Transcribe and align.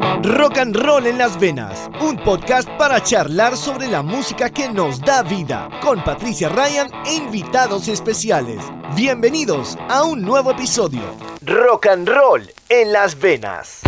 Rock 0.00 0.58
and 0.58 0.74
Roll 0.74 1.06
en 1.06 1.18
las 1.18 1.38
Venas, 1.38 1.88
un 2.00 2.16
podcast 2.16 2.68
para 2.70 3.00
charlar 3.00 3.56
sobre 3.56 3.86
la 3.86 4.02
música 4.02 4.50
que 4.50 4.68
nos 4.68 5.00
da 5.00 5.22
vida, 5.22 5.68
con 5.82 6.02
Patricia 6.02 6.48
Ryan 6.48 6.90
e 7.06 7.14
invitados 7.14 7.86
especiales. 7.86 8.58
Bienvenidos 8.96 9.78
a 9.88 10.02
un 10.02 10.22
nuevo 10.22 10.50
episodio. 10.50 11.02
Rock 11.42 11.86
and 11.86 12.08
Roll 12.08 12.50
en 12.70 12.92
las 12.92 13.18
Venas. 13.18 13.82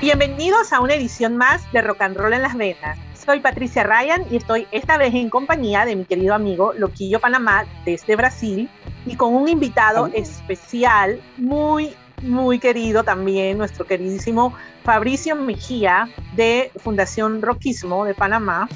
Bienvenidos 0.00 0.72
a 0.72 0.80
una 0.80 0.94
edición 0.94 1.36
más 1.36 1.70
de 1.72 1.82
Rock 1.82 2.02
and 2.02 2.16
Roll 2.16 2.34
en 2.34 2.42
las 2.42 2.56
Venas. 2.56 2.98
Soy 3.14 3.40
Patricia 3.40 3.82
Ryan 3.82 4.24
y 4.30 4.36
estoy 4.36 4.68
esta 4.70 4.96
vez 4.96 5.12
en 5.14 5.28
compañía 5.28 5.84
de 5.86 5.96
mi 5.96 6.04
querido 6.04 6.34
amigo 6.34 6.72
Loquillo 6.74 7.20
Panamá 7.20 7.64
desde 7.84 8.14
Brasil 8.14 8.68
y 9.06 9.16
con 9.16 9.34
un 9.34 9.48
invitado 9.48 10.08
especial 10.14 11.20
muy 11.36 11.96
muy 12.22 12.58
querido 12.58 13.04
también, 13.04 13.58
nuestro 13.58 13.86
queridísimo 13.86 14.54
Fabricio 14.82 15.36
Mejía 15.36 16.08
de 16.34 16.70
Fundación 16.76 17.42
Rockismo 17.42 18.04
de 18.04 18.14
Panamá. 18.14 18.68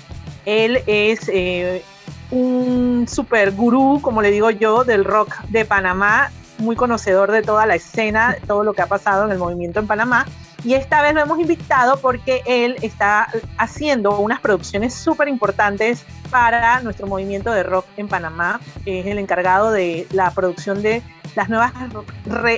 Él 0.45 0.83
es 0.87 1.29
eh, 1.29 1.83
un 2.31 3.07
super 3.09 3.53
gurú, 3.53 4.01
como 4.03 4.23
le 4.23 4.31
digo 4.31 4.51
yo, 4.51 4.85
del 4.85 5.05
rock 5.05 5.37
de 5.49 5.65
Panamá, 5.65 6.31
muy 6.59 6.77
conocedor 6.77 7.31
de 7.31 7.43
toda 7.43 7.67
la 7.67 7.75
escena, 7.75 8.37
todo 8.47 8.65
lo 8.65 8.73
que 8.75 8.83
ha 8.83 8.87
pasado 8.87 9.27
en 9.27 9.33
el 9.33 9.39
movimiento 9.39 9.81
en 9.81 9.87
Panamá. 9.87 10.27
Y 10.65 10.75
esta 10.75 11.03
vez 11.03 11.15
lo 11.15 11.21
hemos 11.21 11.39
invitado 11.39 12.01
porque 12.01 12.43
él 12.45 12.77
está 12.83 13.29
haciendo 13.59 14.19
unas 14.19 14.41
producciones 14.41 14.93
súper 14.93 15.29
importantes 15.29 16.05
para 16.31 16.81
nuestro 16.81 17.07
movimiento 17.07 17.53
de 17.53 17.63
rock 17.63 17.87
en 17.97 18.09
Panamá. 18.09 18.61
Es 18.85 19.07
el 19.07 19.19
encargado 19.19 19.71
de 19.71 20.09
la 20.11 20.33
producción 20.33 20.83
de 20.83 21.03
las 21.37 21.49
nuevas 21.49 21.73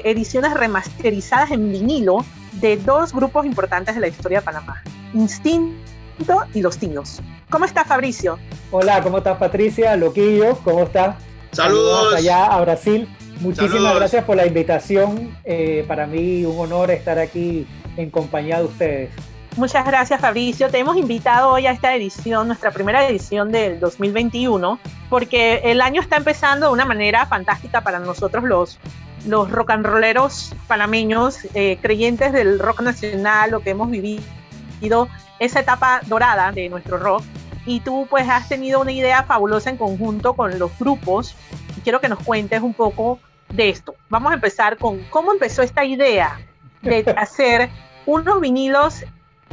ediciones 0.05 0.55
remasterizadas 0.55 1.51
en 1.51 1.71
vinilo 1.71 2.25
de 2.53 2.79
dos 2.79 3.13
grupos 3.13 3.45
importantes 3.45 3.95
de 3.95 4.01
la 4.01 4.09
historia 4.09 4.39
de 4.41 4.45
Panamá, 4.45 4.83
Instinto 5.13 6.47
y 6.55 6.63
Los 6.63 6.79
Tinos. 6.79 7.21
¿Cómo 7.51 7.67
estás, 7.67 7.87
Fabricio? 7.87 8.39
Hola, 8.71 9.03
¿cómo 9.03 9.19
estás, 9.19 9.37
Patricia? 9.37 9.95
Loquillo, 9.97 10.57
¿cómo 10.65 10.85
estás? 10.85 11.17
Saludos. 11.53 12.15
allá 12.15 12.47
a 12.47 12.61
Brasil. 12.63 13.09
Muchísimas 13.41 13.95
gracias 13.95 14.25
por 14.25 14.37
la 14.37 14.47
invitación. 14.47 15.37
Eh, 15.45 15.85
para 15.89 16.07
mí 16.07 16.45
un 16.45 16.59
honor 16.59 16.91
estar 16.91 17.19
aquí 17.19 17.67
en 17.97 18.11
compañía 18.11 18.59
de 18.59 18.65
ustedes. 18.65 19.11
Muchas 19.57 19.85
gracias 19.85 20.21
Fabricio. 20.21 20.71
Te 20.71 20.79
hemos 20.79 20.97
invitado 20.97 21.51
hoy 21.51 21.67
a 21.67 21.73
esta 21.73 21.95
edición, 21.95 22.47
nuestra 22.47 22.71
primera 22.71 23.07
edición 23.09 23.51
del 23.51 23.81
2021, 23.81 24.79
porque 25.09 25.61
el 25.65 25.81
año 25.81 26.01
está 26.01 26.17
empezando 26.17 26.67
de 26.67 26.73
una 26.73 26.85
manera 26.85 27.27
fantástica 27.27 27.81
para 27.81 27.99
nosotros 27.99 28.45
los, 28.45 28.79
los 29.27 29.51
rock 29.51 29.71
and 29.71 29.85
rolleros 29.85 30.55
panameños, 30.69 31.41
eh, 31.55 31.79
creyentes 31.83 32.33
del 32.33 32.61
rock 32.61 32.81
nacional, 32.81 33.51
lo 33.51 33.61
que 33.61 33.71
hemos 33.71 33.91
vivido, 33.91 35.09
esa 35.41 35.61
etapa 35.61 36.01
dorada 36.07 36.53
de 36.53 36.69
nuestro 36.69 36.99
rock. 36.99 37.25
Y 37.67 37.81
tú 37.81 38.07
pues 38.09 38.29
has 38.29 38.49
tenido 38.49 38.81
una 38.81 38.93
idea 38.93 39.25
fabulosa 39.25 39.69
en 39.69 39.77
conjunto 39.77 40.35
con 40.35 40.59
los 40.61 40.71
grupos. 40.79 41.35
Quiero 41.83 42.01
que 42.01 42.09
nos 42.09 42.21
cuentes 42.21 42.63
un 42.63 42.73
poco 42.73 43.19
de 43.53 43.69
esto. 43.69 43.97
Vamos 44.09 44.31
a 44.31 44.37
empezar 44.37 44.77
con 44.77 45.03
cómo 45.11 45.33
empezó 45.33 45.63
esta 45.63 45.85
idea 45.85 46.39
de 46.83 47.05
hacer 47.17 47.71
unos 48.07 48.41
vinilos 48.41 49.05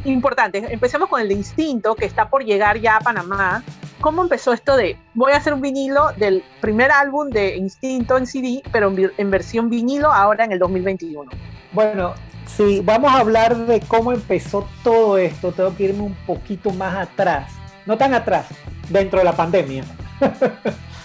importantes. 0.04 0.70
Empecemos 0.70 1.08
con 1.08 1.20
el 1.20 1.28
de 1.28 1.34
Instinto, 1.34 1.94
que 1.94 2.06
está 2.06 2.28
por 2.28 2.44
llegar 2.44 2.78
ya 2.78 2.96
a 2.96 3.00
Panamá. 3.00 3.62
¿Cómo 4.00 4.22
empezó 4.22 4.52
esto 4.52 4.76
de 4.76 4.96
voy 5.14 5.32
a 5.32 5.36
hacer 5.36 5.52
un 5.52 5.60
vinilo 5.60 6.12
del 6.16 6.44
primer 6.60 6.90
álbum 6.92 7.30
de 7.30 7.56
Instinto 7.56 8.16
en 8.16 8.26
CD, 8.26 8.62
pero 8.70 8.92
en, 8.96 9.30
versión 9.30 9.68
vinilo 9.68 10.12
ahora 10.12 10.44
en 10.44 10.52
el 10.52 10.58
2021? 10.58 11.30
Bueno, 11.72 12.14
si 12.46 12.80
vamos 12.80 13.12
a 13.12 13.18
hablar 13.18 13.56
de 13.56 13.80
cómo 13.80 14.12
empezó 14.12 14.68
todo 14.84 15.18
esto, 15.18 15.52
tengo 15.52 15.76
que 15.76 15.84
irme 15.84 16.02
un 16.02 16.14
poquito 16.26 16.70
más 16.70 16.96
atrás. 16.96 17.52
No 17.86 17.96
tan 17.98 18.14
atrás, 18.14 18.46
dentro 18.88 19.18
de 19.18 19.24
la 19.24 19.36
pandemia. 19.36 19.84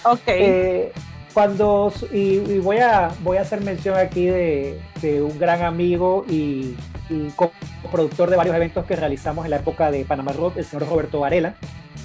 Ok. 0.06 0.28
Eh, 0.28 0.92
cuando, 1.34 1.92
y, 2.12 2.60
voy, 2.60 2.78
a, 2.78 3.12
voy 3.22 3.38
a 3.38 3.42
hacer 3.42 3.62
mención 3.62 3.98
aquí 3.98 4.26
de, 4.26 4.80
un 5.22 5.38
gran 5.40 5.64
amigo 5.64 6.26
y, 6.30 6.76
y 7.10 7.34
productor 7.92 8.30
de 8.30 8.38
varios 8.38 8.56
eventos 8.56 8.86
que 8.86 8.96
realizamos 8.96 9.46
en 9.46 9.52
la 9.52 9.58
época 9.58 9.92
de 9.92 10.06
Panamá 10.06 10.32
Rock, 10.32 10.58
el 10.58 10.66
señor 10.66 10.88
Roberto 10.88 11.20
Varela. 11.20 11.56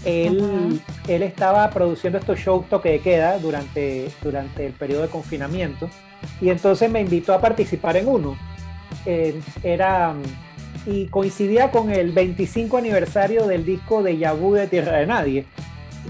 Él, 0.04 0.80
él 1.08 1.22
estaba 1.22 1.68
produciendo 1.70 2.18
estos 2.18 2.38
shows 2.38 2.68
toque 2.68 2.90
de 2.90 3.00
queda 3.00 3.38
durante, 3.38 4.10
durante 4.22 4.66
el 4.66 4.72
periodo 4.72 5.02
de 5.02 5.08
confinamiento 5.08 5.90
y 6.40 6.50
entonces 6.50 6.90
me 6.90 7.00
invitó 7.00 7.34
a 7.34 7.40
participar 7.40 7.96
en 7.96 8.08
uno. 8.08 8.36
Eh, 9.04 9.40
era 9.62 10.14
y 10.86 11.06
coincidía 11.06 11.70
con 11.70 11.90
el 11.90 12.12
25 12.12 12.78
aniversario 12.78 13.46
del 13.46 13.64
disco 13.64 14.02
de 14.02 14.16
Yabu 14.16 14.54
de 14.54 14.66
Tierra 14.66 14.98
de 14.98 15.06
Nadie. 15.06 15.46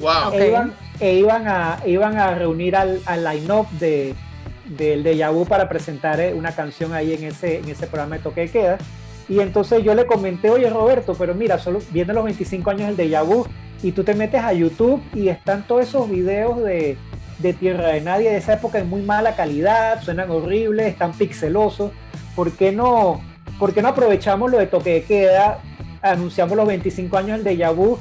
Wow. 0.01 0.33
E, 0.33 0.49
iban, 0.49 0.75
e 1.01 1.15
iban, 1.15 1.47
a, 1.49 1.79
iban 1.87 2.19
a 2.19 2.35
reunir 2.35 2.77
al, 2.77 3.01
al 3.07 3.25
line-up 3.25 3.69
de, 3.79 4.15
del 4.65 5.03
de 5.03 5.17
Yabu 5.17 5.47
para 5.47 5.69
presentar 5.69 6.21
eh, 6.21 6.35
una 6.35 6.53
canción 6.53 6.93
ahí 6.93 7.13
en 7.15 7.25
ese, 7.25 7.59
en 7.59 7.69
ese 7.69 7.87
programa 7.87 8.17
de 8.17 8.23
toque 8.23 8.41
de 8.43 8.51
queda. 8.51 8.79
Y 9.29 9.41
entonces 9.41 9.83
yo 9.85 9.95
le 9.95 10.07
comenté, 10.07 10.51
oye 10.51 10.71
Roberto, 10.71 11.15
pero 11.15 11.35
mira, 11.35 11.59
solo 11.59 11.81
viendo 11.91 12.15
los 12.15 12.25
25 12.25 12.71
años 12.71 12.97
del 12.97 13.11
de 13.11 13.21
vu 13.21 13.47
y 13.83 13.93
tú 13.93 14.03
te 14.03 14.15
metes 14.15 14.43
a 14.43 14.53
YouTube 14.53 15.03
y 15.15 15.29
están 15.29 15.67
todos 15.67 15.83
esos 15.83 16.09
videos 16.09 16.63
de, 16.63 16.97
de 17.39 17.53
Tierra 17.53 17.89
de 17.89 18.01
Nadie 18.01 18.31
de 18.31 18.39
esa 18.39 18.55
época 18.55 18.79
en 18.79 18.89
muy 18.89 19.03
mala 19.03 19.37
calidad, 19.37 20.03
suenan 20.03 20.31
horribles, 20.31 20.87
están 20.87 21.13
pixelosos. 21.13 21.93
¿Por 22.35 22.53
qué 22.53 22.73
no, 22.73 23.21
por 23.59 23.75
qué 23.75 23.83
no 23.83 23.89
aprovechamos 23.89 24.51
lo 24.51 24.59
de 24.59 24.67
toque 24.67 24.95
de 24.95 25.03
queda, 25.03 25.59
anunciamos 26.01 26.57
los 26.57 26.67
25 26.67 27.17
años 27.19 27.45
del 27.45 27.59
de 27.59 27.69
vu 27.69 27.99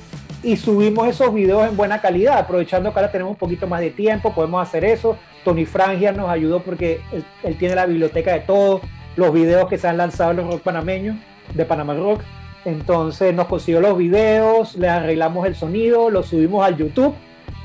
y 0.47 0.55
subimos 0.55 1.09
esos 1.09 1.33
videos 1.33 1.67
en 1.67 1.75
buena 1.75 1.99
calidad, 1.99 2.37
aprovechando 2.37 2.93
que 2.93 2.99
ahora 2.99 3.11
tenemos 3.11 3.31
un 3.31 3.37
poquito 3.37 3.67
más 3.67 3.81
de 3.81 3.89
tiempo, 3.89 4.33
podemos 4.33 4.65
hacer 4.65 4.85
eso. 4.85 5.17
Tony 5.43 5.65
Frangia 5.65 6.13
nos 6.13 6.29
ayudó 6.29 6.61
porque 6.61 7.01
él, 7.43 7.57
tiene 7.57 7.75
la 7.75 7.85
biblioteca 7.85 8.31
de 8.31 8.39
todo, 8.39 8.79
los 9.17 9.33
videos 9.33 9.67
que 9.67 9.77
se 9.77 9.89
han 9.89 9.97
lanzado 9.97 10.31
en 10.31 10.37
los 10.37 10.47
rock 10.47 10.61
panameños, 10.61 11.17
de 11.53 11.65
Panamá 11.65 11.95
Rock. 11.95 12.21
Entonces 12.63 13.33
nos 13.33 13.47
consiguió 13.47 13.81
los 13.81 13.97
videos, 13.97 14.75
le 14.75 14.87
arreglamos 14.87 15.45
el 15.45 15.53
sonido, 15.53 16.09
lo 16.09 16.23
subimos 16.23 16.65
al 16.65 16.77
YouTube 16.77 17.13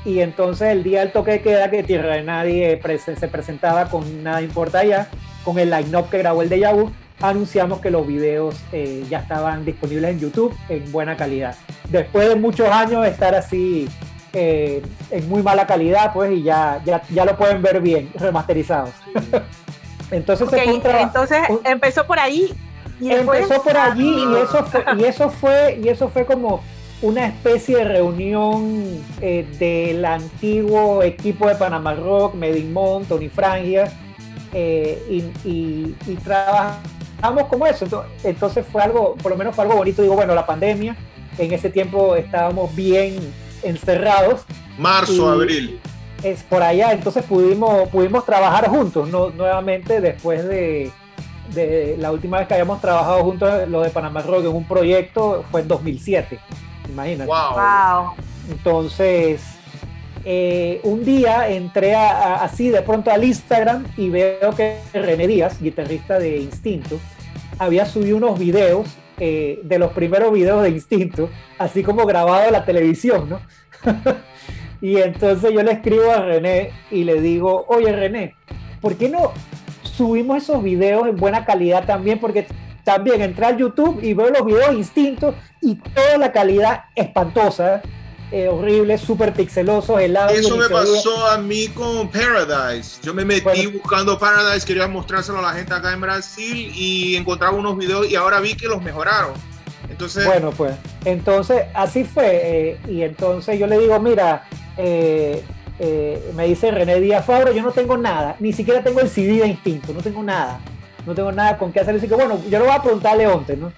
y 0.03 0.19
entonces 0.19 0.67
el 0.67 0.83
día 0.83 0.99
del 0.99 1.13
toque 1.13 1.31
de 1.31 1.41
queda 1.41 1.71
que 1.71 1.83
Tierra 1.83 2.15
de 2.15 2.23
Nadie 2.23 2.81
se 2.99 3.27
presentaba 3.29 3.85
con 3.85 4.23
Nada 4.23 4.41
Importa 4.41 4.83
Ya, 4.83 5.07
con 5.45 5.57
el 5.57 5.69
line-up 5.69 6.09
que 6.09 6.17
grabó 6.17 6.41
el 6.41 6.49
de 6.49 6.59
Yahoo, 6.59 6.91
anunciamos 7.21 7.79
que 7.79 7.89
los 7.89 8.05
videos 8.05 8.55
eh, 8.71 9.05
ya 9.09 9.19
estaban 9.19 9.65
disponibles 9.65 10.11
en 10.11 10.19
YouTube 10.19 10.55
en 10.69 10.91
buena 10.91 11.15
calidad. 11.15 11.55
Después 11.89 12.29
de 12.29 12.35
muchos 12.35 12.67
años 12.69 13.03
de 13.03 13.09
estar 13.09 13.35
así 13.35 13.87
eh, 14.33 14.81
en 15.11 15.29
muy 15.29 15.43
mala 15.43 15.67
calidad, 15.67 16.11
pues 16.13 16.31
y 16.31 16.43
ya, 16.43 16.81
ya, 16.85 17.01
ya 17.09 17.25
lo 17.25 17.37
pueden 17.37 17.61
ver 17.61 17.81
bien, 17.81 18.09
remasterizados. 18.15 18.91
Entonces, 20.11 20.47
entonces 20.53 21.39
empezó 21.63 22.05
por 22.05 22.19
ahí. 22.19 22.53
Y 22.99 23.11
empezó 23.11 23.63
por 23.63 23.75
allí 23.75 24.23
y 24.31 24.35
eso, 24.35 24.63
fue, 24.63 24.85
y 24.95 25.03
eso 25.03 25.29
fue 25.29 25.79
y 25.83 25.89
eso 25.89 26.07
fue 26.07 26.25
como 26.25 26.61
una 27.01 27.25
especie 27.25 27.77
de 27.77 27.83
reunión 27.83 29.03
eh, 29.19 29.45
del 29.59 30.05
antiguo 30.05 31.03
equipo 31.03 31.47
de 31.47 31.55
Panamá 31.55 31.95
Rock, 31.95 32.35
Medimont, 32.35 33.07
Tony 33.09 33.27
Frangia, 33.27 33.91
eh, 34.53 35.25
y, 35.43 36.15
trabajamos 36.23 36.77
como 37.49 37.65
eso. 37.65 38.05
Entonces 38.23 38.65
fue 38.71 38.81
algo, 38.81 39.15
por 39.15 39.31
lo 39.31 39.37
menos 39.37 39.55
fue 39.55 39.63
algo 39.63 39.77
bonito. 39.77 40.01
Digo, 40.01 40.15
bueno, 40.15 40.35
la 40.35 40.45
pandemia, 40.45 40.95
en 41.37 41.53
ese 41.53 41.69
tiempo 41.69 42.15
estábamos 42.15 42.75
bien 42.75 43.17
encerrados. 43.63 44.41
Marzo, 44.77 45.29
abril 45.29 45.79
es 46.23 46.43
por 46.43 46.63
allá, 46.63 46.91
entonces 46.91 47.23
pudimos, 47.25 47.89
pudimos 47.89 48.25
trabajar 48.25 48.69
juntos, 48.69 49.09
no, 49.09 49.29
nuevamente 49.29 50.01
después 50.01 50.45
de, 50.45 50.91
la 51.99 52.11
última 52.11 52.39
vez 52.39 52.47
que 52.47 52.55
habíamos 52.55 52.81
trabajado 52.81 53.23
juntos, 53.23 53.67
lo 53.67 53.81
de 53.81 53.89
Panamá 53.89 54.21
Rock 54.21 54.45
en 54.45 54.55
un 54.55 54.65
proyecto 54.65 55.43
fue 55.51 55.61
en 55.61 55.67
2007, 55.67 56.39
imagínate. 56.89 57.29
Wow. 57.29 58.13
Entonces, 58.49 59.41
eh, 60.25 60.79
un 60.83 61.03
día 61.05 61.49
entré 61.49 61.95
así 61.95 62.69
de 62.69 62.81
pronto 62.81 63.11
al 63.11 63.23
Instagram 63.23 63.85
y 63.97 64.09
veo 64.09 64.55
que 64.55 64.79
René 64.93 65.27
Díaz, 65.27 65.61
guitarrista 65.61 66.17
de 66.17 66.37
Instinto, 66.37 66.99
había 67.65 67.85
subido 67.85 68.17
unos 68.17 68.39
videos 68.39 68.87
eh, 69.19 69.59
de 69.63 69.79
los 69.79 69.91
primeros 69.91 70.33
videos 70.33 70.63
de 70.63 70.69
Instinto, 70.69 71.29
así 71.57 71.83
como 71.83 72.05
grabado 72.05 72.49
la 72.51 72.65
televisión, 72.65 73.29
¿no? 73.29 73.41
Y 74.83 74.97
entonces 74.97 75.53
yo 75.53 75.63
le 75.63 75.71
escribo 75.71 76.11
a 76.11 76.25
René 76.25 76.71
y 76.91 77.05
le 77.05 77.21
digo, 77.21 77.63
oye 77.69 77.89
René, 77.93 78.35
¿por 78.81 78.97
qué 78.97 79.07
no 79.07 79.31
subimos 79.81 80.43
esos 80.43 80.61
videos 80.61 81.07
en 81.07 81.15
buena 81.15 81.45
calidad 81.45 81.85
también? 81.85 82.19
Porque 82.19 82.47
también 82.83 83.21
entré 83.21 83.45
al 83.45 83.57
YouTube 83.57 84.03
y 84.03 84.13
veo 84.13 84.29
los 84.29 84.45
videos 84.45 84.73
instintos 84.73 85.35
y 85.61 85.75
toda 85.75 86.17
la 86.17 86.33
calidad 86.33 86.81
espantosa. 86.95 87.81
Eh, 88.33 88.47
horribles, 88.47 88.99
súper 88.99 89.31
pixelosos, 89.31 90.01
helados. 90.01 90.31
Eso 90.31 90.57
me 90.57 90.67
pasó 90.67 91.27
a 91.27 91.37
mí 91.37 91.67
con 91.67 92.09
Paradise. 92.09 92.99
Yo 93.03 93.13
me 93.13 93.23
metí 93.23 93.67
buscando 93.67 94.17
Paradise, 94.17 94.65
quería 94.65 94.87
mostrárselo 94.87 95.37
a 95.37 95.43
la 95.43 95.53
gente 95.53 95.71
acá 95.71 95.93
en 95.93 96.01
Brasil 96.01 96.71
y 96.73 97.15
encontraba 97.15 97.55
unos 97.55 97.77
videos 97.77 98.09
y 98.09 98.15
ahora 98.15 98.39
vi 98.39 98.55
que 98.55 98.65
los 98.65 98.81
mejoraron. 98.81 99.33
Entonces, 99.87 100.25
bueno, 100.25 100.49
pues, 100.49 100.73
entonces 101.05 101.65
así 101.75 102.05
fue. 102.05 102.41
Eh, 102.43 102.79
y 102.87 103.03
entonces 103.03 103.59
yo 103.59 103.67
le 103.67 103.77
digo, 103.77 103.99
mira, 103.99 104.47
eh, 104.77 105.43
me 106.35 106.47
dice 106.47 106.71
René 106.71 106.99
Díaz 106.99 107.27
Fabro, 107.27 107.53
yo 107.53 107.61
no 107.61 107.71
tengo 107.71 107.97
nada, 107.97 108.35
ni 108.39 108.51
siquiera 108.51 108.81
tengo 108.81 108.99
el 108.99 109.09
CD 109.09 109.41
de 109.41 109.47
Instinto, 109.47 109.93
no 109.93 110.01
tengo 110.01 110.23
nada, 110.23 110.59
no 111.05 111.13
tengo 111.13 111.31
nada 111.31 111.59
con 111.59 111.71
qué 111.71 111.81
hacer. 111.81 111.97
Así 111.97 112.07
que 112.07 112.15
bueno, 112.15 112.41
yo 112.49 112.57
lo 112.57 112.65
voy 112.65 112.73
a 112.73 112.81
preguntar 112.81 113.13
a 113.13 113.17
Leonte, 113.17 113.55
¿no? 113.55 113.71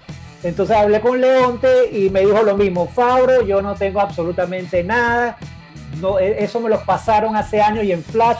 Entonces 0.46 0.76
hablé 0.76 1.00
con 1.00 1.20
Leonte 1.20 1.90
y 1.90 2.08
me 2.08 2.20
dijo 2.20 2.40
lo 2.42 2.56
mismo, 2.56 2.86
Fabro, 2.86 3.44
yo 3.44 3.60
no 3.62 3.74
tengo 3.74 4.00
absolutamente 4.00 4.84
nada, 4.84 5.36
no, 6.00 6.20
e, 6.20 6.44
eso 6.44 6.60
me 6.60 6.70
los 6.70 6.82
pasaron 6.84 7.34
hace 7.34 7.60
años 7.60 7.84
y 7.84 7.90
en 7.90 8.04
Flash, 8.04 8.38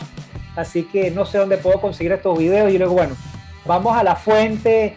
así 0.55 0.85
que 0.85 1.11
no 1.11 1.27
sé 1.27 1.39
dónde 1.39 1.57
puedo 1.57 1.81
conseguir 1.81 2.13
estos 2.13 2.39
videos. 2.39 2.71
Y 2.71 2.79
luego, 2.79 2.95
bueno, 2.95 3.17
vamos 3.65 3.97
a 3.97 4.05
la 4.05 4.15
fuente, 4.15 4.95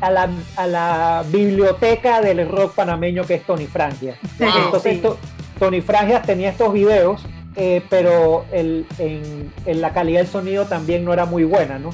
a 0.00 0.10
la, 0.12 0.30
a 0.54 0.66
la 0.68 1.24
biblioteca 1.32 2.20
del 2.20 2.48
rock 2.48 2.76
panameño 2.76 3.24
que 3.24 3.34
es 3.34 3.42
Tony 3.44 3.66
Frangia. 3.66 4.16
Entonces, 4.38 5.00
Tony 5.58 5.80
Frangia 5.80 6.22
tenía 6.22 6.50
estos 6.50 6.72
videos, 6.72 7.26
eh, 7.56 7.82
pero 7.90 8.44
el, 8.52 8.86
en, 8.98 9.52
en, 9.66 9.80
la 9.80 9.92
calidad 9.92 10.20
del 10.20 10.28
sonido 10.28 10.66
también 10.66 11.04
no 11.04 11.12
era 11.12 11.24
muy 11.24 11.42
buena, 11.42 11.80
¿no? 11.80 11.90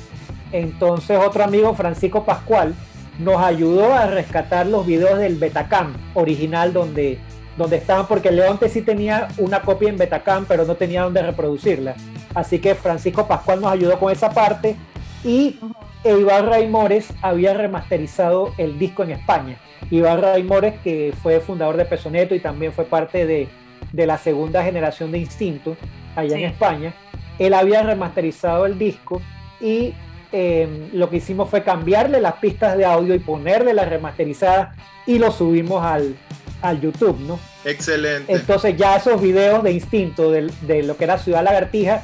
Entonces, 0.52 1.18
otro 1.18 1.42
amigo, 1.42 1.74
Francisco 1.74 2.24
Pascual, 2.26 2.74
nos 3.18 3.42
ayudó 3.42 3.92
a 3.94 4.06
rescatar 4.06 4.66
los 4.66 4.86
videos 4.86 5.18
del 5.18 5.36
Betacam 5.36 5.94
original 6.14 6.72
donde, 6.72 7.18
donde 7.56 7.76
estaban, 7.76 8.06
porque 8.06 8.30
Leonte 8.30 8.68
sí 8.68 8.82
tenía 8.82 9.28
una 9.38 9.62
copia 9.62 9.88
en 9.88 9.98
Betacam, 9.98 10.46
pero 10.46 10.64
no 10.64 10.76
tenía 10.76 11.02
donde 11.02 11.22
reproducirla. 11.22 11.94
Así 12.34 12.58
que 12.58 12.74
Francisco 12.74 13.26
Pascual 13.26 13.60
nos 13.60 13.72
ayudó 13.72 13.98
con 13.98 14.12
esa 14.12 14.30
parte 14.30 14.76
y 15.24 15.58
Iván 16.04 16.46
Raimores 16.46 17.12
había 17.22 17.54
remasterizado 17.54 18.54
el 18.56 18.78
disco 18.78 19.02
en 19.02 19.10
España. 19.10 19.58
Iván 19.90 20.22
Raimores, 20.22 20.74
que 20.80 21.12
fue 21.22 21.40
fundador 21.40 21.76
de 21.76 21.84
Pesoneto 21.84 22.34
y 22.34 22.40
también 22.40 22.72
fue 22.72 22.84
parte 22.84 23.26
de, 23.26 23.48
la 23.92 24.18
segunda 24.18 24.62
generación 24.62 25.10
de 25.10 25.18
Instinto 25.18 25.76
allá 26.14 26.36
en 26.36 26.44
España, 26.44 26.94
él 27.38 27.54
había 27.54 27.82
remasterizado 27.82 28.66
el 28.66 28.78
disco 28.78 29.22
y 29.60 29.94
Em, 30.30 30.90
lo 30.92 31.08
que 31.08 31.16
hicimos 31.16 31.48
fue 31.48 31.62
cambiarle 31.62 32.20
las 32.20 32.34
pistas 32.34 32.76
de 32.76 32.84
audio 32.84 33.14
y 33.14 33.18
ponerle 33.18 33.72
la 33.72 33.86
remasterizada 33.86 34.74
y 35.06 35.18
lo 35.18 35.32
subimos 35.32 35.82
al, 35.82 36.16
al 36.60 36.80
YouTube, 36.80 37.18
¿no? 37.20 37.38
Excelente. 37.64 38.30
Entonces 38.32 38.76
ya 38.76 38.96
esos 38.96 39.22
videos 39.22 39.62
de 39.62 39.72
instinto 39.72 40.30
de, 40.30 40.82
lo 40.82 40.96
que 40.98 41.04
era 41.04 41.16
Ciudad 41.16 41.42
Lagartija, 41.42 42.02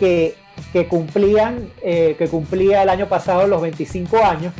que, 0.00 0.34
que 0.72 0.88
cumplían, 0.88 1.70
eh, 1.82 2.16
que 2.18 2.26
cumplía 2.26 2.82
el 2.82 2.88
año 2.88 3.08
pasado 3.08 3.46
los 3.46 3.62
25 3.62 4.24
años, 4.24 4.52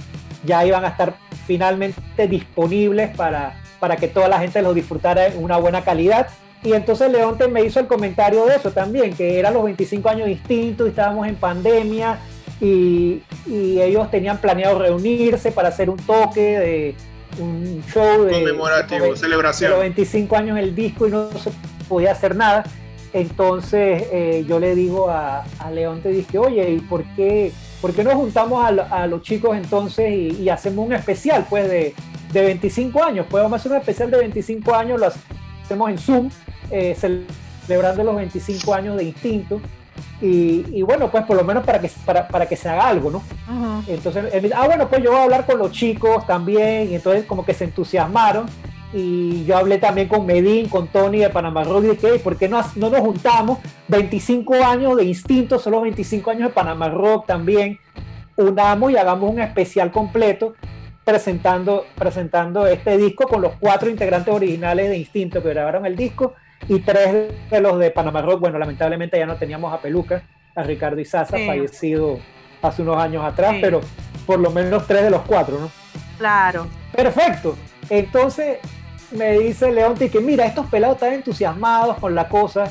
ya 0.45 0.65
iban 0.65 0.85
a 0.85 0.89
estar 0.89 1.15
finalmente 1.47 2.29
disponibles 2.29 3.15
para, 3.17 3.61
para 3.81 3.97
que 3.97 4.07
toda 4.07 4.29
la 4.29 4.39
gente 4.39 4.63
los 4.63 4.75
disfrutara 4.75 5.27
en 5.27 5.43
una 5.43 5.57
buena 5.57 5.83
calidad. 5.83 6.29
Y 6.63 6.75
entonces 6.75 7.11
Leonte 7.11 7.49
me 7.49 7.65
hizo 7.65 7.81
el 7.81 7.87
comentario 7.87 8.45
de 8.45 8.57
eso 8.57 8.71
también, 8.71 9.15
que 9.15 9.39
eran 9.39 9.55
los 9.55 9.65
25 9.65 10.09
años 10.09 10.29
distintos, 10.29 10.89
estábamos 10.89 11.27
en 11.27 11.35
pandemia, 11.35 12.21
y, 12.61 13.23
ellos 13.49 14.11
tenían 14.11 14.39
planeado 14.39 14.79
reunirse 14.79 15.51
para 15.51 15.69
hacer 15.69 15.91
un 15.91 15.97
toque 15.97 16.41
de 16.41 16.95
un 17.39 17.83
show 17.93 18.25
de 18.25 18.33
conmemorativo, 18.33 19.17
celebración. 19.17 19.71
De 19.71 19.77
los 19.77 19.81
25 19.83 20.37
años 20.37 20.59
el 20.59 20.75
disco 20.75 21.07
y 21.07 21.11
no 21.11 21.31
se 21.33 21.51
podía 21.89 22.13
hacer 22.13 22.37
nada. 22.37 22.65
Entonces 23.13 24.05
eh, 24.13 24.45
yo 24.47 24.61
le 24.61 24.75
digo 24.75 25.11
a, 25.11 25.45
a 25.59 25.71
León, 25.71 26.01
te 26.01 26.11
dije, 26.11 26.39
oye, 26.39 26.71
¿y 26.71 26.81
por 26.81 27.05
qué, 27.17 27.53
por 27.81 27.93
qué 27.93 28.05
no 28.05 28.11
juntamos 28.11 28.65
a, 28.65 29.07
los 29.07 29.23
chicos 29.23 29.57
entonces 29.57 30.13
y, 30.13 30.49
hacemos 30.49 30.87
un 30.87 30.93
especial 30.93 31.47
pues 31.49 31.69
de, 31.69 31.95
de 32.33 32.43
25 32.43 33.03
años? 33.03 33.27
Pues 33.29 33.43
vamos 33.43 33.59
a 33.59 33.61
hacer 33.61 33.73
un 33.73 33.79
especial 33.79 34.11
de 34.11 34.19
25 34.19 34.75
años, 34.75 35.01
lo 35.01 35.11
hacemos 35.65 35.91
en 35.91 35.99
Zoom, 35.99 36.31
eh, 36.71 36.97
celebrando 37.67 38.05
los 38.05 38.17
25 38.17 38.75
años 38.75 38.97
de 38.97 39.05
Instinto. 39.05 39.61
Y, 40.21 40.83
bueno, 40.83 41.11
pues 41.11 41.25
por 41.25 41.37
lo 41.37 41.45
menos 41.45 41.65
para 41.65 41.81
que, 41.81 41.91
para, 42.05 42.29
para 42.29 42.47
que 42.47 42.57
se 42.57 42.69
haga 42.69 42.89
algo, 42.89 43.11
¿no? 43.11 43.23
Entonces, 43.87 44.25
ah, 44.55 44.67
bueno, 44.67 44.89
pues 44.89 45.03
yo 45.03 45.11
voy 45.11 45.21
a 45.21 45.25
hablar 45.25 45.47
con 45.47 45.59
los 45.59 45.73
chicos 45.73 46.27
también, 46.27 46.91
y 46.91 46.95
entonces 46.95 47.25
como 47.25 47.45
que 47.45 47.55
se 47.55 47.65
entusiasmaron. 47.65 48.47
Y 48.93 49.45
yo 49.45 49.57
hablé 49.57 49.79
también 49.79 50.09
con 50.09 50.27
Medín, 50.27 50.69
con 50.69 50.89
Tony 50.89 51.19
de 51.19 51.31
Panamá 51.31 51.63
Rock, 51.63 51.85
y 51.85 51.89
dije, 51.91 52.19
¿por 52.19 52.37
qué 52.37 52.49
no, 52.49 52.61
no 52.75 52.91
nos 52.91 53.01
juntamos? 53.01 53.59
25 53.89 54.55
años 54.55 54.97
de 54.97 55.05
instinto, 55.05 55.59
solo 55.59 55.81
25 55.81 56.31
años 56.31 56.49
de 56.49 56.55
Panamá 56.55 56.89
Rock 56.89 57.27
también. 57.27 57.79
Unamos 58.37 58.91
y 58.91 58.97
hagamos 58.97 59.31
un 59.31 59.41
especial 59.41 59.93
completo 59.93 60.55
presentando, 61.05 61.87
presentando 61.95 62.67
este 62.67 62.97
disco 62.97 63.27
con 63.27 63.43
los 63.43 63.53
cuatro 63.59 63.89
integrantes 63.89 64.33
originales 64.33 64.89
de 64.89 64.99
Instinto 64.99 65.43
que 65.43 65.49
grabaron 65.51 65.87
el 65.87 65.97
disco 65.97 66.35
y 66.69 66.81
tres 66.81 67.33
de 67.51 67.61
los 67.61 67.79
de 67.79 67.91
Panamá 67.91 68.23
Rock, 68.23 68.41
bueno, 68.41 68.59
lamentablemente 68.59 69.19
ya 69.19 69.27
no 69.27 69.37
teníamos 69.37 69.73
a 69.73 69.81
Peluca, 69.81 70.23
a 70.55 70.63
Ricardo 70.63 71.01
Izaza, 71.01 71.37
fallecido 71.39 72.19
hace 72.63 72.83
unos 72.83 72.97
años 72.99 73.25
atrás, 73.25 73.57
pero 73.61 73.81
por 74.27 74.39
lo 74.39 74.51
menos 74.51 74.87
tres 74.87 75.03
de 75.03 75.11
los 75.11 75.23
cuatro, 75.23 75.59
¿no? 75.59 75.71
Claro. 76.19 76.67
Perfecto. 76.95 77.57
Entonces 77.89 78.59
me 79.13 79.39
dice 79.39 79.73
Leonti 79.73 80.09
que 80.09 80.21
mira, 80.21 80.45
estos 80.47 80.67
pelados 80.67 80.97
están 80.97 81.15
entusiasmados 81.15 81.99
con 81.99 82.15
la 82.15 82.29
cosa. 82.29 82.71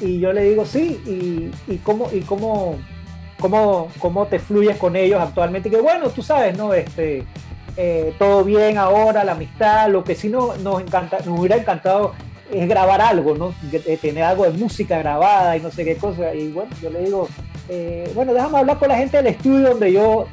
Y 0.00 0.18
yo 0.18 0.32
le 0.32 0.44
digo, 0.44 0.64
sí, 0.64 1.00
y, 1.06 1.72
y 1.72 1.78
cómo, 1.78 2.08
y 2.12 2.20
cómo, 2.20 2.78
cómo, 3.38 3.88
cómo 3.98 4.26
te 4.26 4.38
fluyes 4.38 4.76
con 4.76 4.96
ellos 4.96 5.20
actualmente. 5.20 5.68
Y 5.68 5.72
que 5.72 5.80
bueno, 5.80 6.08
tú 6.10 6.22
sabes, 6.22 6.56
¿no? 6.56 6.74
Este, 6.74 7.24
eh, 7.76 8.14
todo 8.18 8.44
bien 8.44 8.78
ahora, 8.78 9.24
la 9.24 9.32
amistad, 9.32 9.88
lo 9.88 10.02
que 10.04 10.14
sí 10.14 10.28
no, 10.28 10.56
nos, 10.56 10.80
encanta, 10.80 11.18
nos 11.24 11.38
hubiera 11.38 11.56
encantado 11.56 12.14
es 12.52 12.68
grabar 12.68 13.00
algo, 13.00 13.34
¿no? 13.34 13.54
Tener 14.00 14.24
algo 14.24 14.44
de 14.44 14.50
música 14.50 14.98
grabada 14.98 15.56
y 15.56 15.60
no 15.60 15.70
sé 15.70 15.84
qué 15.84 15.96
cosa. 15.96 16.34
Y 16.34 16.48
bueno, 16.48 16.70
yo 16.82 16.90
le 16.90 17.00
digo, 17.00 17.28
eh, 17.68 18.10
bueno, 18.14 18.34
déjame 18.34 18.58
hablar 18.58 18.78
con 18.78 18.88
la 18.88 18.96
gente 18.96 19.16
del 19.16 19.28
estudio 19.28 19.70
donde 19.70 19.92
yo, 19.92 20.26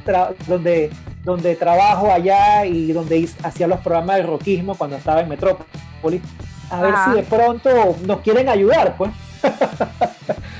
donde, 0.46 0.90
donde 1.24 1.56
trabajo 1.56 2.10
allá 2.12 2.66
y 2.66 2.92
donde 2.92 3.28
hacía 3.42 3.66
los 3.66 3.80
programas 3.80 4.16
de 4.16 4.22
rockismo 4.24 4.74
cuando 4.74 4.96
estaba 4.96 5.20
en 5.20 5.28
Metrópolis. 5.28 6.22
A 6.70 6.80
ver 6.80 6.94
si 7.04 7.16
de 7.16 7.22
pronto 7.22 7.96
nos 8.06 8.20
quieren 8.20 8.48
ayudar, 8.48 8.96
pues. 8.96 9.10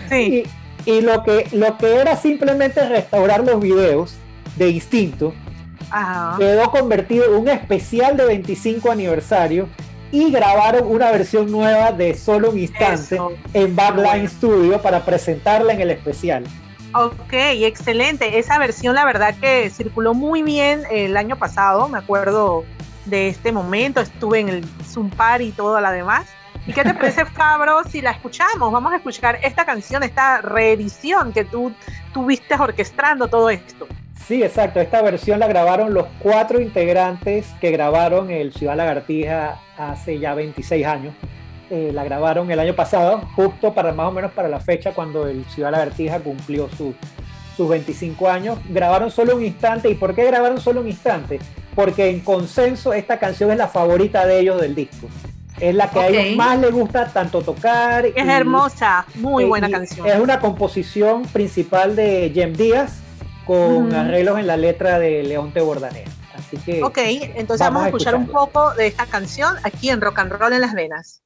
Sí. 0.09 0.45
y, 0.87 1.01
lo, 1.01 1.23
que, 1.23 1.47
lo 1.53 1.79
que 1.79 1.97
era 1.97 2.17
simplemente 2.17 2.87
restaurar 2.87 3.45
los 3.45 3.61
videos 3.61 4.17
de 4.57 4.71
Instinto, 4.71 5.33
quedó 6.39 6.71
convertido 6.71 7.27
en 7.27 7.35
un 7.35 7.49
especial 7.49 8.17
de 8.17 8.27
25 8.27 8.91
aniversario 8.91 9.69
y 10.13 10.31
grabaron 10.31 10.87
una 10.87 11.11
versión 11.11 11.51
nueva 11.51 11.91
de 11.91 12.15
solo 12.15 12.51
un 12.51 12.59
instante 12.59 13.19
en 13.55 13.75
Backline 13.75 14.29
Studio 14.29 14.81
para 14.81 15.05
presentarla 15.05 15.73
en 15.73 15.81
el 15.81 15.91
especial. 15.91 16.45
Ok, 16.95 17.33
excelente. 17.33 18.39
Esa 18.39 18.59
versión 18.59 18.95
la 18.95 19.07
verdad 19.07 19.35
que 19.41 19.71
circuló 19.71 20.13
muy 20.13 20.43
bien 20.43 20.83
el 20.91 21.17
año 21.17 21.37
pasado, 21.37 21.89
me 21.89 21.99
acuerdo 21.99 22.65
de 23.07 23.29
este 23.29 23.51
momento, 23.51 24.01
estuve 24.01 24.41
en 24.41 24.49
el 24.51 24.65
Zoom 24.85 25.09
Party 25.09 25.47
y 25.47 25.53
todo 25.53 25.81
lo 25.81 25.91
demás. 25.91 26.27
¿Y 26.67 26.75
qué 26.75 26.85
te 26.85 26.93
parece, 26.93 27.25
Fabro, 27.35 27.83
si 27.85 28.03
la 28.03 28.11
escuchamos? 28.11 28.71
Vamos 28.71 28.93
a 28.93 28.97
escuchar 28.97 29.39
esta 29.43 29.65
canción, 29.65 30.03
esta 30.03 30.43
reedición 30.43 31.33
que 31.33 31.45
tú 31.45 31.73
tuviste 32.13 32.55
orquestando 32.55 33.29
todo 33.29 33.49
esto. 33.49 33.89
Sí, 34.27 34.43
exacto. 34.43 34.81
Esta 34.81 35.03
versión 35.03 35.41
la 35.41 35.49
grabaron 35.49 35.93
los 35.93 36.07
cuatro 36.21 36.61
integrantes 36.61 37.47
que 37.61 37.71
grabaron 37.71 38.31
el 38.31 38.53
Ciudad 38.53 38.77
Lagartija 38.77 39.61
hace 39.77 40.19
ya 40.19 40.35
26 40.35 40.87
años. 40.87 41.15
Eh, 41.71 41.91
la 41.93 42.05
grabaron 42.05 42.51
el 42.51 42.61
año 42.61 42.75
pasado, 42.75 43.23
justo 43.35 43.73
para 43.73 43.93
más 43.93 44.09
o 44.09 44.13
menos 44.13 44.31
para 44.33 44.49
la 44.49 44.61
fecha 44.61 44.93
cuando 44.93 45.27
el 45.27 45.45
Ciudad 45.47 45.73
Lagartija 45.73 46.21
cumplió 46.21 46.69
su, 46.77 46.95
sus 47.57 47.69
25 47.69 48.29
años. 48.29 48.59
Grabaron 48.69 49.11
solo 49.11 49.37
un 49.37 49.45
instante. 49.45 49.89
¿Y 49.91 49.95
por 49.95 50.15
qué 50.15 50.25
grabaron 50.25 50.61
solo 50.61 50.83
un 50.83 50.89
instante? 50.89 51.41
Porque 51.75 52.11
en 52.11 52.21
consenso 52.21 52.93
esta 52.93 53.19
canción 53.19 53.51
es 53.51 53.59
la 53.59 53.69
favorita 53.69 54.25
de 54.27 54.41
ellos 54.41 54.61
del 54.61 54.75
disco. 54.75 55.09
Es 55.59 55.75
la 55.75 55.91
que 55.91 55.99
a 55.99 56.09
ellos 56.09 56.37
más 56.37 56.59
les 56.59 56.73
gusta 56.73 57.07
tanto 57.07 57.43
tocar. 57.43 58.07
Es 58.07 58.29
hermosa, 58.29 59.05
muy 59.17 59.45
buena 59.45 59.69
canción. 59.71 60.07
Es 60.07 60.19
una 60.19 60.39
composición 60.39 61.23
principal 61.23 61.97
de 61.97 62.31
Jem 62.35 62.53
Díaz 62.53 63.02
con 63.45 63.95
arreglos 63.95 64.39
en 64.39 64.47
la 64.47 64.57
letra 64.57 64.99
de 64.99 65.23
León 65.23 65.53
Te 65.53 65.61
Bordanea. 65.61 66.05
Así 66.35 66.57
que. 66.59 66.83
Ok, 66.83 66.99
entonces 66.99 67.67
vamos, 67.67 67.85
a 67.85 67.87
escuchar 67.87 68.15
un 68.15 68.27
poco 68.27 68.75
de 68.75 68.87
esta 68.87 69.07
canción 69.07 69.57
aquí 69.63 69.91
en 69.91 70.01
Rock 70.01 70.21
and 70.21 70.33
Roll 70.33 70.53
en 70.53 70.61
las 70.61 70.75
Venas. 70.75 71.23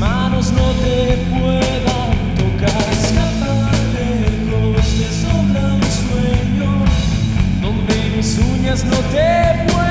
manos 0.00 0.50
no 0.52 0.66
te 0.82 1.16
puedan 1.30 2.10
tocar. 2.40 2.84
Escapa 2.90 3.70
lejos, 3.94 4.86
te 4.98 5.08
sobra 5.22 5.62
un 5.74 5.88
sueño 6.00 6.72
donde 7.60 8.16
mis 8.16 8.38
uñas 8.38 8.84
no 8.84 8.96
te 9.12 9.70
puedan 9.70 9.89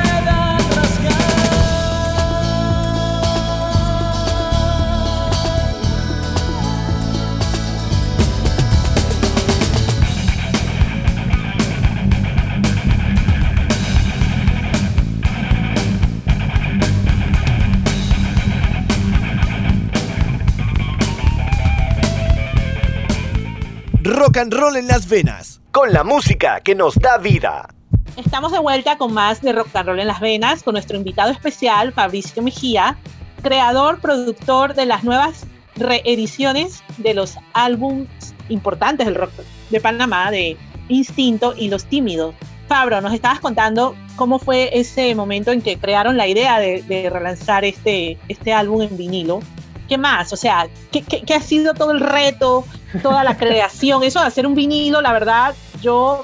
rock 24.20 24.36
and 24.36 24.54
roll 24.54 24.76
en 24.76 24.88
las 24.88 25.08
venas, 25.08 25.62
con 25.72 25.94
la 25.94 26.04
música 26.04 26.60
que 26.60 26.76
nos 26.76 26.96
da 26.96 27.18
vida. 27.18 27.70
Estamos 28.18 28.52
de 28.52 28.60
vuelta 28.60 28.98
con 28.98 29.14
más 29.14 29.42
de 29.42 29.54
Rock 29.54 29.74
and 29.74 29.88
Roll 29.88 30.00
en 30.02 30.08
las 30.08 30.20
venas 30.20 30.62
con 30.62 30.74
nuestro 30.74 30.98
invitado 30.98 31.32
especial, 31.32 31.94
Fabricio 31.94 32.44
Mejía, 32.44 32.98
creador, 33.42 34.02
productor 34.02 34.74
de 34.74 34.86
las 34.86 35.06
nuevas 35.06 35.46
reediciones 35.78 36.84
de 36.98 37.14
los 37.14 37.38
álbumes 37.54 38.10
importantes 38.50 39.06
del 39.06 39.16
rock 39.16 39.32
de 39.70 39.80
Panamá, 39.80 40.32
de 40.32 40.58
Instinto 40.90 41.54
y 41.56 41.70
Los 41.70 41.86
Tímidos. 41.86 42.36
Fabro, 42.68 43.00
nos 43.00 43.14
estabas 43.14 43.40
contando 43.40 43.96
cómo 44.18 44.38
fue 44.38 44.78
ese 44.78 45.16
momento 45.16 45.54
en 45.54 45.62
que 45.62 45.78
crearon 45.78 46.18
la 46.18 46.28
idea 46.28 46.60
de, 46.60 47.10
relanzar 47.10 47.64
este, 47.64 48.18
este 48.28 48.52
álbum 48.52 48.82
en 48.82 48.98
vinilo. 48.98 49.40
¿Qué 49.88 49.98
más? 49.98 50.34
O 50.34 50.36
sea, 50.36 50.68
¿qué, 50.92 51.04
¿qué, 51.04 51.22
qué, 51.22 51.34
ha 51.36 51.42
sido 51.42 51.74
todo 51.74 51.92
el 51.92 52.02
reto, 52.02 52.66
toda 53.02 53.24
la 53.24 53.38
creación? 53.38 54.04
Eso 54.04 54.20
de 54.20 54.28
hacer 54.28 54.48
un 54.48 54.56
vinilo, 54.56 55.02
la 55.02 55.14
verdad, 55.14 55.56
yo 55.82 56.24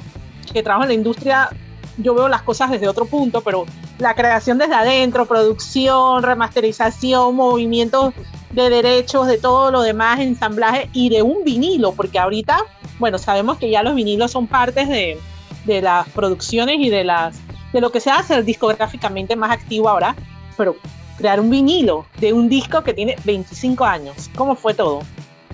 que 0.54 0.64
trabajo 0.64 0.84
en 0.84 0.90
la 0.90 0.94
industria, 0.96 1.50
yo 1.98 2.14
veo 2.14 2.28
las 2.28 2.42
cosas 2.42 2.72
desde 2.72 2.88
otro 2.88 3.06
punto, 3.06 3.42
pero 3.42 3.66
la 4.00 4.16
creación 4.16 4.58
desde 4.58 4.76
adentro, 4.76 5.26
producción, 5.26 6.24
remasterización, 6.24 7.36
movimientos 7.36 8.14
de 8.52 8.70
derechos, 8.70 9.28
de 9.28 9.38
todo 9.38 9.72
lo 9.72 9.82
demás, 9.82 10.20
ensamblaje 10.20 10.90
y 10.94 11.10
de 11.10 11.22
un 11.22 11.44
vinilo, 11.44 11.92
porque 11.94 12.20
ahorita, 12.20 12.60
bueno, 13.00 13.18
sabemos 13.18 13.58
que 13.58 13.70
ya 13.70 13.84
los 13.84 13.96
vinilos 13.96 14.32
son 14.32 14.48
partes 14.48 14.88
de, 14.88 15.20
de 15.66 15.82
las 15.82 16.08
producciones 16.10 16.78
y 16.80 16.90
de, 16.90 17.04
las, 17.04 17.38
de 17.74 17.82
lo 17.82 17.92
que 17.92 18.00
se 18.00 18.12
hace 18.12 18.42
discográficamente 18.44 19.36
más 19.36 19.52
activo 19.52 19.90
ahora, 19.90 20.16
pero 20.58 20.76
crear 21.18 21.40
un 21.40 21.50
vinilo 21.50 22.06
de 22.20 22.34
un 22.34 22.50
disco 22.50 22.84
que 22.84 22.94
tiene 22.94 23.16
25 23.24 23.84
años, 23.86 24.30
¿cómo 24.36 24.56
fue 24.56 24.74
todo? 24.74 25.02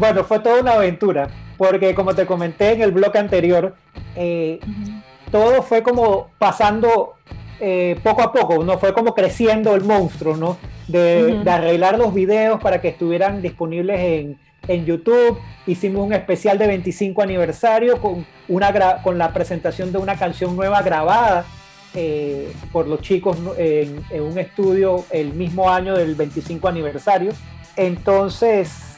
Bueno, 0.02 0.24
fue 0.24 0.40
toda 0.40 0.62
una 0.62 0.74
aventura, 0.74 1.28
porque 1.60 1.94
como 1.94 2.16
te 2.16 2.26
comenté 2.26 2.72
en 2.72 2.82
el 2.82 2.92
blog 2.92 3.16
anterior, 3.16 3.76
eh, 4.16 4.60
uh 4.60 4.68
-huh. 4.68 5.04
todo 5.30 5.62
fue 5.62 5.84
como 5.84 6.32
pasando 6.40 7.14
eh, 7.60 8.00
poco 8.02 8.24
a 8.24 8.32
poco, 8.32 8.64
¿no? 8.64 8.80
Fue 8.80 8.96
como 8.96 9.14
creciendo 9.14 9.76
el 9.76 9.84
monstruo, 9.84 10.36
¿no? 10.36 10.58
De, 10.88 11.24
uh 11.24 11.30
-huh. 11.30 11.44
de 11.44 11.52
arreglar 11.52 12.00
los 12.00 12.16
videos 12.16 12.60
para 12.60 12.82
que 12.82 12.88
estuvieran 12.88 13.44
disponibles 13.44 14.00
en, 14.00 14.40
en, 14.68 14.86
YouTube. 14.86 15.38
Hicimos 15.68 16.04
un 16.08 16.14
especial 16.14 16.58
de 16.58 16.66
25 16.66 17.22
aniversario 17.22 18.02
con, 18.02 18.26
una 18.48 19.04
con 19.04 19.20
la 19.20 19.32
presentación 19.32 19.92
de 19.92 20.00
una 20.00 20.16
canción 20.18 20.56
nueva 20.56 20.82
grabada 20.82 21.46
eh, 21.94 22.52
por 22.72 22.88
los 22.88 23.02
chicos 23.02 23.38
en, 23.56 24.04
en, 24.10 24.24
un 24.24 24.40
estudio 24.40 25.06
el 25.12 25.34
mismo 25.34 25.70
año 25.70 25.96
del 25.96 26.16
25 26.16 26.68
aniversario. 26.68 27.34
Entonces, 27.78 28.91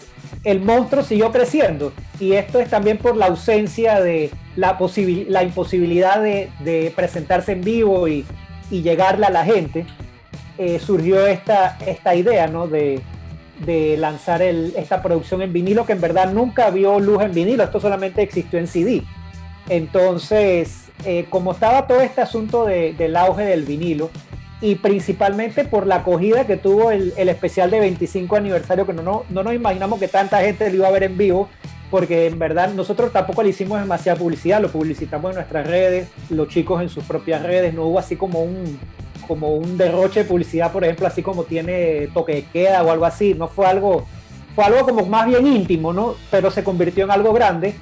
el 0.43 0.61
monstruo 0.61 1.03
siguió 1.03 1.31
creciendo 1.31 1.93
y 2.19 2.33
esto 2.33 2.59
es 2.59 2.69
también 2.69 2.97
por 2.97 3.15
la 3.15 3.27
ausencia 3.27 4.01
de 4.01 4.31
la, 4.55 4.77
la 5.27 5.43
imposibilidad 5.43 6.21
de, 6.21 6.93
presentarse 6.95 7.53
en 7.53 7.61
vivo 7.61 8.07
y, 8.07 8.25
llegarle 8.69 9.27
a 9.27 9.29
la 9.29 9.45
gente. 9.45 9.85
Eh, 10.57 10.79
surgió 10.79 11.27
esta, 11.27 11.77
esta 11.85 12.15
idea 12.15 12.47
¿no? 12.47 12.67
de, 12.67 13.01
lanzar 13.97 14.41
esta 14.41 15.01
producción 15.01 15.41
en 15.41 15.53
vinilo 15.53 15.85
que 15.85 15.93
en 15.93 16.01
verdad 16.01 16.31
nunca 16.33 16.69
vio 16.69 16.99
luz 16.99 17.21
en 17.21 17.33
vinilo, 17.33 17.63
esto 17.63 17.79
solamente 17.79 18.21
existió 18.21 18.59
en 18.59 18.67
CD. 18.67 19.03
Entonces, 19.69 20.89
eh, 21.05 21.25
como 21.29 21.53
estaba 21.53 21.87
todo 21.87 22.01
este 22.01 22.21
asunto 22.21 22.65
de, 22.65 22.93
del 22.93 23.15
auge 23.15 23.43
del 23.43 23.63
vinilo, 23.63 24.09
y 24.63 24.75
principalmente 24.75 25.65
por 25.65 25.85
la 25.85 25.97
acogida 25.97 26.47
que 26.47 26.55
tuvo 26.55 26.89
el, 26.89 27.13
el 27.17 27.27
especial 27.27 27.69
de 27.69 27.81
25 27.81 28.37
aniversario, 28.37 28.85
que 28.85 28.93
no, 28.93 29.01
no, 29.01 29.25
no, 29.29 29.43
nos 29.43 29.53
imaginamos 29.53 29.99
que 29.99 30.07
tanta 30.07 30.39
gente 30.39 30.69
lo 30.69 30.77
iba 30.77 30.87
a 30.87 30.91
ver 30.91 31.03
en 31.03 31.17
vivo, 31.17 31.49
porque 31.91 32.27
en 32.27 32.39
verdad 32.39 32.73
nosotros 32.73 33.11
tampoco 33.11 33.43
le 33.43 33.49
hicimos 33.49 33.77
demasiada 33.81 34.17
publicidad, 34.17 34.61
lo 34.61 34.71
publicitamos 34.71 35.31
en 35.31 35.35
nuestras 35.35 35.67
redes, 35.67 36.07
los 36.29 36.47
chicos 36.47 36.81
en 36.81 36.87
sus 36.87 37.03
propias 37.03 37.43
redes, 37.43 37.73
no 37.73 37.87
hubo 37.87 37.99
así 37.99 38.15
como 38.15 38.41
un, 38.41 38.79
como 39.27 39.53
un 39.53 39.77
derroche 39.77 40.21
de 40.21 40.29
publicidad, 40.29 40.71
por 40.71 40.85
ejemplo, 40.85 41.07
así 41.07 41.21
como 41.21 41.43
tiene 41.43 42.07
toque 42.13 42.33
de 42.35 42.45
queda 42.45 42.83
o 42.83 42.91
algo 42.91 43.03
así, 43.03 43.33
no 43.33 43.49
fue 43.49 43.65
algo, 43.65 44.05
fue 44.55 44.63
algo 44.63 44.85
como 44.85 45.05
más 45.05 45.27
bien 45.27 45.45
íntimo, 45.45 45.91
¿no? 45.91 46.15
Pero 46.31 46.49
se 46.49 46.63
convirtió 46.63 47.03
en 47.03 47.11
algo 47.11 47.33
grande 47.33 47.75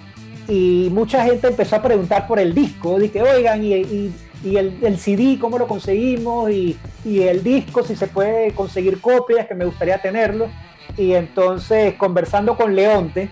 y 0.47 0.89
mucha 0.91 1.23
gente 1.25 1.47
empezó 1.47 1.75
a 1.75 1.83
preguntar 1.83 2.25
por 2.25 2.39
el 2.39 2.55
disco, 2.55 2.97
dije, 2.97 3.21
oigan, 3.21 3.63
y, 3.63 3.75
y 3.75 4.13
y 4.43 4.57
el, 4.57 4.79
el, 4.83 4.97
CD, 4.97 5.37
cómo 5.39 5.57
lo 5.57 5.67
conseguimos, 5.67 6.49
y, 6.49 6.77
y, 7.05 7.21
el 7.21 7.43
disco, 7.43 7.83
si 7.83 7.95
se 7.95 8.07
puede 8.07 8.53
conseguir 8.53 8.99
copias, 8.99 9.47
que 9.47 9.55
me 9.55 9.65
gustaría 9.65 10.01
tenerlo. 10.01 10.49
Y 10.97 11.13
entonces, 11.13 11.93
conversando 11.95 12.57
con 12.57 12.75
Leonte, 12.75 13.29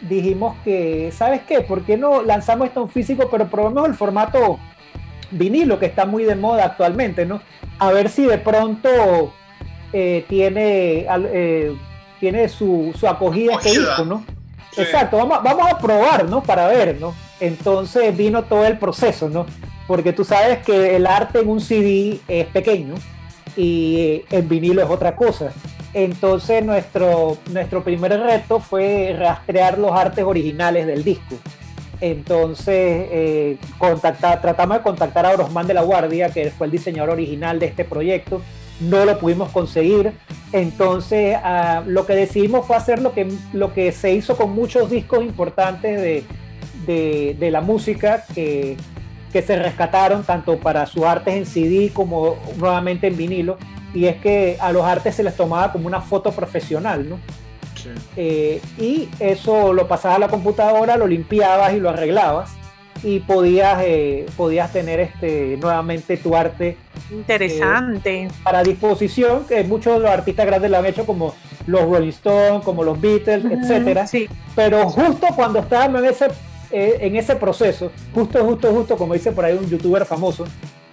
dijimos 0.00 0.56
que, 0.64 1.12
¿sabes 1.12 1.42
qué? 1.42 1.60
¿Por 1.60 1.84
qué 1.84 1.96
no 1.96 2.22
lanzamos 2.22 2.68
esto 2.68 2.82
en 2.82 2.88
físico, 2.88 3.28
pero 3.30 3.48
probemos 3.48 3.88
el 3.88 3.94
formato 3.94 4.58
vinilo, 5.30 5.78
que 5.78 5.86
está 5.86 6.04
muy 6.04 6.24
de 6.24 6.34
moda 6.34 6.64
actualmente, 6.64 7.24
¿no? 7.24 7.40
A 7.78 7.92
ver 7.92 8.08
si 8.08 8.24
de 8.24 8.38
pronto 8.38 9.32
eh, 9.92 10.24
tiene, 10.28 11.06
eh, 11.08 11.76
tiene 12.20 12.48
su, 12.48 12.92
su 12.98 13.08
acogida 13.08 13.54
este 13.54 13.70
disco, 13.70 14.04
¿no? 14.04 14.24
Sí. 14.72 14.82
Exacto, 14.82 15.18
vamos, 15.18 15.42
vamos 15.42 15.70
a 15.70 15.78
probar, 15.78 16.28
¿no? 16.28 16.42
Para 16.42 16.66
ver, 16.66 16.98
¿no? 17.00 17.14
Entonces 17.40 18.16
vino 18.16 18.44
todo 18.44 18.66
el 18.66 18.78
proceso, 18.78 19.28
¿no? 19.28 19.46
Porque 19.86 20.12
tú 20.12 20.24
sabes 20.24 20.58
que 20.58 20.96
el 20.96 21.06
arte 21.06 21.40
en 21.40 21.48
un 21.48 21.60
CD 21.60 22.20
es 22.28 22.46
pequeño 22.46 22.94
y 23.56 24.22
en 24.30 24.48
vinilo 24.48 24.82
es 24.82 24.88
otra 24.88 25.16
cosa. 25.16 25.52
Entonces 25.94 26.64
nuestro, 26.64 27.36
nuestro 27.50 27.84
primer 27.84 28.18
reto 28.18 28.60
fue 28.60 29.14
rastrear 29.18 29.78
los 29.78 29.92
artes 29.92 30.24
originales 30.24 30.86
del 30.86 31.04
disco. 31.04 31.36
Entonces 32.00 33.08
eh, 33.10 33.58
contactar, 33.78 34.40
tratamos 34.40 34.78
de 34.78 34.82
contactar 34.82 35.26
a 35.26 35.30
Orosman 35.30 35.66
de 35.66 35.74
la 35.74 35.82
Guardia, 35.82 36.30
que 36.30 36.50
fue 36.50 36.66
el 36.66 36.72
diseñador 36.72 37.10
original 37.10 37.58
de 37.58 37.66
este 37.66 37.84
proyecto. 37.84 38.40
No 38.80 39.04
lo 39.04 39.18
pudimos 39.18 39.50
conseguir. 39.50 40.12
Entonces 40.52 41.36
uh, 41.36 41.88
lo 41.88 42.06
que 42.06 42.14
decidimos 42.14 42.66
fue 42.66 42.76
hacer 42.76 43.00
lo 43.00 43.12
que, 43.12 43.30
lo 43.52 43.72
que 43.74 43.92
se 43.92 44.12
hizo 44.12 44.36
con 44.36 44.52
muchos 44.52 44.90
discos 44.90 45.22
importantes 45.22 46.00
de, 46.00 46.24
de, 46.86 47.36
de 47.38 47.50
la 47.50 47.60
música, 47.60 48.24
que 48.34 48.76
que 49.32 49.42
se 49.42 49.56
rescataron 49.56 50.24
tanto 50.24 50.58
para 50.58 50.86
sus 50.86 51.04
artes 51.04 51.34
en 51.34 51.46
CD 51.46 51.90
como 51.92 52.36
nuevamente 52.56 53.06
en 53.06 53.16
vinilo, 53.16 53.56
y 53.94 54.06
es 54.06 54.16
que 54.16 54.56
a 54.60 54.72
los 54.72 54.84
artes 54.84 55.14
se 55.14 55.22
les 55.22 55.36
tomaba 55.36 55.72
como 55.72 55.86
una 55.86 56.00
foto 56.00 56.32
profesional, 56.32 57.08
¿no? 57.08 57.18
Sí. 57.74 57.90
Eh, 58.16 58.60
y 58.78 59.08
eso 59.18 59.72
lo 59.72 59.88
pasabas 59.88 60.16
a 60.16 60.20
la 60.20 60.28
computadora, 60.28 60.96
lo 60.96 61.06
limpiabas 61.06 61.74
y 61.74 61.80
lo 61.80 61.90
arreglabas, 61.90 62.52
y 63.02 63.20
podías, 63.20 63.82
eh, 63.84 64.26
podías 64.36 64.72
tener 64.72 65.00
este, 65.00 65.56
nuevamente 65.60 66.16
tu 66.16 66.36
arte. 66.36 66.76
Interesante. 67.10 68.24
Eh, 68.24 68.28
para 68.44 68.62
disposición, 68.62 69.44
que 69.46 69.64
muchos 69.64 69.94
de 69.94 70.00
los 70.00 70.10
artistas 70.10 70.46
grandes 70.46 70.70
lo 70.70 70.78
han 70.78 70.86
hecho, 70.86 71.04
como 71.04 71.34
los 71.66 71.82
Rolling 71.82 72.10
Stones, 72.10 72.64
como 72.64 72.84
los 72.84 73.00
Beatles, 73.00 73.44
uh 73.44 73.48
-huh, 73.48 73.60
etcétera. 73.60 74.06
Sí. 74.06 74.28
Pero 74.54 74.88
justo 74.88 75.26
cuando 75.34 75.58
estábamos 75.58 76.02
en 76.02 76.10
ese 76.10 76.28
eh, 76.72 76.98
en 77.00 77.16
ese 77.16 77.36
proceso, 77.36 77.92
justo, 78.14 78.42
justo, 78.44 78.72
justo, 78.72 78.96
como 78.96 79.14
dice 79.14 79.32
por 79.32 79.44
ahí 79.44 79.56
un 79.56 79.68
youtuber 79.68 80.04
famoso, 80.06 80.44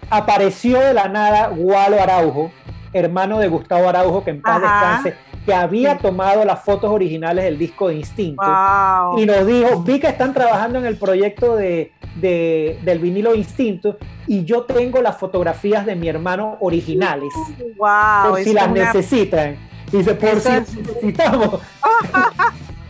apareció 0.09 0.79
de 0.79 0.93
la 0.93 1.07
nada 1.07 1.47
Gualo 1.47 2.01
Araujo, 2.01 2.51
hermano 2.91 3.39
de 3.39 3.47
Gustavo 3.47 3.87
Araujo, 3.87 4.23
que 4.23 4.31
en 4.31 4.41
paz 4.41 4.61
Ajá. 4.63 5.01
descanse, 5.01 5.29
que 5.45 5.53
había 5.53 5.97
tomado 5.97 6.43
las 6.43 6.63
fotos 6.63 6.91
originales 6.91 7.45
del 7.45 7.57
disco 7.57 7.87
de 7.87 7.95
Instinto 7.95 8.43
wow. 8.43 9.17
y 9.19 9.25
nos 9.25 9.45
dijo, 9.47 9.81
vi 9.81 9.99
que 9.99 10.07
están 10.07 10.33
trabajando 10.33 10.79
en 10.79 10.85
el 10.85 10.97
proyecto 10.97 11.55
de, 11.55 11.93
de, 12.15 12.79
del 12.83 12.99
vinilo 12.99 13.33
Instinto 13.33 13.97
y 14.27 14.43
yo 14.43 14.63
tengo 14.63 15.01
las 15.01 15.17
fotografías 15.17 15.85
de 15.85 15.95
mi 15.95 16.09
hermano 16.09 16.57
originales, 16.59 17.33
wow, 17.77 18.31
por 18.31 18.43
si 18.43 18.53
las 18.53 18.67
una... 18.67 18.85
necesitan. 18.85 19.57
Dice, 19.91 20.13
por 20.13 20.29
Eso 20.29 20.49
si 20.49 20.55
es... 20.55 20.75
necesitamos. 20.75 21.61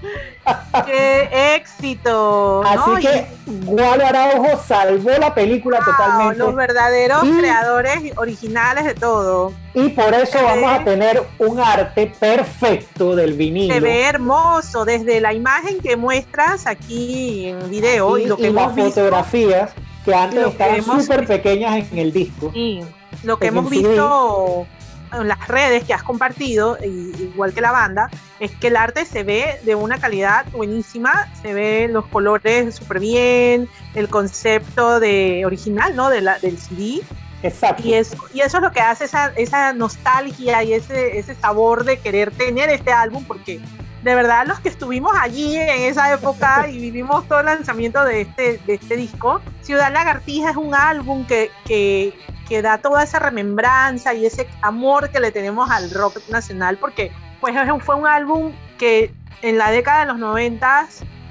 ¡Qué 0.86 1.56
éxito! 1.56 2.62
Así 2.64 2.90
¿no? 2.90 2.96
que 2.98 3.28
Gualo 3.46 4.06
Araujo 4.06 4.62
salvó 4.66 5.12
la 5.12 5.34
película 5.34 5.80
wow, 5.80 5.86
totalmente. 5.86 6.38
Los 6.38 6.56
verdaderos 6.56 7.26
y, 7.26 7.32
creadores 7.40 8.18
originales 8.18 8.86
de 8.86 8.94
todo. 8.96 9.54
Y 9.74 9.90
por 9.90 10.14
eso 10.14 10.38
vamos 10.44 10.72
a 10.72 10.84
tener 10.84 11.24
un 11.40 11.60
arte 11.60 12.12
perfecto 12.20 13.16
del 13.16 13.34
vinilo. 13.34 13.74
Se 13.74 13.80
ve 13.80 14.04
hermoso, 14.04 14.86
desde 14.86 15.22
la 15.22 15.34
imagen 15.34 15.80
que 15.80 15.96
muestras 15.96 16.68
aquí 16.68 17.48
en 17.48 17.70
video 17.70 18.18
y, 18.18 18.24
y 18.24 18.26
lo 18.28 18.38
que 18.38 18.48
y 18.48 18.54
las 18.54 18.74
fotografías 18.76 19.72
que 20.06 20.14
antes 20.14 20.48
estaban 20.48 20.84
súper 20.84 21.26
pequeñas 21.26 21.92
en 21.92 21.98
el 21.98 22.12
disco. 22.12 22.52
Sí, 22.54 22.82
lo 23.24 23.38
que 23.38 23.48
hemos 23.48 23.70
visto 23.70 24.66
en 25.14 25.28
las 25.28 25.48
redes 25.48 25.84
que 25.84 25.94
has 25.94 26.04
compartido, 26.04 26.78
igual 26.84 27.54
que 27.54 27.62
la 27.62 27.72
banda, 27.72 28.10
es 28.40 28.52
que 28.52 28.68
el 28.68 28.76
arte 28.76 29.06
se 29.06 29.24
ve 29.24 29.60
de 29.64 29.76
una 29.76 30.00
calidad 30.00 30.46
buenísima, 30.52 31.28
se 31.42 31.54
ven 31.54 31.94
los 31.94 32.06
colores 32.08 32.76
súper 32.76 33.00
bien, 33.00 33.68
el 33.96 34.10
concepto 34.10 35.00
de 35.00 35.46
original, 35.46 35.96
¿no? 35.96 36.10
De 36.10 36.22
la, 36.22 36.40
del 36.40 36.58
CD. 36.58 37.02
Exacto. 37.42 37.84
Y 37.86 37.94
eso, 37.94 38.18
y 38.34 38.42
eso 38.42 38.58
es 38.58 38.64
lo 38.64 38.72
que 38.72 38.82
hace 38.82 39.06
esa, 39.06 39.28
esa 39.36 39.74
nostalgia 39.74 40.64
y 40.64 40.74
ese, 40.74 41.18
ese 41.18 41.36
sabor 41.36 41.86
de 41.86 42.00
querer 42.00 42.32
tener 42.32 42.70
este 42.70 42.92
álbum, 42.92 43.24
porque 43.26 43.62
de 44.04 44.16
verdad 44.16 44.46
los 44.48 44.60
que 44.60 44.70
estuvimos 44.70 45.12
allí 45.20 45.56
en 45.56 45.84
esa 45.84 46.14
época 46.14 46.68
y 46.72 46.80
vivimos 46.80 47.28
todo 47.28 47.40
el 47.40 47.46
lanzamiento 47.46 48.04
de 48.04 48.22
este, 48.22 48.60
de 48.66 48.74
este 48.76 48.96
disco, 48.96 49.42
Ciudad 49.62 49.92
Lagartija 49.92 50.52
es 50.52 50.58
un 50.58 50.74
álbum 50.74 51.26
que, 51.26 51.52
que, 51.66 52.14
que 52.50 52.64
da 52.64 52.80
toda 52.80 53.04
esa 53.04 53.20
remembranza 53.20 54.14
y 54.14 54.26
ese 54.26 54.50
amor 54.62 55.12
que 55.12 55.20
le 55.20 55.32
tenemos 55.32 55.70
al 55.70 55.92
rock 55.92 56.18
nacional, 56.30 56.78
porque 56.78 57.12
pues 57.40 57.56
fue 57.84 57.96
un 57.96 58.08
álbum 58.08 58.52
que 58.78 59.14
en 59.44 59.58
la 59.58 59.70
década 59.70 60.02
de 60.02 60.06
los 60.08 60.18
90 60.18 60.88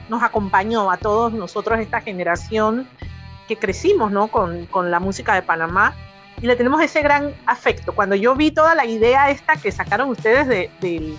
nos 0.09 0.23
acompañó 0.23 0.91
a 0.91 0.97
todos 0.97 1.33
nosotros, 1.33 1.81
esta 1.81 2.01
generación 2.01 2.89
que 3.49 3.57
crecimos 3.57 4.13
¿no? 4.13 4.29
con, 4.29 4.67
con 4.67 4.91
la 4.91 5.01
música 5.01 5.35
de 5.35 5.43
Panamá 5.43 5.95
y 6.41 6.47
le 6.47 6.55
tenemos 6.55 6.81
ese 6.81 7.03
gran 7.03 7.35
afecto. 7.47 7.93
Cuando 7.93 8.15
yo 8.15 8.37
vi 8.37 8.53
toda 8.53 8.75
la 8.75 8.87
idea 8.87 9.31
esta 9.31 9.57
que 9.57 9.73
sacaron 9.73 10.09
ustedes 10.11 10.47
de, 10.47 10.71
del, 10.81 11.19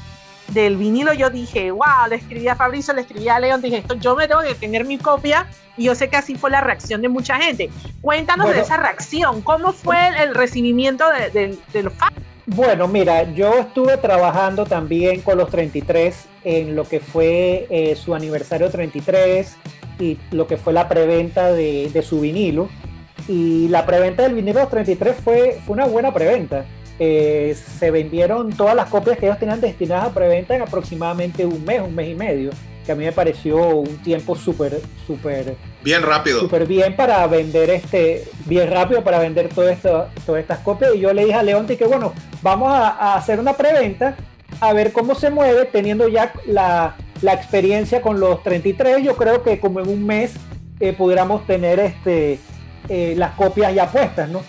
del 0.54 0.78
vinilo, 0.78 1.14
yo 1.14 1.30
dije, 1.30 1.72
wow, 1.72 2.08
le 2.10 2.16
escribí 2.16 2.48
a 2.48 2.56
Fabricio, 2.56 2.94
le 2.94 3.02
escribí 3.02 3.28
a 3.30 3.40
León, 3.40 3.62
dije, 3.62 3.78
esto 3.78 3.94
yo 3.96 4.16
me 4.16 4.28
tengo 4.28 4.42
que 4.42 4.56
tener 4.56 4.84
mi 4.86 4.98
copia 4.98 5.48
y 5.78 5.86
yo 5.86 5.96
sé 5.96 6.10
que 6.10 6.18
así 6.18 6.36
fue 6.36 6.50
la 6.50 6.62
reacción 6.62 7.02
de 7.02 7.10
mucha 7.10 7.38
gente. 7.38 7.70
Cuéntanos 8.02 8.46
Bueno. 8.48 8.58
de 8.58 8.64
esa 8.66 8.78
reacción, 8.78 9.42
¿cómo 9.42 9.74
fue 9.74 10.08
el, 10.08 10.16
el 10.16 10.36
recibimiento 10.36 11.06
de, 11.12 11.30
de- 11.30 11.58
de 11.74 11.84
los 11.84 11.94
fans? 11.94 12.14
Bueno, 12.48 12.88
mira, 12.88 13.32
yo 13.34 13.54
estuve 13.60 13.98
trabajando 13.98 14.66
también 14.66 15.22
con 15.22 15.38
los 15.38 15.50
33 15.52 16.26
en 16.44 16.76
lo 16.76 16.84
que 16.84 17.00
fue 17.00 17.68
eh, 17.70 17.96
su 17.96 18.16
aniversario 18.16 18.72
33 18.72 19.56
y 20.00 20.18
lo 20.32 20.48
que 20.48 20.58
fue 20.58 20.74
la 20.74 20.88
preventa 20.90 21.52
de, 21.52 21.92
de 21.94 22.02
su 22.02 22.22
vinilo. 22.22 22.68
Y 23.28 23.68
la 23.68 23.86
preventa 23.86 24.24
del 24.24 24.34
vinilo 24.34 24.56
de 24.56 24.62
los 24.64 24.72
33 24.72 25.16
fue, 25.24 25.60
fue 25.64 25.74
una 25.76 25.86
buena 25.86 26.12
preventa. 26.12 26.66
Eh, 27.00 27.56
se 27.80 27.92
vendieron 27.92 28.52
todas 28.52 28.76
las 28.76 28.90
copias 28.90 29.18
que 29.18 29.26
ellos 29.26 29.40
tenían 29.40 29.62
destinadas 29.62 30.08
a 30.08 30.14
preventa 30.14 30.56
en 30.56 30.62
aproximadamente 30.62 31.46
un 31.46 31.64
mes, 31.64 31.82
un 31.82 31.96
mes 31.96 32.10
y 32.10 32.16
medio, 32.16 32.52
que 32.86 32.92
a 32.92 32.96
mí 32.96 33.06
me 33.06 33.14
pareció 33.14 33.56
un 33.78 33.98
tiempo 34.00 34.36
súper, 34.36 34.82
súper 35.08 35.56
Bien 35.82 36.02
rápido. 36.04 36.42
súper 36.42 36.66
bien 36.68 36.98
para 36.98 37.26
vender 37.28 37.70
este, 37.70 38.28
bien 38.46 38.70
rápido 38.70 39.02
para 39.02 39.20
vender 39.20 39.48
todo 39.48 39.70
esto, 39.70 40.08
todas 40.26 40.42
estas 40.42 40.60
copias. 40.60 40.94
Y 40.96 41.00
yo 41.00 41.14
le 41.14 41.24
dije 41.24 41.36
a 41.36 41.44
Leonti 41.44 41.78
que 41.78 41.86
bueno, 41.86 42.14
vamos 42.42 42.70
a, 42.74 42.90
a 42.90 43.16
hacer 43.16 43.40
una 43.40 43.54
preventa, 43.54 44.18
a 44.60 44.74
ver 44.74 44.92
cómo 44.92 45.16
se 45.16 45.30
mueve, 45.30 45.66
teniendo 45.66 46.10
ya 46.10 46.34
la, 46.48 46.98
la 47.22 47.34
experiencia 47.34 48.02
con 48.02 48.20
los 48.20 48.44
33. 48.44 49.04
Yo 49.04 49.16
creo 49.16 49.42
que 49.44 49.60
como 49.60 49.80
en 49.80 49.88
un 49.88 50.06
mes 50.06 50.34
eh, 50.80 50.94
pudiéramos 50.94 51.46
tener 51.46 51.80
este, 51.80 52.40
eh, 52.90 53.14
las 53.18 53.32
copias 53.36 53.74
ya 53.74 53.90
puestas, 53.92 54.30
¿no? 54.30 54.42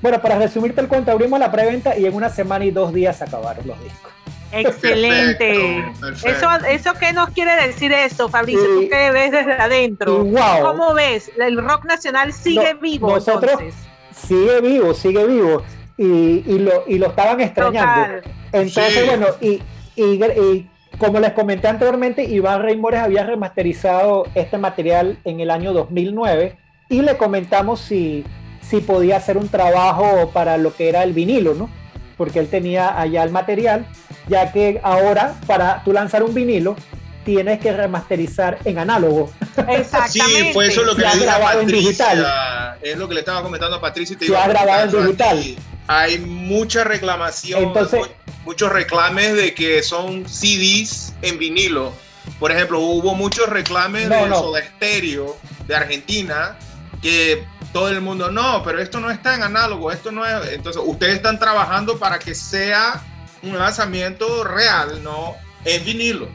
Bueno, 0.00 0.20
para 0.20 0.38
resumirte 0.38 0.80
el 0.80 0.88
cuento, 0.88 1.10
abrimos 1.12 1.38
la 1.40 1.50
preventa 1.50 1.96
y 1.96 2.06
en 2.06 2.14
una 2.14 2.28
semana 2.28 2.64
y 2.64 2.70
dos 2.70 2.92
días 2.92 3.16
se 3.18 3.24
acabaron 3.24 3.66
los 3.66 3.82
discos. 3.82 4.12
Excelente. 4.52 5.36
Perfecto, 5.38 6.00
perfecto. 6.00 6.28
Eso, 6.28 6.66
¿Eso 6.90 6.94
qué 6.98 7.12
nos 7.12 7.30
quiere 7.30 7.54
decir 7.66 7.92
eso, 7.92 8.28
Fabricio? 8.28 8.62
Y- 8.80 8.84
¿Tú 8.84 8.90
qué 8.90 9.10
ves 9.10 9.30
desde 9.32 9.52
adentro? 9.54 10.24
wow. 10.24 10.60
¿Cómo 10.62 10.94
ves? 10.94 11.30
¿El 11.38 11.58
rock 11.58 11.84
nacional 11.84 12.32
sigue 12.32 12.74
No, 12.74 12.80
vivo 12.80 13.10
nosotros- 13.10 13.52
entonces? 13.52 13.74
Sigue 14.12 14.60
vivo, 14.60 14.94
sigue 14.94 15.26
vivo. 15.26 15.62
Y, 15.96 16.42
y 16.46 16.58
lo, 16.60 16.84
y 16.86 16.98
lo 16.98 17.08
estaban 17.08 17.40
extrañando. 17.40 18.16
Total. 18.20 18.32
Entonces, 18.52 18.94
Sí. 18.94 19.06
bueno, 19.06 19.26
y, 19.40 19.62
y- 19.96 20.24
y 20.24 20.70
como 20.98 21.20
les 21.20 21.32
comenté 21.32 21.68
anteriormente, 21.68 22.24
Iván 22.24 22.62
Reimores 22.62 23.00
había 23.00 23.24
remasterizado 23.24 24.26
este 24.34 24.58
material 24.58 25.18
en 25.24 25.40
el 25.40 25.50
año 25.50 25.72
2009 25.72 26.56
y 26.88 27.02
le 27.02 27.16
comentamos 27.16 27.80
si, 27.80 28.24
si 28.68 28.80
podía 28.80 29.16
hacer 29.16 29.36
un 29.36 29.48
trabajo 29.48 30.30
para 30.32 30.56
lo 30.58 30.74
que 30.74 30.88
era 30.88 31.02
el 31.02 31.12
vinilo, 31.12 31.54
¿no? 31.54 31.70
Porque 32.16 32.38
él 32.40 32.48
tenía 32.48 33.00
allá 33.00 33.22
el 33.22 33.30
material, 33.30 33.86
ya 34.28 34.52
que 34.52 34.80
ahora 34.82 35.34
para 35.46 35.82
tú 35.84 35.92
lanzar 35.92 36.22
un 36.22 36.34
vinilo 36.34 36.76
tienes 37.24 37.60
que 37.60 37.72
remasterizar 37.72 38.58
en 38.64 38.78
análogo. 38.78 39.30
Exactamente. 39.68 40.44
Sí, 40.44 40.50
fue 40.52 40.66
eso 40.68 40.82
lo 40.82 40.94
que 40.96 41.02
Se 41.02 41.08
le 41.08 41.14
dije 41.14 41.28
a 41.28 41.34
grabado 41.38 41.60
en 41.60 41.66
Patricia. 41.66 41.88
digital. 42.14 42.76
Es 42.82 42.96
lo 42.96 43.08
que 43.08 43.14
le 43.14 43.20
estaba 43.20 43.42
comentando 43.42 43.76
a 43.76 43.80
Patricia. 43.80 44.14
y 44.14 44.16
te 44.16 44.26
Se 44.26 44.36
ha 44.36 44.48
grabado 44.48 44.98
en 44.98 45.04
digital. 45.06 45.44
Hay 45.86 46.18
mucha 46.18 46.84
reclamación, 46.84 47.62
Entonces- 47.64 48.00
mu- 48.00 48.06
muchos 48.46 48.70
reclames 48.72 49.34
de 49.34 49.54
que 49.54 49.82
son 49.82 50.28
CDs 50.28 51.14
en 51.22 51.38
vinilo. 51.38 51.92
Por 52.40 52.50
ejemplo, 52.52 52.80
hubo 52.80 53.14
muchos 53.14 53.48
reclames 53.48 54.08
No, 54.08 54.16
de 54.16 54.28
no. 54.28 54.38
Soda 54.38 54.60
Stereo 54.76 55.36
de 55.66 55.74
Argentina 55.76 56.56
que 57.02 57.44
todo 57.72 57.88
el 57.88 58.00
mundo, 58.00 58.30
no, 58.30 58.62
pero 58.62 58.80
esto 58.80 59.00
no 59.00 59.10
está 59.10 59.34
en 59.34 59.42
análogo, 59.42 59.92
esto 59.92 60.10
no 60.10 60.24
es. 60.24 60.52
Entonces, 60.52 60.82
ustedes 60.84 61.16
están 61.16 61.38
trabajando 61.38 61.98
para 61.98 62.18
que 62.18 62.34
sea 62.34 63.02
un 63.42 63.58
lanzamiento 63.58 64.44
real, 64.44 65.02
no 65.02 65.34
en 65.64 65.84
vinilo. 65.84 66.28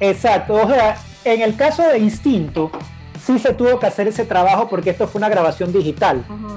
Exacto, 0.00 0.54
o 0.54 0.68
sea, 0.68 0.96
en 1.24 1.42
el 1.42 1.56
caso 1.56 1.82
de 1.82 1.98
Instinto, 1.98 2.70
sí 3.24 3.38
se 3.38 3.52
tuvo 3.54 3.78
que 3.78 3.86
hacer 3.86 4.08
ese 4.08 4.24
trabajo 4.24 4.68
porque 4.68 4.90
esto 4.90 5.06
fue 5.06 5.18
una 5.18 5.28
grabación 5.28 5.72
digital. 5.72 6.24
Ujú. 6.28 6.50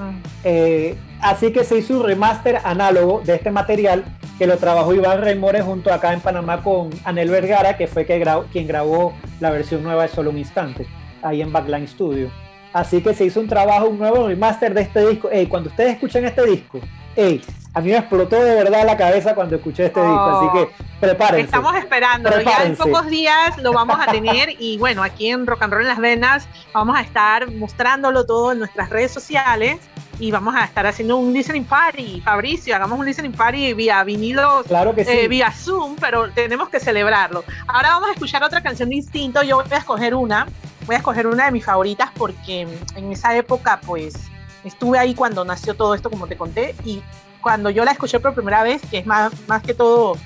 Eh, 0.43 0.97
así 1.21 1.51
que 1.51 1.63
se 1.63 1.77
hizo 1.77 1.99
un 1.99 2.05
remaster 2.05 2.59
análogo 2.63 3.21
de 3.25 3.35
este 3.35 3.51
material 3.51 4.03
que 4.37 4.47
lo 4.47 4.57
trabajó 4.57 4.93
Iván 4.93 5.21
Reimores 5.21 5.63
junto 5.63 5.93
acá 5.93 6.13
en 6.13 6.21
Panamá 6.21 6.63
con 6.63 6.89
Anel 7.03 7.29
Vergara, 7.29 7.77
que 7.77 7.87
fue 7.87 8.05
que 8.05 8.23
quien 8.51 8.67
grabó 8.67 9.13
la 9.39 9.51
versión 9.51 9.83
nueva 9.83 10.03
de 10.03 10.09
Solo 10.09 10.31
un 10.31 10.37
Instante, 10.37 10.87
ahí 11.21 11.41
en 11.41 11.51
Backline 11.51 11.87
Studio. 11.87 12.31
Así 12.73 13.01
que 13.01 13.13
se 13.13 13.25
hizo 13.25 13.39
un 13.39 13.47
trabajo, 13.47 13.85
un 13.87 13.99
nuevo 13.99 14.27
remaster 14.27 14.73
de 14.73 14.81
este 14.81 15.07
disco. 15.07 15.29
Ey, 15.29 15.45
cuando 15.47 15.69
ustedes 15.69 15.93
escuchan 15.93 16.25
este 16.25 16.43
disco, 16.45 16.79
ey, 17.15 17.41
a 17.75 17.81
mí 17.81 17.91
me 17.91 17.97
explotó 17.97 18.43
de 18.43 18.55
verdad 18.55 18.83
la 18.85 18.97
cabeza 18.97 19.35
cuando 19.35 19.55
escuché 19.55 19.85
este 19.85 19.99
disco, 19.99 20.15
Oh. 20.15 20.49
así 20.51 20.59
que 20.59 20.83
prepárense. 20.99 21.45
Estamos 21.45 21.75
esperándolo. 21.75 22.41
Ya 22.41 22.63
en 22.65 22.75
pocos 22.75 23.07
días 23.07 23.57
lo 23.61 23.73
vamos 23.73 23.97
a 23.99 24.11
tener 24.11 24.49
y 24.59 24.77
bueno, 24.77 25.03
aquí 25.03 25.29
en 25.29 25.45
Rock 25.45 25.63
and 25.63 25.73
Roll 25.73 25.81
en 25.83 25.87
las 25.89 25.99
Venas 25.99 26.47
vamos 26.73 26.97
a 26.97 27.01
estar 27.01 27.51
mostrándolo 27.51 28.25
todo 28.25 28.51
en 28.53 28.59
nuestras 28.59 28.89
redes 28.89 29.11
sociales 29.11 29.79
y 30.19 30.31
vamos 30.31 30.55
a 30.55 30.63
estar 30.63 30.85
haciendo 30.85 31.17
un 31.17 31.33
listening 31.33 31.63
party. 31.65 32.21
Fabricio, 32.21 32.75
hagamos 32.75 32.99
un 32.99 33.05
listening 33.05 33.31
party 33.31 33.73
vía 33.73 34.03
vinilo, 34.03 34.63
Claro 34.67 34.93
que 34.93 35.03
sí. 35.05 35.11
eh, 35.11 35.27
vía 35.27 35.51
Zoom, 35.51 35.95
pero 35.99 36.31
tenemos 36.31 36.69
que 36.69 36.79
celebrarlo. 36.79 37.43
Ahora 37.67 37.89
vamos 37.89 38.09
a 38.09 38.13
escuchar 38.13 38.43
otra 38.43 38.61
canción 38.61 38.89
de 38.89 38.95
Instinto. 38.95 39.41
Yo 39.43 39.57
voy 39.57 39.65
a 39.71 39.77
escoger 39.77 40.15
una. 40.15 40.47
Voy 40.85 40.95
a 40.95 40.97
escoger 40.97 41.27
una 41.27 41.45
de 41.45 41.51
mis 41.51 41.63
favoritas 41.65 42.09
porque 42.17 42.67
en 42.95 43.11
esa 43.11 43.35
época, 43.35 43.79
pues, 43.85 44.15
estuve 44.63 44.99
ahí 44.99 45.13
cuando 45.15 45.45
nació 45.45 45.75
todo 45.75 45.95
esto, 45.95 46.09
como 46.09 46.27
te 46.27 46.35
conté, 46.37 46.75
y 46.83 47.01
cuando 47.41 47.69
yo 47.69 47.85
la 47.85 47.91
escuché 47.91 48.19
por 48.19 48.33
primera 48.33 48.63
vez, 48.63 48.81
que 48.89 48.99
es 48.99 49.05
más, 49.05 49.31
más 49.47 49.61
que 49.63 49.73
todo, 49.73 50.17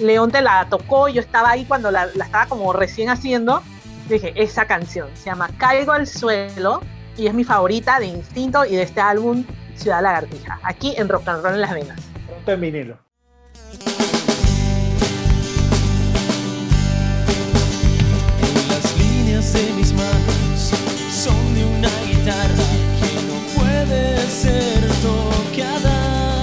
León 0.00 0.30
te 0.30 0.40
la 0.42 0.66
tocó, 0.68 1.08
yo 1.08 1.20
estaba 1.20 1.50
ahí 1.50 1.64
cuando 1.64 1.90
la, 1.90 2.06
la 2.14 2.24
estaba 2.24 2.46
como 2.46 2.72
recién 2.72 3.08
haciendo, 3.10 3.62
dije, 4.08 4.32
esa 4.36 4.66
canción 4.66 5.08
se 5.14 5.24
llama 5.26 5.48
Caigo 5.58 5.92
al 5.92 6.06
suelo 6.06 6.82
y 7.16 7.26
es 7.26 7.34
mi 7.34 7.44
favorita 7.44 7.98
de 7.98 8.06
Instinto 8.06 8.64
y 8.64 8.76
de 8.76 8.82
este 8.82 9.00
álbum 9.00 9.44
Ciudad 9.74 10.02
Lagartija, 10.02 10.58
aquí 10.62 10.94
en 10.96 11.08
Rock 11.08 11.28
and 11.28 11.42
Roll 11.42 11.54
en 11.54 11.60
las 11.60 11.74
venas. 11.74 12.00
Pronto 12.26 12.52
en 12.52 12.60
vinilo. 12.60 12.98
En 18.40 18.68
las 18.68 18.98
líneas 18.98 19.52
de 19.52 19.72
mis 19.74 19.92
manos 19.92 20.72
son 21.10 21.54
de 21.54 21.64
una 21.64 21.90
guitarra 22.06 22.68
que 23.00 23.12
no 23.26 23.36
puede 23.60 24.18
ser 24.28 24.88
tocada. 25.02 26.40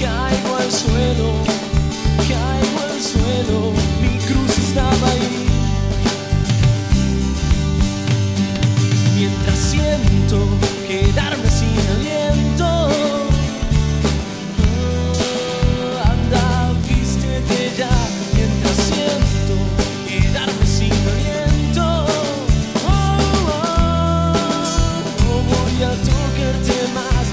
Caigo 0.00 0.56
al 0.56 0.70
suelo, 0.70 1.32
caigo 2.28 2.80
al 2.90 3.00
suelo, 3.00 3.79
quedarme 10.86 11.50
sin 11.50 11.76
aliento. 11.96 12.64
Ah, 15.98 16.12
Anda, 16.12 16.72
vístete 16.86 17.72
ya 17.76 17.90
mientras 18.34 18.76
siento 18.76 19.54
quedarme 20.06 20.66
sin 20.66 20.92
aliento. 20.92 21.84
Oh, 22.86 23.50
oh, 23.50 24.32
no 25.24 25.32
voy 25.50 25.76
a 25.82 25.92
tocarte 26.08 26.76
más 26.94 27.26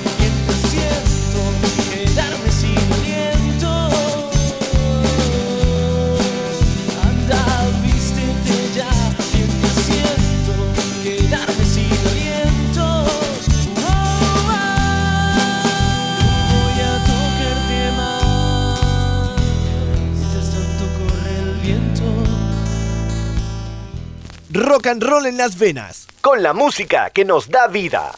Rock 24.88 24.94
and 24.94 25.04
roll 25.04 25.26
en 25.26 25.36
las 25.36 25.60
venas, 25.60 26.08
con 26.22 26.42
la 26.42 26.54
música 26.54 27.10
que 27.10 27.26
nos 27.26 27.50
da 27.50 27.68
vida. 27.68 28.14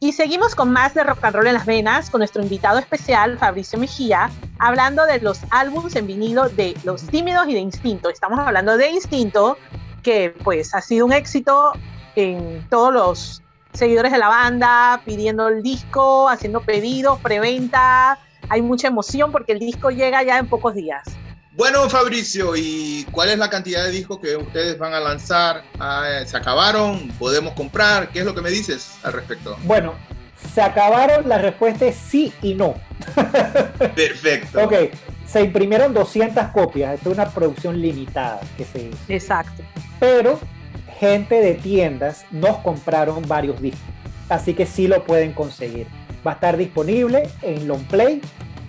Y 0.00 0.14
seguimos 0.14 0.54
con 0.54 0.72
más 0.72 0.94
de 0.94 1.04
rock 1.04 1.22
and 1.22 1.36
roll 1.36 1.46
en 1.46 1.52
las 1.52 1.66
venas 1.66 2.08
con 2.08 2.20
nuestro 2.20 2.42
invitado 2.42 2.78
especial 2.78 3.36
Fabricio 3.36 3.78
Mejía, 3.78 4.30
hablando 4.58 5.04
de 5.04 5.20
los 5.20 5.40
álbumes 5.50 5.94
en 5.96 6.06
vinilo 6.06 6.48
de 6.48 6.74
Los 6.84 7.02
Tímidos 7.08 7.46
y 7.48 7.52
de 7.52 7.60
Instinto. 7.60 8.08
Estamos 8.08 8.38
hablando 8.38 8.78
de 8.78 8.88
Instinto, 8.88 9.58
que 10.02 10.34
pues 10.42 10.74
ha 10.74 10.80
sido 10.80 11.04
un 11.04 11.12
éxito 11.12 11.74
en 12.16 12.66
todos 12.70 12.94
los 12.94 13.42
seguidores 13.74 14.10
de 14.10 14.16
la 14.16 14.28
banda, 14.28 15.02
pidiendo 15.04 15.48
el 15.48 15.62
disco, 15.62 16.30
haciendo 16.30 16.62
pedidos, 16.62 17.20
preventa. 17.20 18.18
Hay 18.48 18.62
mucha 18.62 18.88
emoción 18.88 19.32
porque 19.32 19.52
el 19.52 19.58
disco 19.58 19.90
llega 19.90 20.22
ya 20.22 20.38
en 20.38 20.48
pocos 20.48 20.74
días. 20.74 21.04
Bueno, 21.58 21.90
Fabricio, 21.90 22.54
¿y 22.54 23.04
cuál 23.10 23.30
es 23.30 23.38
la 23.38 23.50
cantidad 23.50 23.82
de 23.82 23.90
discos 23.90 24.20
que 24.20 24.36
ustedes 24.36 24.78
van 24.78 24.94
a 24.94 25.00
lanzar? 25.00 25.64
Ah, 25.80 26.20
¿Se 26.24 26.36
acabaron? 26.36 27.08
¿Podemos 27.18 27.52
comprar? 27.54 28.10
¿Qué 28.10 28.20
es 28.20 28.24
lo 28.24 28.32
que 28.32 28.42
me 28.42 28.50
dices 28.50 28.92
al 29.02 29.14
respecto? 29.14 29.56
Bueno, 29.64 29.94
se 30.54 30.62
acabaron, 30.62 31.28
la 31.28 31.38
respuesta 31.38 31.84
es 31.86 31.96
sí 31.96 32.32
y 32.42 32.54
no. 32.54 32.76
Perfecto. 33.96 34.62
ok, 34.62 34.72
se 35.26 35.42
imprimieron 35.42 35.92
200 35.92 36.46
copias, 36.50 36.94
esto 36.94 37.10
es 37.10 37.16
una 37.16 37.28
producción 37.28 37.82
limitada 37.82 38.38
que 38.56 38.64
se 38.64 38.82
hizo. 38.82 38.98
Exacto. 39.08 39.64
Pero 39.98 40.38
gente 41.00 41.40
de 41.40 41.54
tiendas 41.54 42.24
nos 42.30 42.58
compraron 42.58 43.26
varios 43.26 43.60
discos, 43.60 43.82
así 44.28 44.54
que 44.54 44.64
sí 44.64 44.86
lo 44.86 45.02
pueden 45.02 45.32
conseguir. 45.32 45.88
Va 46.24 46.30
a 46.30 46.34
estar 46.34 46.56
disponible 46.56 47.28
en 47.42 47.66
Longplay, 47.66 48.20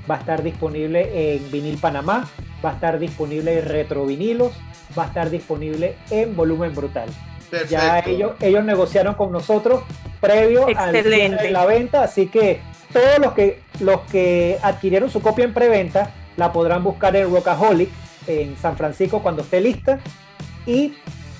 va 0.10 0.16
a 0.16 0.20
estar 0.22 0.42
disponible 0.42 1.36
en 1.36 1.52
Vinil 1.52 1.78
Panamá, 1.78 2.28
va 2.64 2.72
a 2.72 2.74
estar 2.74 3.00
disponible 3.00 3.60
en 3.60 3.66
retrovinilos, 3.66 4.54
va 4.98 5.04
a 5.04 5.08
estar 5.08 5.30
disponible 5.30 5.96
en 6.10 6.36
volumen 6.36 6.74
brutal. 6.74 7.10
Perfecto. 7.50 7.72
Ya 7.72 8.00
ellos, 8.00 8.34
ellos 8.42 8.64
negociaron 8.64 9.16
con 9.16 9.32
nosotros 9.32 9.84
previo 10.22 10.70
Excelente. 10.70 11.44
de 11.44 11.52
la 11.52 11.66
venta, 11.66 12.04
así 12.04 12.28
que 12.28 12.62
todos 12.94 13.20
los 13.20 13.34
que, 13.34 13.62
los 13.80 14.02
que 14.02 14.58
adquirieron 14.62 15.10
su 15.10 15.22
copia 15.22 15.46
en 15.46 15.54
preventa 15.54 16.12
la 16.38 16.52
podrán 16.52 16.84
buscar 16.84 17.16
en 17.16 17.32
Rockaholic 17.32 17.90
en 18.28 18.56
San 18.58 18.78
Francisco 18.78 19.22
cuando 19.22 19.42
esté 19.42 19.62
lista 19.62 20.00
y 20.66 20.94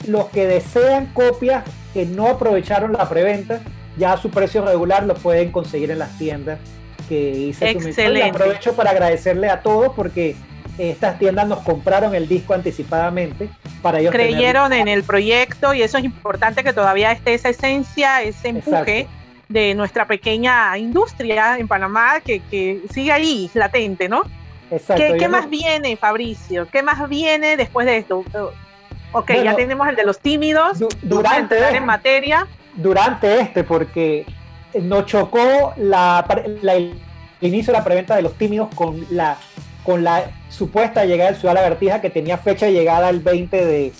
los 0.08 0.26
que 0.30 0.48
desean 0.48 1.08
copias 1.08 1.64
que 1.94 2.06
no 2.06 2.28
aprovecharon 2.28 2.94
la 2.94 3.08
preventa 3.10 3.62
ya 3.98 4.14
a 4.14 4.18
su 4.18 4.30
precio 4.30 4.66
regular 4.66 5.04
lo 5.04 5.14
pueden 5.16 5.52
conseguir 5.52 5.92
en 5.92 6.00
las 6.00 6.18
tiendas 6.18 6.60
que 7.08 7.32
hice 7.32 7.74
su 7.74 7.80
mención. 7.80 7.86
Y 7.86 7.90
Excelente. 7.90 8.30
aprovecho 8.30 8.74
para 8.74 8.92
agradecerle 8.92 9.50
a 9.50 9.62
todos 9.62 9.94
porque 9.96 10.36
estas 10.80 11.20
tiendas 11.20 11.48
nos 11.48 11.60
compraron 11.60 12.16
el 12.16 12.28
disco 12.28 12.54
anticipadamente 12.54 13.50
para 13.82 14.00
ellos. 14.00 14.12
Creyeron 14.14 14.72
en 14.74 14.88
el 14.88 15.04
proyecto 15.04 15.74
y 15.74 15.82
eso 15.82 15.98
es 15.98 16.06
importante 16.06 16.64
que 16.64 16.72
todavía 16.74 17.12
esté 17.12 17.34
esa 17.34 17.50
esencia, 17.50 18.22
ese 18.22 18.50
empuje 18.50 19.00
Exacto. 19.02 19.12
de 19.50 19.76
nuestra 19.76 20.06
pequeña 20.06 20.78
industria 20.78 21.58
en 21.58 21.68
Panamá 21.68 22.22
que, 22.22 22.40
que 22.50 22.82
sigue 22.94 23.12
ahí, 23.12 23.50
latente, 23.54 24.08
¿no? 24.08 24.22
Exacto, 24.72 25.04
¿Qué, 25.18 25.28
más 25.28 25.50
viene, 25.50 25.98
Fabricio? 25.98 26.68
¿Qué 26.72 26.82
más 26.84 27.10
viene 27.10 27.58
después 27.58 27.86
de 27.86 27.98
esto? 27.98 28.24
Ok, 29.12 29.28
Bueno, 29.28 29.44
ya 29.44 29.56
tenemos 29.56 29.88
el 29.90 29.96
de 29.96 30.06
los 30.06 30.20
tímidos. 30.20 30.80
du- 30.80 30.88
Vamos 31.04 31.26
a 31.26 31.32
durante 31.42 31.78
en 31.78 31.86
materia. 31.86 32.48
durante 32.76 33.42
este, 33.42 33.64
porque 33.64 34.26
nos 34.82 35.08
chocó 35.08 35.74
la, 35.78 36.24
la- 36.62 36.76
el 36.76 36.94
inicio 37.42 37.74
de 37.74 37.80
la 37.80 37.84
preventa 37.84 38.16
de 38.16 38.22
los 38.22 38.36
tímidos 38.38 38.70
con 38.76 39.04
la, 39.10 39.36
con 39.84 40.04
la 40.04 40.32
supuesta 40.50 41.06
llegada 41.06 41.32
del 41.32 41.40
Ciudad 41.40 41.56
Lagartija 41.56 42.02
que 42.02 42.10
tenía 42.10 42.38
fecha 42.38 42.66
de 42.66 42.74
llegada 42.74 43.10
el 43.10 43.20
20 43.20 43.66
de, 43.66 43.94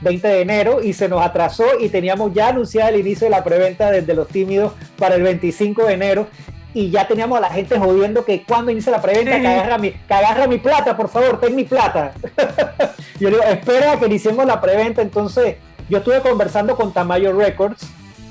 20 0.00 0.28
de 0.28 0.40
enero 0.40 0.82
y 0.82 0.92
se 0.92 1.08
nos 1.08 1.24
atrasó 1.24 1.64
y 1.80 1.88
teníamos 1.88 2.32
ya 2.34 2.48
anunciado 2.48 2.90
el 2.90 3.00
inicio 3.00 3.26
de 3.26 3.30
la 3.30 3.42
preventa 3.44 3.90
desde 3.90 4.14
los 4.14 4.28
tímidos 4.28 4.72
para 4.98 5.14
el 5.16 5.22
25 5.22 5.86
de 5.86 5.92
enero 5.94 6.26
y 6.74 6.90
ya 6.90 7.06
teníamos 7.06 7.38
a 7.38 7.40
la 7.40 7.50
gente 7.50 7.78
jodiendo 7.78 8.24
que 8.24 8.42
cuando 8.42 8.70
inicia 8.70 8.90
la 8.92 9.00
preventa 9.00 9.36
Sí. 9.36 9.40
que, 9.42 9.46
agarra 9.48 9.78
mi, 9.78 9.92
que 9.92 10.14
agarra 10.14 10.46
mi 10.46 10.58
plata, 10.58 10.96
por 10.96 11.08
favor, 11.08 11.40
ten 11.40 11.54
mi 11.54 11.64
plata. 11.64 12.12
yo 13.20 13.28
digo, 13.30 13.42
espera 13.44 13.92
a 13.92 13.98
que 14.00 14.06
iniciemos 14.06 14.44
la 14.44 14.60
preventa, 14.60 15.00
entonces 15.00 15.56
yo 15.88 15.98
estuve 15.98 16.20
conversando 16.20 16.74
con 16.76 16.92
Tamayo 16.92 17.32
Records 17.32 17.86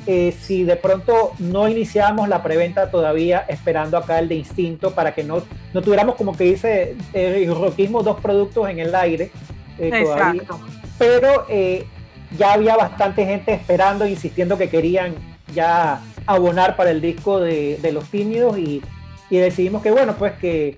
eh, 0.05 0.33
si 0.37 0.63
de 0.63 0.75
pronto 0.75 1.31
no 1.39 1.67
iniciábamos 1.69 2.27
la 2.27 2.43
preventa 2.43 2.91
todavía 2.91 3.45
esperando 3.47 3.97
acá 3.97 4.19
el 4.19 4.27
de 4.27 4.35
Instinto 4.35 4.91
para 4.91 5.13
que 5.13 5.23
no, 5.23 5.43
no 5.73 5.81
tuviéramos 5.81 6.15
como 6.15 6.35
que 6.35 6.43
dice 6.45 6.95
eh, 7.13 7.43
el 7.47 7.55
rockismo 7.55 8.03
dos 8.03 8.19
productos 8.19 8.69
en 8.69 8.79
el 8.79 8.93
aire 8.95 9.31
eh, 9.79 10.03
todavía. 10.03 10.43
Pero 10.97 11.45
eh, 11.49 11.85
ya 12.37 12.53
había 12.53 12.75
bastante 12.75 13.25
gente 13.25 13.53
esperando, 13.53 14.05
insistiendo 14.05 14.57
que 14.57 14.69
querían 14.69 15.15
ya 15.53 16.01
abonar 16.25 16.75
para 16.75 16.91
el 16.91 17.01
disco 17.01 17.39
de, 17.39 17.77
de 17.81 17.91
Los 17.91 18.09
Tímidos 18.09 18.57
y, 18.57 18.81
y 19.29 19.37
decidimos 19.37 19.81
que 19.81 19.91
bueno, 19.91 20.15
pues 20.17 20.33
que, 20.33 20.77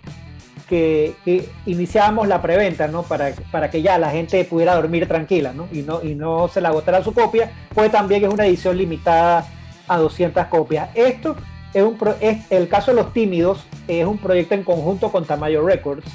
que, 0.70 1.16
que 1.24 1.48
iniciábamos 1.66 2.28
la 2.28 2.42
preventa, 2.42 2.88
¿no? 2.88 3.04
Para, 3.04 3.32
para 3.52 3.70
que 3.70 3.82
ya 3.82 3.98
la 3.98 4.10
gente 4.10 4.44
pudiera 4.46 4.76
dormir 4.76 5.08
tranquila, 5.08 5.54
¿no? 5.54 5.68
Y 5.72 5.82
no, 5.84 6.04
y 6.04 6.16
no 6.16 6.48
se 6.48 6.62
le 6.62 6.68
agotara 6.68 7.04
su 7.04 7.14
copia, 7.14 7.52
pues 7.74 7.92
también 7.92 8.24
es 8.26 8.34
una 8.34 8.46
edición 8.46 8.78
limitada 8.78 9.46
a 9.88 9.98
200 9.98 10.46
copias. 10.48 10.90
Esto 10.96 11.36
es, 11.74 11.84
un 11.84 11.98
pro- 11.98 12.16
es 12.20 12.50
el 12.52 12.68
caso 12.68 12.92
de 12.92 13.02
Los 13.02 13.14
Tímidos, 13.14 13.66
es 13.88 14.06
un 14.06 14.18
proyecto 14.18 14.56
en 14.56 14.64
conjunto 14.64 15.12
con 15.12 15.26
Tamayo 15.26 15.66
Records, 15.66 16.06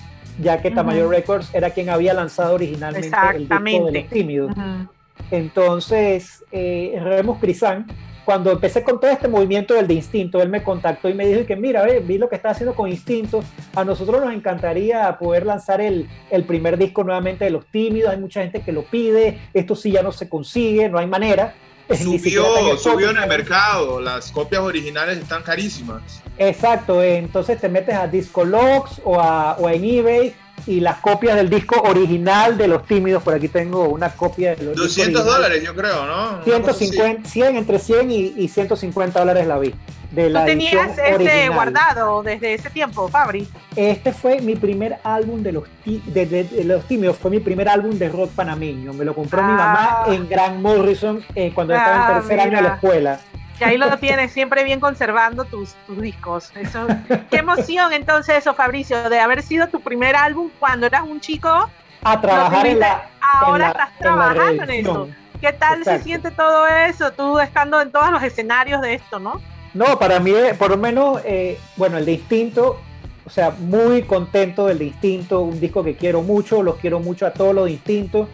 ya 0.40 0.60
que 0.62 0.70
Tamayo. 0.70 1.08
Records 1.08 1.54
era 1.54 1.70
quien 1.70 1.90
había 1.90 2.14
lanzado 2.14 2.54
originalmente 2.54 3.08
el 3.34 3.38
disco 3.42 3.86
de. 3.86 4.00
Los 4.00 4.10
Tímidos. 4.10 4.50
Ujú. 4.50 4.88
Entonces, 5.30 6.44
eh, 6.50 6.98
Remus 7.02 7.38
Crisan, 7.38 7.86
cuando 8.30 8.52
empecé 8.52 8.84
con 8.84 9.00
todo 9.00 9.10
este 9.10 9.26
movimiento 9.26 9.74
del 9.74 9.88
de 9.88 9.94
Instinto, 9.94 10.40
él 10.40 10.48
me 10.48 10.62
contactó 10.62 11.08
y 11.08 11.14
me 11.14 11.26
dijo 11.26 11.44
que 11.44 11.56
mira, 11.56 11.82
ve, 11.82 11.98
vi 11.98 12.16
lo 12.16 12.28
que 12.28 12.36
está 12.36 12.50
haciendo 12.50 12.76
con 12.76 12.88
Instinto, 12.88 13.42
a 13.74 13.84
nosotros 13.84 14.24
nos 14.24 14.32
encantaría 14.32 15.18
poder 15.18 15.44
lanzar 15.44 15.80
el, 15.80 16.08
el 16.30 16.44
primer 16.44 16.78
disco 16.78 17.02
nuevamente 17.02 17.44
de 17.44 17.50
Los 17.50 17.66
Tímidos, 17.66 18.12
hay 18.12 18.18
mucha 18.20 18.40
gente 18.42 18.62
que 18.62 18.70
lo 18.70 18.84
pide, 18.84 19.40
esto 19.52 19.74
sí 19.74 19.90
ya 19.90 20.04
no 20.04 20.12
se 20.12 20.28
consigue, 20.28 20.88
no 20.88 21.00
hay 21.00 21.08
manera. 21.08 21.56
Subió, 21.90 22.70
en 22.70 22.78
subió 22.78 23.10
en 23.10 23.16
el 23.16 23.28
mercado, 23.28 24.00
las 24.00 24.30
copias 24.30 24.62
originales 24.62 25.18
están 25.18 25.42
carísimas. 25.42 26.22
Exacto, 26.38 27.02
eh, 27.02 27.16
entonces 27.16 27.60
te 27.60 27.68
metes 27.68 27.96
a 27.96 28.06
Discologs 28.06 29.00
o, 29.02 29.20
a, 29.20 29.56
o 29.58 29.68
en 29.68 29.84
eBay 29.84 30.36
y 30.66 30.80
las 30.80 30.96
copias 30.98 31.36
del 31.36 31.48
disco 31.50 31.80
original 31.82 32.56
de 32.58 32.68
Los 32.68 32.86
Tímidos, 32.86 33.22
por 33.22 33.34
aquí 33.34 33.48
tengo 33.48 33.88
una 33.88 34.10
copia 34.10 34.54
de 34.54 34.64
los 34.64 34.76
200 34.76 35.24
dólares, 35.24 35.62
yo 35.64 35.74
creo, 35.74 36.06
¿no? 36.06 36.40
Una 36.46 36.60
cosa 36.60 36.70
así. 36.70 36.88
150, 36.88 37.28
100, 37.28 37.56
entre 37.56 37.78
100 37.78 38.10
y, 38.10 38.34
y 38.36 38.48
150 38.48 39.18
dólares 39.20 39.46
la 39.46 39.58
vi. 39.58 39.74
De 40.10 40.24
Tú 40.24 40.30
la 40.30 40.44
tenías 40.44 40.72
edición 40.72 40.90
ese 41.06 41.14
original. 41.14 41.50
guardado 41.54 42.22
desde 42.24 42.54
ese 42.54 42.68
tiempo, 42.70 43.06
Fabri. 43.06 43.46
Este 43.76 44.12
fue 44.12 44.40
mi 44.40 44.56
primer 44.56 44.98
álbum 45.04 45.40
de 45.40 45.52
los, 45.52 45.64
ti- 45.84 46.02
de, 46.06 46.26
de- 46.26 46.42
de 46.42 46.64
los 46.64 46.84
tímidos, 46.88 47.16
fue 47.16 47.30
mi 47.30 47.38
primer 47.38 47.68
álbum 47.68 47.92
de 47.96 48.08
rock 48.08 48.30
panameño. 48.32 48.92
Me 48.92 49.04
lo 49.04 49.14
compró 49.14 49.40
mi 49.44 49.52
Ah. 49.52 50.02
mamá 50.04 50.16
en 50.16 50.28
Grand 50.28 50.60
Morrison 50.60 51.24
eh, 51.36 51.52
cuando 51.54 51.74
estaba 51.74 52.08
Ah, 52.08 52.10
en 52.10 52.18
tercer 52.26 52.40
año 52.40 52.56
de 52.56 52.62
la 52.62 52.74
escuela. 52.74 53.20
Y 53.60 53.64
ahí 53.64 53.76
lo 53.76 53.94
tienes, 53.98 54.32
siempre 54.32 54.64
bien 54.64 54.80
conservando 54.80 55.44
tus, 55.44 55.74
tus 55.86 56.00
discos. 56.00 56.50
Eso, 56.56 56.86
qué 57.30 57.36
emoción 57.36 57.92
entonces 57.92 58.38
eso, 58.38 58.54
Fabricio, 58.54 59.10
de 59.10 59.20
haber 59.20 59.42
sido 59.42 59.68
tu 59.68 59.80
primer 59.80 60.16
álbum 60.16 60.48
cuando 60.58 60.86
eras 60.86 61.02
un 61.02 61.20
chico. 61.20 61.68
A 62.02 62.20
trabajar 62.20 62.66
en 62.66 62.78
la. 62.78 63.10
Ahora 63.20 63.56
en 63.56 63.60
la- 63.60 63.68
estás 63.68 63.98
trabajando 63.98 64.62
en 64.64 64.70
eso. 64.70 65.08
¿Qué 65.40 65.52
tal 65.52 65.78
Exacto. 65.80 65.98
se 65.98 66.04
siente 66.04 66.30
todo 66.30 66.66
eso? 66.66 67.12
Tú 67.12 67.38
estando 67.38 67.80
en 67.80 67.90
todos 67.92 68.10
los 68.10 68.22
escenarios 68.22 68.80
de 68.80 68.94
esto, 68.94 69.18
¿no? 69.18 69.40
No, 69.74 69.98
para 69.98 70.18
mí, 70.20 70.30
eh, 70.32 70.54
por 70.58 70.70
lo 70.70 70.76
menos, 70.76 71.20
eh, 71.24 71.58
bueno, 71.76 71.98
el 71.98 72.04
de 72.06 72.12
Instinto, 72.12 72.80
o 73.24 73.30
sea, 73.30 73.50
muy 73.50 74.02
contento 74.02 74.66
del 74.66 74.78
de 74.78 74.86
Instinto, 74.86 75.42
un 75.42 75.60
disco 75.60 75.84
que 75.84 75.96
quiero 75.96 76.22
mucho, 76.22 76.62
los 76.62 76.76
quiero 76.76 76.98
mucho 77.00 77.26
a 77.26 77.30
todos 77.32 77.54
los 77.54 77.66
de 77.66 77.72
Instinto, 77.72 78.28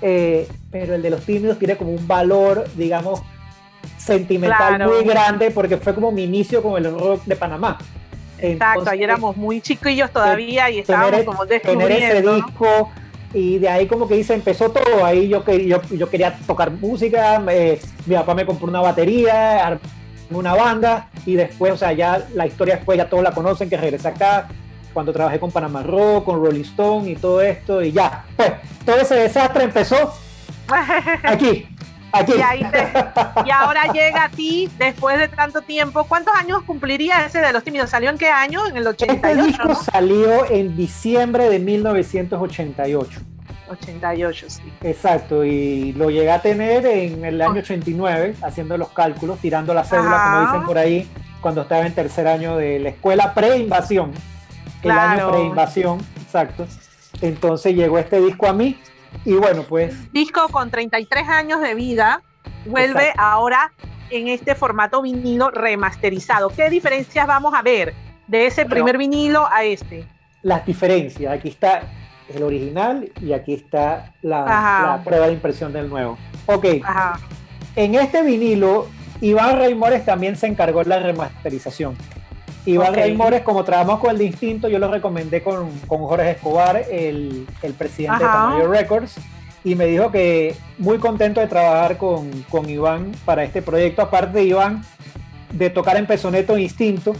eh, 0.00 0.48
pero 0.70 0.94
el 0.94 1.02
de 1.02 1.10
los 1.10 1.22
tímidos 1.24 1.58
tiene 1.58 1.76
como 1.76 1.92
un 1.92 2.06
valor, 2.06 2.64
digamos, 2.74 3.22
sentimental 4.04 4.76
Claro. 4.76 4.92
muy 4.92 5.04
grande 5.04 5.50
porque 5.50 5.76
fue 5.76 5.94
como 5.94 6.12
mi 6.12 6.24
inicio 6.24 6.62
con 6.62 6.76
el 6.84 6.92
rock 6.98 7.24
de 7.24 7.36
Panamá. 7.36 7.78
Exacto, 8.38 8.80
Entonces, 8.80 8.92
ahí 8.92 9.02
éramos 9.04 9.36
muy 9.36 9.60
chiquillos 9.60 10.10
todavía 10.10 10.68
y 10.70 10.80
estábamos 10.80 11.10
tener, 11.10 11.24
como 11.24 11.46
tener 11.46 11.62
ese 11.62 12.14
descubriendo. 12.22 12.34
disco 12.34 12.90
y 13.32 13.58
de 13.58 13.68
ahí 13.68 13.86
como 13.86 14.06
que 14.06 14.14
dice 14.16 14.34
empezó 14.34 14.70
todo 14.70 15.04
ahí 15.04 15.28
yo 15.28 15.44
yo, 15.44 15.80
yo 15.90 16.10
quería 16.10 16.36
tocar 16.46 16.70
música 16.70 17.42
eh, 17.48 17.80
mi 18.06 18.14
papá 18.14 18.34
me 18.34 18.44
compró 18.46 18.68
una 18.68 18.80
batería 18.80 19.78
una 20.30 20.54
banda 20.54 21.08
y 21.26 21.34
después 21.34 21.72
o 21.72 21.76
sea 21.76 21.92
ya 21.92 22.26
la 22.34 22.46
historia 22.46 22.76
después 22.76 22.96
ya 22.98 23.08
todos 23.08 23.22
la 23.24 23.32
conocen 23.32 23.68
que 23.68 23.76
regresé 23.76 24.08
acá 24.08 24.48
cuando 24.92 25.12
trabajé 25.12 25.40
con 25.40 25.50
Panamá 25.50 25.82
Rock 25.82 26.26
con 26.26 26.44
Rolling 26.44 26.62
Stone 26.62 27.10
y 27.10 27.16
todo 27.16 27.40
esto 27.40 27.82
y 27.82 27.90
ya 27.92 28.24
pues 28.36 28.52
todo 28.84 28.96
ese 29.00 29.14
desastre 29.16 29.64
empezó 29.64 30.12
aquí 31.24 31.66
Y, 32.28 32.40
ahí 32.42 32.64
te- 32.64 32.92
y 33.46 33.50
ahora 33.50 33.92
llega 33.92 34.24
a 34.24 34.28
ti 34.28 34.70
después 34.78 35.18
de 35.18 35.28
tanto 35.28 35.62
tiempo. 35.62 36.04
¿Cuántos 36.04 36.34
años 36.34 36.62
cumpliría 36.64 37.26
ese 37.26 37.40
de 37.40 37.52
los 37.52 37.64
tímidos? 37.64 37.90
¿Salió 37.90 38.10
en 38.10 38.18
qué 38.18 38.28
año? 38.28 38.66
En 38.66 38.76
el 38.76 38.86
este 38.86 39.04
88, 39.04 39.46
disco 39.46 39.68
¿no? 39.68 39.74
salió 39.74 40.50
en 40.50 40.76
diciembre 40.76 41.48
de 41.48 41.58
1988 41.58 43.20
88, 43.68 44.46
sí. 44.50 44.62
Exacto, 44.82 45.44
y 45.44 45.92
lo 45.94 46.10
llegué 46.10 46.30
a 46.30 46.40
tener 46.40 46.84
en 46.86 47.24
el 47.24 47.40
año 47.40 47.60
89, 47.60 48.34
haciendo 48.42 48.76
los 48.76 48.90
cálculos, 48.90 49.38
tirando 49.40 49.72
la 49.74 49.84
cédula, 49.84 50.16
Ajá. 50.16 50.30
como 50.34 50.46
dicen 50.52 50.66
por 50.66 50.78
ahí, 50.78 51.08
cuando 51.40 51.62
estaba 51.62 51.86
en 51.86 51.94
tercer 51.94 52.28
año 52.28 52.56
de 52.56 52.78
la 52.78 52.90
escuela 52.90 53.32
pre-invasión. 53.34 54.12
El 54.82 54.90
año 54.90 55.30
pre-invasión, 55.30 55.98
exacto. 56.22 56.66
Entonces 57.22 57.74
llegó 57.74 57.98
este 57.98 58.20
disco 58.20 58.46
a 58.46 58.52
mí 58.52 58.78
y 59.24 59.34
bueno, 59.34 59.62
pues 59.68 60.12
Disco 60.12 60.48
con 60.48 60.70
33 60.70 61.28
años 61.28 61.60
de 61.60 61.74
vida, 61.74 62.22
vuelve 62.66 63.00
Exacto. 63.08 63.22
ahora 63.22 63.72
en 64.10 64.28
este 64.28 64.54
formato 64.54 65.02
vinilo 65.02 65.50
remasterizado. 65.50 66.50
¿Qué 66.50 66.68
diferencias 66.70 67.26
vamos 67.26 67.54
a 67.54 67.62
ver 67.62 67.94
de 68.26 68.46
ese 68.46 68.62
Bueno. 68.64 68.74
primer 68.74 68.98
vinilo 68.98 69.46
a 69.50 69.64
este? 69.64 70.06
las 70.42 70.66
diferencias. 70.66 71.32
Aquí 71.32 71.48
está 71.48 71.82
el 72.34 72.42
original 72.42 73.10
y 73.20 73.32
aquí 73.32 73.54
está 73.54 74.12
la, 74.22 75.00
prueba 75.04 75.26
de 75.26 75.32
impresión 75.32 75.72
del 75.72 75.88
nuevo. 75.88 76.18
Ok, 76.46 76.66
Ajá. 76.84 77.18
en 77.76 77.94
este 77.94 78.22
vinilo, 78.22 78.86
Iván 79.22 79.56
Reimores 79.58 80.04
también 80.04 80.36
se 80.36 80.46
encargó 80.46 80.82
de 80.82 80.90
la 80.90 80.98
remasterización. 80.98 81.96
Iván 82.66 82.90
Ok. 82.90 82.96
Reimores, 82.96 83.42
como 83.42 83.64
trabajamos 83.64 84.00
con 84.00 84.10
el 84.10 84.18
de 84.18 84.24
Instinto, 84.24 84.68
yo 84.68 84.78
lo 84.78 84.90
recomendé 84.90 85.42
con, 85.42 85.70
con 85.86 86.00
Jorge 86.00 86.30
Escobar, 86.30 86.84
el, 86.90 87.46
el 87.62 87.74
presidente 87.74 88.24
Ajá. 88.24 88.24
de 88.24 88.32
Tamayo 88.32 88.70
Records, 88.70 89.16
y 89.64 89.74
me 89.74 89.86
dijo 89.86 90.10
que 90.10 90.54
muy 90.78 90.98
contento 90.98 91.40
de 91.40 91.46
trabajar 91.46 91.96
con, 91.96 92.30
con 92.50 92.68
Iván 92.68 93.12
para 93.24 93.44
este 93.44 93.62
proyecto. 93.62 94.02
Aparte 94.02 94.38
de 94.38 94.44
Iván, 94.44 94.82
de 95.52 95.70
tocar 95.70 95.96
en 95.96 96.06
Pesoneto 96.06 96.56
Instinto, 96.58 97.14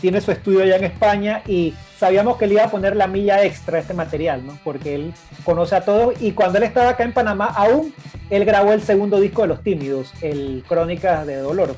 tiene 0.00 0.20
su 0.20 0.30
estudio 0.30 0.62
allá 0.62 0.76
en 0.76 0.84
España 0.84 1.42
y 1.46 1.74
sabíamos 1.98 2.36
que 2.36 2.46
le 2.46 2.54
iba 2.54 2.64
a 2.64 2.70
poner 2.70 2.96
la 2.96 3.06
milla 3.06 3.42
extra 3.44 3.78
a 3.78 3.80
este 3.80 3.94
material, 3.94 4.44
¿no? 4.46 4.58
Porque 4.62 4.94
él 4.94 5.14
conoce 5.44 5.74
a 5.74 5.84
todos 5.84 6.20
y 6.20 6.32
cuando 6.32 6.58
él 6.58 6.64
estaba 6.64 6.90
acá 6.90 7.04
en 7.04 7.14
Panamá, 7.14 7.46
aún 7.46 7.94
él 8.28 8.44
grabó 8.44 8.72
el 8.72 8.82
segundo 8.82 9.18
disco 9.20 9.42
de 9.42 9.48
Los 9.48 9.62
Tímidos, 9.62 10.12
el 10.20 10.64
Crónicas 10.68 11.26
de 11.26 11.36
Dolor. 11.36 11.76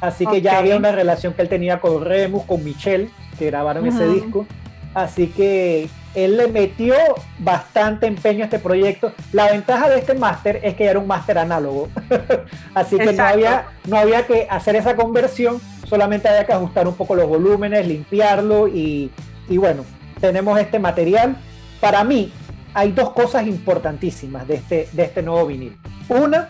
Así 0.00 0.26
que 0.26 0.42
ya 0.42 0.58
había 0.58 0.76
una 0.76 0.92
relación 0.92 1.32
que 1.32 1.42
él 1.42 1.48
tenía 1.48 1.80
con 1.80 2.04
Remus, 2.04 2.44
con 2.44 2.62
Michelle, 2.62 3.10
que 3.38 3.46
grabaron 3.46 3.86
ese 3.86 4.06
disco. 4.06 4.46
Así 4.94 5.28
que 5.28 5.88
él 6.14 6.38
le 6.38 6.48
metió 6.48 6.94
bastante 7.38 8.06
empeño 8.06 8.42
a 8.42 8.44
este 8.44 8.58
proyecto. 8.58 9.12
La 9.32 9.50
ventaja 9.50 9.90
de 9.90 9.98
este 9.98 10.14
máster 10.14 10.60
es 10.62 10.74
que 10.74 10.84
era 10.84 10.98
un 10.98 11.06
máster 11.06 11.38
análogo. 11.38 11.88
Así 12.74 12.96
que 12.96 13.12
no 13.12 13.22
había, 13.22 13.66
no 13.86 13.98
había 13.98 14.26
que 14.26 14.46
hacer 14.48 14.76
esa 14.76 14.96
conversión, 14.96 15.60
solamente 15.84 16.28
había 16.28 16.46
que 16.46 16.54
ajustar 16.54 16.88
un 16.88 16.94
poco 16.94 17.14
los 17.14 17.28
volúmenes, 17.28 17.86
limpiarlo 17.86 18.68
y, 18.68 19.10
y 19.48 19.58
bueno, 19.58 19.84
tenemos 20.20 20.58
este 20.58 20.78
material. 20.78 21.36
Para 21.80 22.02
mí 22.02 22.32
hay 22.72 22.92
dos 22.92 23.10
cosas 23.10 23.46
importantísimas 23.46 24.48
de 24.48 24.54
este, 24.54 24.88
de 24.92 25.02
este 25.02 25.22
nuevo 25.22 25.46
vinil. 25.46 25.76
Una 26.08 26.48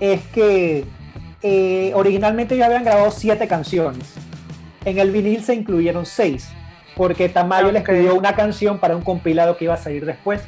es 0.00 0.22
que 0.26 0.84
eh, 1.46 1.92
originalmente 1.94 2.56
ya 2.56 2.66
habían 2.66 2.84
grabado 2.84 3.10
siete 3.10 3.46
canciones. 3.46 4.14
En 4.86 4.98
el 4.98 5.10
vinil 5.12 5.44
se 5.44 5.54
incluyeron 5.54 6.06
seis, 6.06 6.48
porque 6.96 7.28
Tamayo 7.28 7.66
le 7.70 7.80
Ok. 7.80 7.88
escribió 7.88 8.14
una 8.14 8.34
canción 8.34 8.78
para 8.78 8.96
un 8.96 9.02
compilado 9.02 9.56
que 9.56 9.64
iba 9.66 9.74
a 9.74 9.76
salir 9.76 10.06
después, 10.06 10.40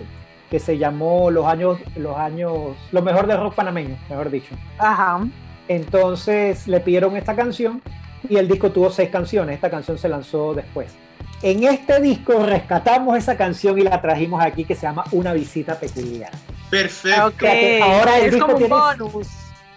que 0.51 0.59
se 0.59 0.79
llamó 0.79 1.31
Los 1.31 1.47
años, 1.47 1.79
los 1.97 2.17
años, 2.17 2.77
lo 2.93 3.03
mejor 3.03 3.27
del 3.27 3.39
rock 3.39 3.55
panameño, 3.55 3.97
mejor 4.09 4.31
dicho. 4.31 4.55
Ajá. 4.79 5.21
Entonces 5.69 6.67
le 6.67 6.81
pidieron 6.81 7.17
esta 7.17 7.35
canción 7.37 7.83
y 8.29 8.37
el 8.37 8.49
disco 8.49 8.71
tuvo 8.71 8.91
seis 8.91 9.11
canciones. 9.11 9.55
Esta 9.57 9.69
canción 9.71 9.99
se 9.99 10.09
lanzó 10.09 10.55
después. 10.55 10.95
En 11.43 11.65
este 11.65 12.01
disco 12.01 12.45
rescatamos 12.47 13.19
esa 13.19 13.37
canción 13.37 13.79
y 13.79 13.83
la 13.83 14.01
trajimos 14.01 14.43
aquí 14.43 14.65
que 14.65 14.75
se 14.75 14.83
llama 14.83 15.05
Una 15.13 15.33
visita 15.35 15.79
peculiar. 15.79 16.31
Perfecto. 16.71 17.33
Que 17.37 17.81
ahora 17.83 18.19
el 18.19 18.25
es 18.27 18.33
disco 18.33 18.47
como 18.47 18.57
un 18.59 18.65
tiene- 18.67 18.75
bonus. 19.11 19.29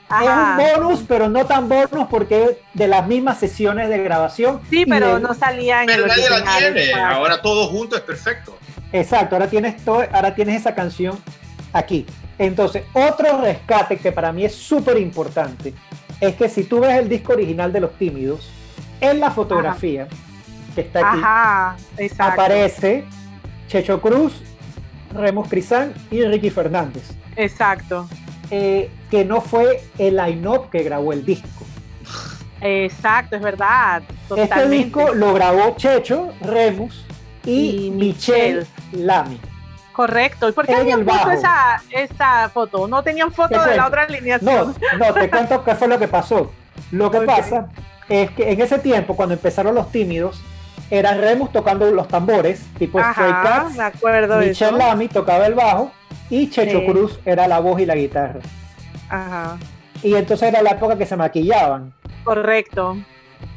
Ajá. 0.09 0.57
Es 0.61 0.77
un 0.77 0.81
bonus, 0.83 1.05
pero 1.07 1.29
no 1.29 1.45
tan 1.45 1.69
bonus 1.69 2.07
porque 2.09 2.43
es 2.43 2.49
de 2.73 2.87
las 2.87 3.05
mismas 3.07 3.37
sesiones 3.39 3.89
de 3.89 3.99
grabación. 4.03 4.59
Sí, 4.69 4.85
pero 4.87 5.15
de- 5.15 5.21
no 5.21 5.33
salía 5.33 5.81
en 5.81 5.87
Pero 5.87 6.03
el 6.03 6.07
nadie 6.09 6.29
la 6.29 6.35
original, 6.37 6.57
tiene. 6.59 6.83
exacto. 6.85 7.15
Ahora 7.15 7.41
todo 7.41 7.67
junto 7.67 7.95
es 7.95 8.01
perfecto. 8.01 8.57
Exacto, 8.91 9.35
ahora 9.35 9.47
tienes, 9.49 9.83
to- 9.85 10.03
ahora 10.11 10.33
tienes 10.33 10.59
esa 10.61 10.73
canción 10.73 11.17
aquí. 11.73 12.05
Entonces, 12.39 12.83
otro 12.93 13.39
rescate 13.41 13.97
que 13.97 14.11
para 14.11 14.31
mí 14.31 14.45
es 14.45 14.55
súper 14.55 14.97
importante 14.97 15.73
es 16.19 16.35
que 16.35 16.49
si 16.49 16.63
tú 16.63 16.79
ves 16.79 16.97
el 16.97 17.07
disco 17.07 17.33
original 17.33 17.71
de 17.71 17.81
Los 17.81 17.93
Tímidos, 17.97 18.49
en 19.01 19.19
la 19.19 19.29
fotografía 19.31 20.07
que 20.75 20.81
está 20.81 20.99
aquí, 21.11 21.19
Ajá, 21.21 21.75
aparece 22.17 23.05
Checho 23.67 24.01
Cruz, 24.01 24.41
Remus 25.13 25.47
Crisán 25.47 25.93
y 26.11 26.23
Ricky 26.23 26.49
Fernández, 26.49 27.03
Exacto. 27.35 28.07
eh, 28.51 28.89
que 29.09 29.25
no 29.25 29.41
fue 29.41 29.81
el 29.97 30.17
line-up 30.17 30.69
que 30.69 30.83
grabó 30.83 31.13
el 31.13 31.25
disco. 31.25 31.65
Exacto, 32.61 33.35
es 33.35 33.41
verdad. 33.41 34.01
Este 34.35 34.69
disco 34.69 35.13
lo 35.13 35.33
grabó 35.33 35.75
Checho, 35.77 36.33
Remus 36.41 37.05
y, 37.45 37.85
Y 37.87 37.91
Michelle 37.91 38.65
Lamy. 38.91 39.39
Correcto. 39.93 40.49
¿Y 40.49 40.51
por 40.51 40.65
qué 40.65 40.75
habían 40.75 41.03
puesto 41.03 41.31
esa, 41.31 41.81
esa 41.89 42.49
foto? 42.49 42.87
No 42.87 43.03
tenían 43.03 43.31
foto 43.31 43.61
de 43.63 43.75
la 43.75 43.87
otra 43.87 44.03
alineación. 44.03 44.75
No, 44.97 45.07
no, 45.07 45.13
te 45.13 45.29
cuento 45.29 45.63
qué 45.63 45.75
fue 45.75 45.87
lo 45.87 45.99
que 45.99 46.07
pasó. 46.07 46.51
Lo 46.91 47.11
que 47.11 47.21
pasa 47.21 47.67
es 48.07 48.31
que 48.31 48.51
en 48.51 48.61
ese 48.61 48.79
tiempo, 48.79 49.15
cuando 49.15 49.33
empezaron 49.33 49.75
los 49.75 49.91
tímidos, 49.91 50.41
era 50.89 51.13
Remus 51.15 51.51
tocando 51.51 51.89
los 51.91 52.07
tambores, 52.07 52.65
tipo 52.77 52.99
Stray 52.99 53.29
Ajá, 53.29 53.43
Cats, 53.43 53.75
me 53.75 53.83
acuerdo 53.83 54.39
Michelle. 54.39 54.77
Lamy 54.77 55.07
tocaba 55.07 55.45
el 55.45 55.53
bajo 55.53 55.91
y 56.29 56.49
Checho 56.49 56.79
Sí. 56.79 56.85
Cruz 56.85 57.19
era 57.25 57.47
la 57.47 57.59
voz 57.59 57.79
y 57.79 57.85
la 57.85 57.95
guitarra. 57.95 58.39
Ajá, 59.09 59.57
Y 60.03 60.15
entonces 60.15 60.47
era 60.49 60.61
la 60.61 60.71
época 60.71 60.97
que 60.97 61.05
se 61.05 61.15
maquillaban. 61.17 61.93
correcto. 62.23 62.97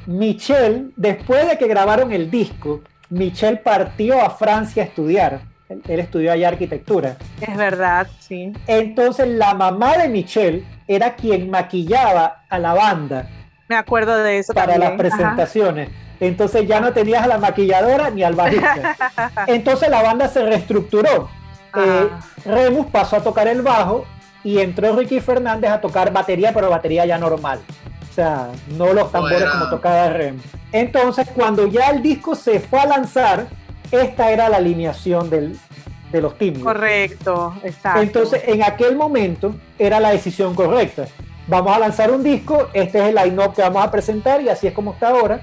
Michelle, 0.07 0.91
después 0.97 1.49
de 1.49 1.59
que 1.59 1.67
grabaron 1.69 2.13
el 2.13 2.31
disco, 2.31 2.81
Michelle 3.11 3.59
partió 3.59 4.21
a 4.21 4.31
Francia 4.31 4.83
a 4.83 4.87
estudiar. 4.87 5.43
Él, 5.69 5.83
él 5.89 6.01
estudió 6.01 6.33
allá 6.33 6.49
arquitectura. 6.49 7.17
Es 7.41 7.57
verdad, 7.57 8.07
sí. 8.21 8.53
Entonces 8.67 9.29
la 9.29 9.55
mamá 9.55 9.97
de 9.99 10.09
Michelle 10.09 10.65
era 10.87 11.15
quien 11.15 11.51
maquillaba 11.51 12.43
a 12.49 12.59
la 12.59 12.75
banda 12.75 13.29
Me 13.69 13.77
acuerdo 13.77 14.17
de 14.19 14.39
eso 14.39 14.53
para 14.53 14.77
las. 14.77 14.89
Ajá. 14.89 14.97
presentaciones. 14.99 15.89
Entonces 16.21 16.67
ya 16.69 16.81
no 16.81 16.93
tenías 16.93 17.23
a 17.25 17.27
la 17.27 17.39
maquilladora 17.39 18.11
ni 18.11 18.23
al 18.23 18.35
bajista. 18.35 18.97
Entonces 19.47 19.89
la 19.89 20.03
banda 20.03 20.29
se 20.29 20.45
reestructuró. 20.45 21.29
Eh. 21.77 22.09
Remus 22.45 22.87
pasó 22.87 23.17
a 23.17 23.21
tocar 23.23 23.49
el 23.49 23.63
bajo 23.63 24.05
y 24.45 24.59
entró 24.59 24.97
Ricky 24.97 25.21
Fernández 25.21 25.71
a 25.71 25.81
tocar 25.81 26.13
batería, 26.13 26.53
pero 26.53 26.71
batería 26.71 27.07
ya 27.07 27.19
normal. 27.19 27.61
O 28.11 28.15
sea, 28.15 28.51
no 28.77 28.93
los 28.93 29.11
tambores 29.11 29.49
como 29.49 29.71
tocaba 29.71 30.11
Remus. 30.11 30.43
Entonces, 30.73 31.29
cuando 31.35 31.67
ya 31.67 31.91
el 31.91 32.03
disco 32.03 32.35
se 32.35 32.61
fue 32.61 32.81
a 32.81 32.87
lanzar, 32.87 33.47
esta 33.91 34.31
era 34.31 34.49
la 34.49 34.59
alineación 34.59 35.31
del, 35.31 35.59
de 36.11 36.21
los 36.21 36.37
tímidos. 36.37 36.65
Correcto, 36.65 37.55
exacto. 37.63 38.03
Entonces, 38.03 38.43
en 38.47 38.63
aquel 38.63 38.97
momento 38.97 39.55
era 39.79 39.99
la 40.01 40.11
decisión 40.11 40.55
correcta. 40.55 41.07
Vamos 41.47 41.75
a 41.75 41.79
lanzar 41.79 42.11
un 42.11 42.23
disco, 42.23 42.69
este 42.73 42.99
es 42.99 43.05
el 43.07 43.15
line-up 43.15 43.55
que 43.55 43.63
vamos 43.63 43.85
a 43.85 43.91
presentar 43.91 44.41
y 44.43 44.49
así 44.49 44.67
es 44.67 44.73
como 44.73 44.93
está 44.93 45.09
ahora. 45.09 45.41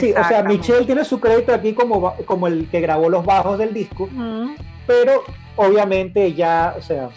Sí, 0.00 0.12
o 0.12 0.24
sea. 0.24 0.42
Michelle 0.42 0.84
tiene 0.84 1.04
su 1.04 1.20
crédito 1.20 1.54
aquí 1.54 1.72
como, 1.72 2.14
como 2.26 2.46
el 2.48 2.68
que 2.68 2.80
grabó 2.80 3.08
los 3.08 3.24
bajos 3.24 3.58
del 3.58 3.72
disco, 3.72 4.08
pero 4.86 5.22
obviamente 5.56 6.32
ya, 6.32 6.74
o 6.76 6.82
sea, 6.82 7.10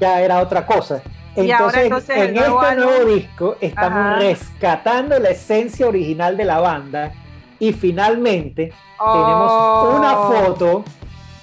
ya 0.00 0.20
era 0.20 0.40
otra 0.40 0.64
cosa. 0.66 1.02
Y 1.36 1.50
ahora, 1.52 1.82
entonces, 1.82 2.16
en 2.16 2.36
este 2.36 2.74
nuevo 2.76 3.04
disco 3.04 3.56
estamos 3.60 3.98
Ajá. 3.98 4.16
rescatando 4.16 5.18
la 5.20 5.28
esencia 5.30 5.86
original 5.86 6.36
de 6.36 6.44
la 6.44 6.58
banda 6.58 7.12
y 7.60 7.72
finalmente 7.72 8.72
tenemos 8.98 9.52
Oh, 9.52 9.94
una 9.96 10.14
foto 10.16 10.84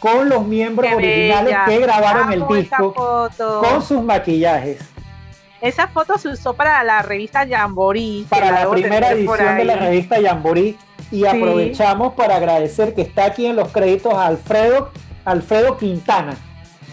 con 0.02 0.28
los 0.28 0.46
miembros 0.46 0.90
qué 0.90 0.96
originales 0.98 1.46
bella. 1.46 1.66
que 1.66 1.78
grabaron 1.80 2.34
el 2.34 2.42
Amo 2.42 2.54
disco 2.56 2.94
con 2.94 3.82
sus 3.82 4.02
maquillajes. 4.04 4.80
Esa 5.62 5.88
foto 5.88 6.18
se 6.18 6.28
usó 6.28 6.54
para 6.54 6.84
la 6.84 7.02
revista 7.02 7.48
Jamboree. 7.48 8.26
para 8.30 8.52
la 8.52 8.70
primera 8.70 9.12
edición 9.12 9.56
de 9.58 9.64
la 9.66 9.76
revista 9.78 10.18
Jamboree 10.22 10.76
y 11.10 11.26
aprovechamos 11.26 12.14
para 12.16 12.36
agradecer 12.36 12.94
que 12.94 13.02
está 13.04 13.26
aquí 13.26 13.46
en 13.46 13.56
los 13.56 13.70
créditos 13.70 14.14
a 14.14 14.26
Alfredo, 14.28 14.92
Alfredo 15.24 15.78
Quintana. 15.78 16.36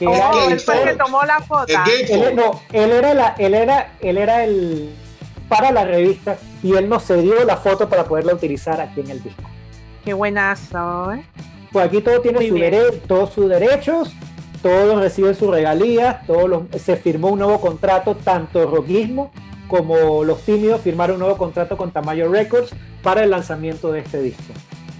Que 0.06 0.08
Oh, 0.08 0.14
era 0.14 0.44
el 0.46 0.60
que 0.84 0.94
tomó 1.04 1.22
la 1.22 1.40
foto. 1.40 1.72
Él, 2.08 2.36
no, 2.36 2.60
él 2.72 2.90
era 2.92 3.14
la, 3.14 3.34
él 3.38 3.54
era, 3.54 3.92
él 4.00 4.18
era 4.18 4.44
el 4.44 4.90
para 5.48 5.70
la 5.70 5.84
revista 5.84 6.36
y 6.62 6.74
él 6.74 6.88
nos 6.88 7.04
cedió 7.06 7.44
la 7.44 7.56
foto 7.56 7.88
para 7.88 8.04
poderla 8.04 8.34
utilizar 8.34 8.80
aquí 8.80 9.00
en 9.00 9.10
el 9.10 9.22
disco. 9.22 9.42
Qué 10.04 10.12
buenazo, 10.14 11.12
¿eh? 11.12 11.24
Pues 11.70 11.86
aquí 11.86 12.00
todo 12.00 12.20
tiene 12.20 12.38
su 12.48 12.54
dere- 12.56 13.00
todos 13.06 13.32
sus 13.32 13.48
derechos, 13.48 14.12
todos 14.62 15.00
reciben 15.00 15.34
sus 15.34 15.50
regalías, 15.50 16.26
todos 16.26 16.48
los- 16.48 16.62
se 16.82 16.96
firmó 16.96 17.28
un 17.28 17.38
nuevo 17.38 17.60
contrato, 17.60 18.16
tanto 18.16 18.66
Rockismo 18.66 19.30
como 19.68 20.24
Los 20.24 20.42
Tímidos 20.42 20.80
firmaron 20.80 21.16
un 21.16 21.20
nuevo 21.20 21.36
contrato 21.38 21.76
con 21.76 21.92
Tamayo 21.92 22.30
Records 22.30 22.70
para 23.02 23.22
el 23.22 23.30
lanzamiento 23.30 23.90
de 23.92 24.00
este 24.00 24.20
disco. 24.20 24.52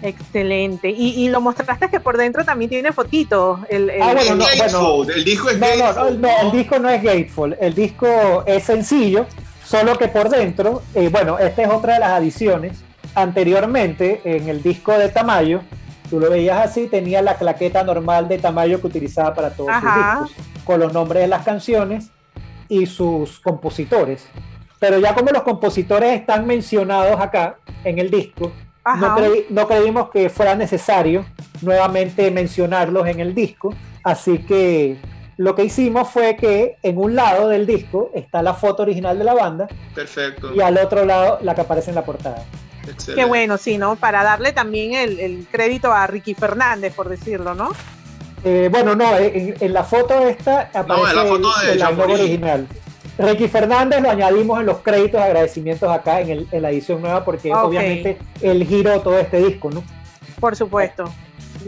Excelente. 0.03 0.91
Y, 0.91 1.25
y 1.25 1.29
lo 1.29 1.41
mostraste 1.41 1.89
que 1.89 2.01
por 2.01 2.17
dentro 2.17 2.45
también 2.45 2.69
tiene 2.71 2.93
fotitos. 2.93 3.61
El, 3.69 3.89
el- 3.91 4.03
Ah, 4.03 4.13
bueno, 4.15 4.33
El 4.33 4.39
no, 4.39 4.45
Gatefold, 4.45 5.11
el 5.11 5.25
disco 5.25 5.51
es 5.51 5.59
No, 5.59 5.67
no, 5.77 6.11
no, 6.11 6.29
el 6.43 6.51
disco 6.53 6.79
no 6.79 6.89
es 6.91 7.03
Gatefold, 7.03 7.57
el 7.61 7.75
disco 7.75 8.43
es 8.47 8.65
sencillo, 8.65 9.27
solo 9.65 9.97
que 9.97 10.09
por 10.09 10.29
dentro, 10.29 10.83
eh, 10.95 11.09
bueno, 11.09 11.39
esta 11.39 11.63
es 11.63 11.69
otra 11.71 11.95
de 11.95 12.01
las 12.01 12.11
adiciones, 12.11 12.83
anteriormente 13.15 14.21
en 14.25 14.49
el 14.49 14.63
disco 14.63 14.93
de 14.93 15.09
Tamayo, 15.09 15.61
tú 16.11 16.21
lo 16.21 16.29
veías 16.31 16.59
así, 16.67 16.89
tenía 16.89 17.23
la 17.23 17.37
claqueta 17.37 17.83
normal 17.85 18.29
de 18.29 18.39
Tamayo 18.39 18.81
que 18.81 18.87
utilizaba 18.89 19.33
para 19.35 19.51
todos 19.51 19.71
Ajá. 19.71 20.19
sus 20.21 20.29
discos, 20.37 20.47
con 20.65 20.81
los 20.81 20.93
nombres 20.93 21.23
de 21.23 21.29
las 21.29 21.45
canciones 21.45 22.11
y 22.69 22.87
sus 22.87 23.39
compositores. 23.41 24.27
Pero 24.79 24.99
ya 24.99 25.15
como 25.15 25.31
los 25.31 25.43
compositores 25.43 26.13
están 26.21 26.47
mencionados 26.47 27.21
acá 27.21 27.57
en 27.85 27.99
el 27.99 28.11
disco, 28.11 28.53
no, 28.85 28.91
Ajá. 29.07 29.15
creí- 29.17 29.47
no 29.51 29.67
creímos 29.69 30.11
que 30.11 30.29
fuera 30.31 30.55
necesario 30.55 31.25
nuevamente 31.61 32.31
mencionarlos 32.31 33.07
en 33.07 33.21
el 33.21 33.35
disco, 33.35 33.75
así 34.05 34.39
que 34.39 34.99
lo 35.37 35.55
que 35.55 35.65
hicimos 35.65 36.09
fue 36.11 36.37
que 36.37 36.77
en 36.83 36.99
un 36.99 37.15
lado 37.15 37.49
del 37.49 37.67
disco 37.67 38.11
está 38.15 38.43
la 38.43 38.55
foto 38.55 38.83
original 38.83 39.19
de 39.19 39.25
la 39.25 39.35
banda 39.35 39.69
Perfecto. 39.95 40.53
y 40.55 40.61
al 40.61 40.77
otro 40.79 41.05
lado 41.05 41.39
la 41.43 41.55
que 41.55 41.61
aparece 41.63 41.91
en 41.91 41.95
la 41.97 42.05
portada. 42.05 42.45
Excelente. 42.83 43.15
Qué 43.15 43.25
bueno, 43.25 43.57
sí, 43.59 43.79
¿no? 43.79 43.95
Para 43.97 44.25
darle 44.25 44.53
también 44.53 44.95
el, 44.95 45.21
el 45.21 45.47
crédito 45.51 45.93
a 45.93 46.07
Ricky 46.09 46.35
Fernández, 46.35 46.93
por 46.95 47.09
decirlo, 47.09 47.55
¿no? 47.55 47.71
Eh, 48.45 48.69
bueno, 48.73 48.97
no, 48.97 49.17
en, 49.17 49.55
en 49.61 49.73
la 49.73 49.85
foto 49.85 50.27
esta 50.27 50.69
aparece 50.75 51.11
en 51.11 51.17
la 51.17 51.23
foto 51.25 51.53
el, 51.63 51.79
de 52.19 52.25
original. 52.25 52.67
Ricky 53.19 53.49
Fernández 53.49 54.01
lo 54.01 54.11
añadimos 54.11 54.59
en 54.61 54.67
los 54.67 54.79
créditos 54.79 55.21
de 55.21 55.27
agradecimientos 55.27 55.91
acá 55.91 56.21
en, 56.21 56.31
el- 56.31 56.49
en 56.51 56.63
la 56.63 56.71
edición 56.71 57.01
nueva 57.03 57.25
porque 57.25 57.53
Ok. 57.53 57.65
obviamente 57.65 58.19
él 58.41 58.65
giró 58.67 59.01
todo 59.01 59.19
este 59.19 59.39
disco, 59.39 59.71
¿no? 59.71 59.83
Por 60.41 60.57
supuesto. 60.57 61.05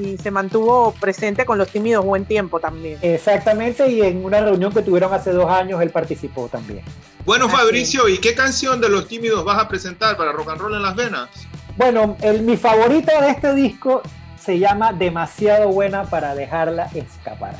Y 0.01 0.17
se 0.17 0.31
mantuvo 0.31 0.93
presente 0.99 1.45
con 1.45 1.57
los 1.59 1.69
tímidos 1.69 2.05
buen 2.05 2.25
tiempo 2.25 2.59
también. 2.59 2.99
Exactamente, 3.03 3.87
y 3.89 4.03
en 4.03 4.25
una 4.25 4.41
reunión 4.41 4.73
que 4.73 4.83
tuvieron 4.83 5.13
hace 5.13 5.31
dos 5.33 5.49
años 5.49 5.81
él 5.83 5.91
participó 5.91 6.49
también. 6.49 6.83
Bueno, 7.25 7.45
Así 7.47 7.55
Fabricio, 7.57 8.09
¿y 8.09 8.19
qué 8.19 8.35
canción 8.35 8.81
de 8.81 8.89
Los 8.89 9.07
Tímidos 9.07 9.45
vas 9.45 9.63
a 9.63 9.69
presentar 9.69 10.17
para 10.17 10.33
Rock 10.33 10.51
and 10.51 10.61
Roll 10.61 10.75
en 10.75 10.83
las 10.83 10.97
Venas? 10.97 11.29
Bueno, 11.77 12.17
el, 12.23 12.43
mi 12.43 12.57
favorito 12.57 13.13
de 13.21 13.29
este 13.31 13.55
disco 13.55 14.03
se 14.41 14.59
llama 14.59 14.93
Demasiado 14.93 15.69
buena 15.69 16.05
para 16.05 16.35
dejarla 16.35 16.89
escapar. 16.95 17.55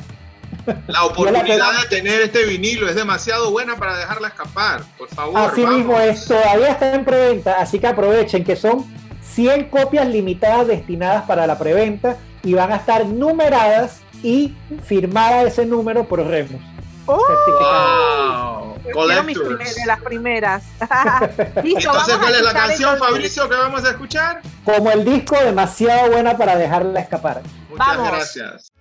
La 0.87 1.05
oportunidad 1.05 1.81
de 1.81 1.87
tener 1.89 2.21
este 2.21 2.45
vinilo 2.45 2.87
es 2.89 2.95
demasiado 2.95 3.51
buena 3.51 3.75
para 3.75 3.97
dejarla 3.97 4.29
escapar. 4.29 4.81
Por 4.97 5.09
favor, 5.09 5.37
Así 5.37 5.61
vamos. 5.63 5.77
mismo 5.77 5.99
es, 5.99 6.25
todavía 6.25 6.69
está 6.69 6.93
en 6.93 7.05
preventa, 7.05 7.55
así 7.59 7.79
que 7.79 7.87
aprovechen 7.87 8.43
que 8.43 8.55
son 8.55 8.85
100 9.21 9.69
copias 9.69 10.07
limitadas 10.07 10.67
destinadas 10.67 11.23
para 11.23 11.45
la 11.47 11.57
preventa 11.57 12.17
y 12.43 12.53
van 12.53 12.71
a 12.71 12.77
estar 12.77 13.05
numeradas 13.05 14.01
y 14.23 14.55
firmada 14.83 15.43
ese 15.43 15.65
número 15.65 16.07
por 16.07 16.25
Remus. 16.25 16.61
¡Oh! 17.07 17.21
certificado. 17.27 18.65
Wow, 18.65 18.93
collectors. 18.93 19.75
de 19.75 19.85
las 19.85 20.01
primeras. 20.01 20.63
Listo, 21.63 21.89
Entonces, 21.91 22.17
¿cuál 22.17 22.35
es 22.35 22.41
la 22.41 22.53
canción. 22.53 22.97
Fabricio, 22.97 23.49
que 23.49 23.55
vamos 23.55 23.83
a 23.83 23.89
escuchar? 23.89 24.41
Como 24.63 24.91
el 24.91 25.05
disco 25.05 25.35
demasiado 25.39 26.11
buena 26.11 26.37
para 26.37 26.55
dejarla 26.55 26.99
escapar. 26.99 27.41
Muchas 27.69 27.87
Vamos. 27.87 28.07
gracias. 28.09 28.71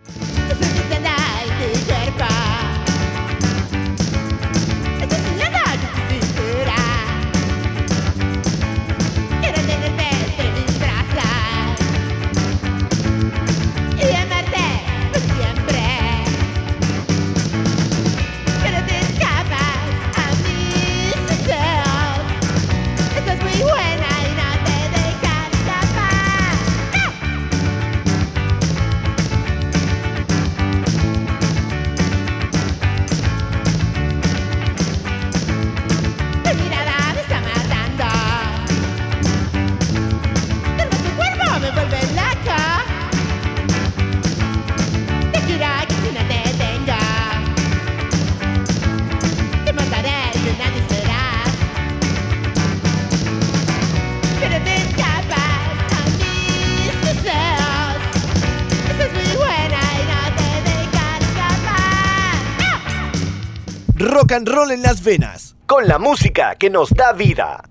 Rock 64.25 64.33
and 64.33 64.49
roll 64.49 64.71
en 64.71 64.81
las 64.81 65.05
venas, 65.05 65.55
con 65.67 65.87
la 65.87 65.99
música 65.99 66.55
que 66.55 66.71
nos 66.71 66.89
da 66.89 67.13
vida. 67.13 67.63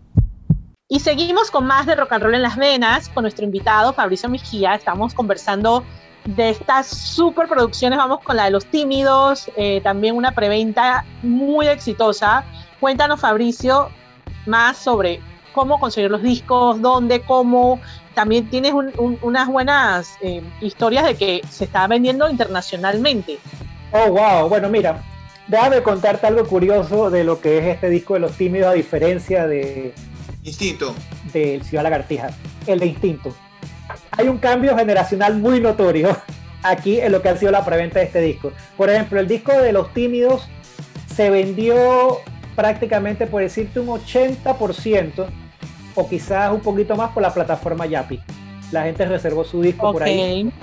Y 0.87 0.99
seguimos 0.99 1.49
con 1.49 1.65
más 1.65 1.87
de 1.87 1.95
rock 1.95 2.11
and 2.11 2.23
roll 2.25 2.35
en 2.35 2.43
las 2.43 2.57
venas 2.57 3.09
con 3.09 3.23
nuestro 3.23 3.43
invitado 3.43 3.91
Fabricio 3.91 4.29
Mejía. 4.29 4.75
Estamos 4.75 5.15
conversando 5.15 5.83
de 6.25 6.51
estas 6.51 6.85
super 6.85 7.47
producciones. 7.47 7.97
Vamos 7.97 8.19
con 8.19 8.35
la 8.37 8.43
de 8.45 8.51
los 8.51 8.67
tímidos, 8.67 9.49
eh, 9.57 9.81
también 9.81 10.15
una 10.15 10.33
preventa 10.33 11.03
muy 11.23 11.65
exitosa. 11.65 12.43
Cuéntanos, 12.79 13.19
Fabricio, 13.19 13.89
más 14.45 14.77
sobre 14.77 15.21
cómo 15.55 15.79
conseguir 15.79 16.11
los 16.11 16.21
discos, 16.21 16.79
dónde, 16.79 17.21
cómo. 17.23 17.79
También 18.13 18.47
tienes 18.51 18.73
un- 18.73 18.93
un- 18.99 19.17
unas 19.23 19.47
buenas 19.47 20.17
eh, 20.21 20.43
historias 20.61 21.03
de 21.05 21.15
que 21.15 21.41
se 21.49 21.63
está 21.63 21.87
vendiendo 21.87 22.29
internacionalmente. 22.29 23.39
Oh, 23.91 24.09
wow. 24.11 24.47
Bueno, 24.49 24.69
mira, 24.69 25.01
déjame 25.47 25.81
contarte 25.83 26.27
algo 26.27 26.45
curioso 26.45 27.09
de 27.09 27.23
lo 27.23 27.41
que 27.41 27.57
es 27.57 27.65
este 27.75 27.89
disco 27.89 28.13
de 28.13 28.21
los 28.21 28.33
tímidos, 28.33 28.69
a 28.69 28.73
diferencia 28.73 29.47
de, 29.47 29.93
Instinto. 30.43 30.95
de 31.31 31.61
Ciudad 31.63 31.83
Lagartija, 31.83 32.31
el 32.67 32.79
de 32.79 32.87
Instinto. 32.87 33.33
Hay 34.11 34.27
un 34.27 34.37
cambio 34.37 34.77
generacional 34.77 35.37
muy 35.37 35.59
notorio 35.59 36.15
aquí 36.63 36.99
en 36.99 37.11
lo 37.11 37.21
que 37.21 37.29
ha 37.29 37.37
sido 37.37 37.51
la 37.51 37.65
preventa 37.65 37.99
de 37.99 38.05
este 38.05 38.21
disco. 38.21 38.51
Por 38.77 38.89
ejemplo, 38.89 39.19
el 39.19 39.27
disco 39.27 39.51
de 39.51 39.73
Los 39.73 39.93
Tímidos 39.93 40.47
se 41.13 41.29
vendió 41.29 42.17
prácticamente, 42.55 43.27
por 43.27 43.41
decirte, 43.41 43.79
un 43.79 43.87
80% 43.87 45.25
o 45.95 46.09
quizás 46.09 46.51
un 46.51 46.61
poquito 46.61 46.95
más 46.95 47.11
por 47.11 47.21
la 47.21 47.33
plataforma 47.33 47.85
Yapi. 47.85 48.19
La 48.71 48.83
gente 48.83 49.05
reservó 49.05 49.43
su 49.43 49.61
disco 49.61 49.91
por 49.91 50.03
ahí. 50.03 50.47
Ok. 50.47 50.53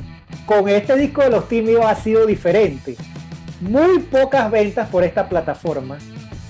Con 0.47 0.69
este 0.69 0.97
disco 0.97 1.23
de 1.23 1.31
Los 1.31 1.49
Tímidos 1.49 1.85
ha 1.85 1.95
sido 1.95 2.27
diferente. 2.27 2.97
Muy 3.61 3.99
pocas 4.01 4.51
ventas 4.51 4.88
por 4.88 5.05
esta 5.05 5.29
plataforma, 5.29 5.99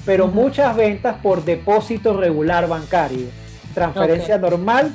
pero 0.07 0.29
muchas 0.29 0.75
ventas 0.77 1.17
por 1.23 1.45
depósito 1.45 2.17
regular 2.17 2.69
bancario. 2.69 3.27
Transferencia 3.75 4.39
normal. 4.39 4.93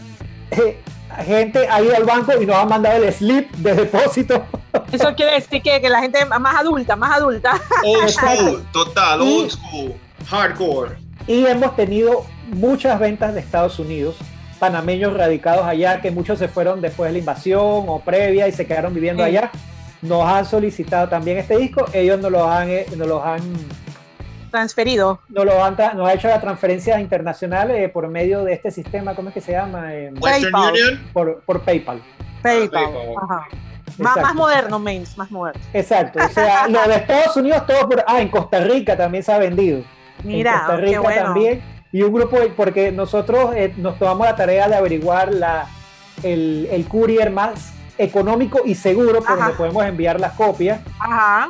eh, 0.52 0.80
gente 1.26 1.68
ha 1.70 1.82
ido 1.82 1.96
al 1.96 2.04
banco 2.04 2.32
y 2.42 2.46
nos 2.46 2.56
ha 2.58 2.66
mandado 2.66 3.04
el 3.04 3.12
slip 3.14 3.52
de 3.56 3.74
depósito. 3.74 4.46
Eso 4.92 5.14
quiere 5.16 5.34
decir 5.36 5.62
que, 5.62 5.80
que 5.82 5.90
la 5.90 6.02
gente 6.02 6.24
más 6.26 6.56
adulta, 6.60 6.96
más 6.96 7.18
adulta. 7.18 7.60
Old 7.86 8.04
Exacto. 8.04 8.42
school, 8.44 8.66
total, 8.74 9.22
Y- 9.22 9.40
old 9.42 9.52
school, 9.52 9.94
hardcore. 10.30 10.96
Y 11.28 11.46
hemos 11.46 11.76
tenido 11.76 12.26
muchas 12.54 13.00
ventas 13.00 13.34
de 13.34 13.40
Estados 13.40 13.80
Unidos, 13.80 14.16
panameños 14.60 15.14
radicados 15.14 15.66
allá, 15.66 16.02
que 16.02 16.12
muchos 16.12 16.38
se 16.40 16.48
fueron 16.48 16.82
después 16.82 17.10
de 17.10 17.14
la 17.14 17.20
invasión 17.20 17.86
o 17.88 18.02
previa 18.06 18.48
y 18.48 18.52
se 18.52 18.66
quedaron 18.68 18.94
viviendo 18.94 19.24
Sí. 19.24 19.30
allá. 19.30 19.52
Nos 20.02 20.24
han 20.26 20.46
solicitado 20.46 21.10
también 21.10 21.38
este 21.38 21.58
disco, 21.58 21.86
ellos 21.94 22.20
nos 22.20 22.32
los 22.32 22.44
han, 22.48 22.70
eh, 22.70 22.86
nos 22.96 23.08
los 23.08 23.24
han 23.24 23.42
Transferido. 24.52 25.20
nos, 25.30 25.46
lo 25.46 25.64
han 25.64 25.76
nos 25.96 26.08
ha 26.08 26.14
hecho 26.14 26.28
la 26.28 26.40
transferencia 26.40 27.00
internacional 27.02 27.72
eh, 27.72 27.90
por 27.90 28.08
medio 28.08 28.44
de 28.44 28.54
este 28.54 28.72
sistema, 28.72 29.14
¿cómo 29.16 29.30
es 29.30 29.34
que 29.34 29.42
se 29.42 29.52
llama? 29.52 29.94
Eh, 29.94 30.14
PayPal. 30.20 30.72
Union. 30.72 31.10
por, 31.12 31.42
por 31.42 31.62
PayPal. 31.62 32.02
PayPal. 32.42 32.70
PayPal. 32.86 33.16
Ajá. 33.22 33.48
Más, 33.98 34.36
moderno, 34.36 34.80
Mains, 34.80 35.18
más 35.18 35.32
moderno. 35.32 35.62
Exacto. 35.74 36.20
O 36.24 36.30
sea, 36.30 36.68
lo 36.70 36.82
de 36.88 36.96
Estados 36.96 37.36
Unidos, 37.38 37.66
todo 37.66 37.88
por. 37.90 38.04
Ah, 38.08 38.22
en 38.22 38.30
Costa 38.30 38.60
Rica 38.60 38.96
también 38.96 39.24
se 39.24 39.32
ha 39.34 39.38
vendido. 39.38 39.78
en 39.80 39.86
Mira, 40.28 40.60
Costa 40.60 40.76
qué 40.78 40.82
Rica 40.82 41.00
bueno. 41.02 41.22
también. 41.24 41.64
Y 41.92 42.02
un 42.02 42.14
grupo, 42.14 42.40
de- 42.40 42.48
porque 42.50 42.92
nosotros 42.92 43.54
eh, 43.56 43.74
nos 43.78 43.98
tomamos 43.98 44.26
la 44.28 44.36
tarea 44.36 44.68
de 44.68 44.76
averiguar 44.76 45.34
la, 45.34 45.68
el, 46.24 46.68
el 46.72 46.86
courier 46.88 47.30
más 47.32 47.72
económico 47.98 48.62
y 48.66 48.76
seguro 48.76 49.20
por 49.22 49.32
Ajá. 49.34 49.36
donde 49.36 49.54
podemos 49.54 49.86
enviar 49.86 50.20
las 50.20 50.34
copias. 50.34 50.80
Ajá. 51.00 51.50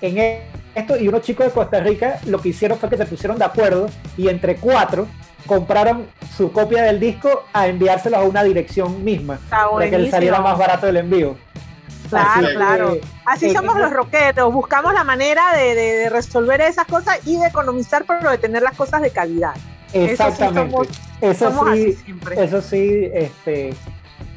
En 0.00 0.18
e- 0.18 0.42
esto, 0.74 0.96
y 0.96 1.08
unos 1.08 1.22
chicos 1.22 1.46
de 1.46 1.52
Costa 1.52 1.80
Rica 1.80 2.18
lo 2.26 2.40
que 2.40 2.50
hicieron 2.50 2.78
fue 2.78 2.88
que 2.90 2.96
se 2.98 3.06
pusieron 3.06 3.38
de 3.38 3.44
acuerdo 3.46 3.88
y 4.16 4.28
entre 4.28 4.56
cuatro 4.56 5.06
compraron 5.46 6.06
su 6.36 6.52
copia 6.52 6.82
del 6.82 7.00
disco 7.00 7.44
a 7.52 7.68
enviárselos 7.68 8.18
a 8.20 8.24
una 8.24 8.42
dirección 8.42 9.02
misma 9.04 9.38
para 9.48 9.88
que 9.88 9.96
les 9.98 10.10
saliera 10.10 10.40
más 10.40 10.58
barato 10.58 10.86
el 10.88 10.96
envío. 10.98 11.36
Claro, 12.10 12.28
Así 12.30 12.46
que, 12.46 12.54
claro. 12.54 12.96
Así 13.24 13.46
eh, 13.46 13.52
somos 13.54 13.76
eh, 13.76 13.78
los 13.80 13.92
rockeros. 13.92 14.52
Buscamos 14.52 14.92
la 14.92 15.02
manera 15.02 15.56
de, 15.56 15.74
de- 15.74 15.96
de 15.96 16.08
resolver 16.10 16.60
esas 16.60 16.86
cosas 16.86 17.18
y 17.26 17.36
de 17.38 17.46
economizar, 17.46 18.04
pero 18.06 18.30
de 18.30 18.38
tener 18.38 18.62
las 18.62 18.76
cosas 18.76 19.00
de 19.02 19.10
calidad. 19.10 19.54
Eso 19.92 20.06
sí 20.06 20.10
Exactamente. 20.12 20.70
somos 20.72 20.88
Eso 21.20 21.50
Somos 21.50 21.68
así 21.70 21.92
sí, 21.92 22.02
siempre. 22.04 22.44
eso 22.44 22.60
sí, 22.60 23.10
este, 23.14 23.74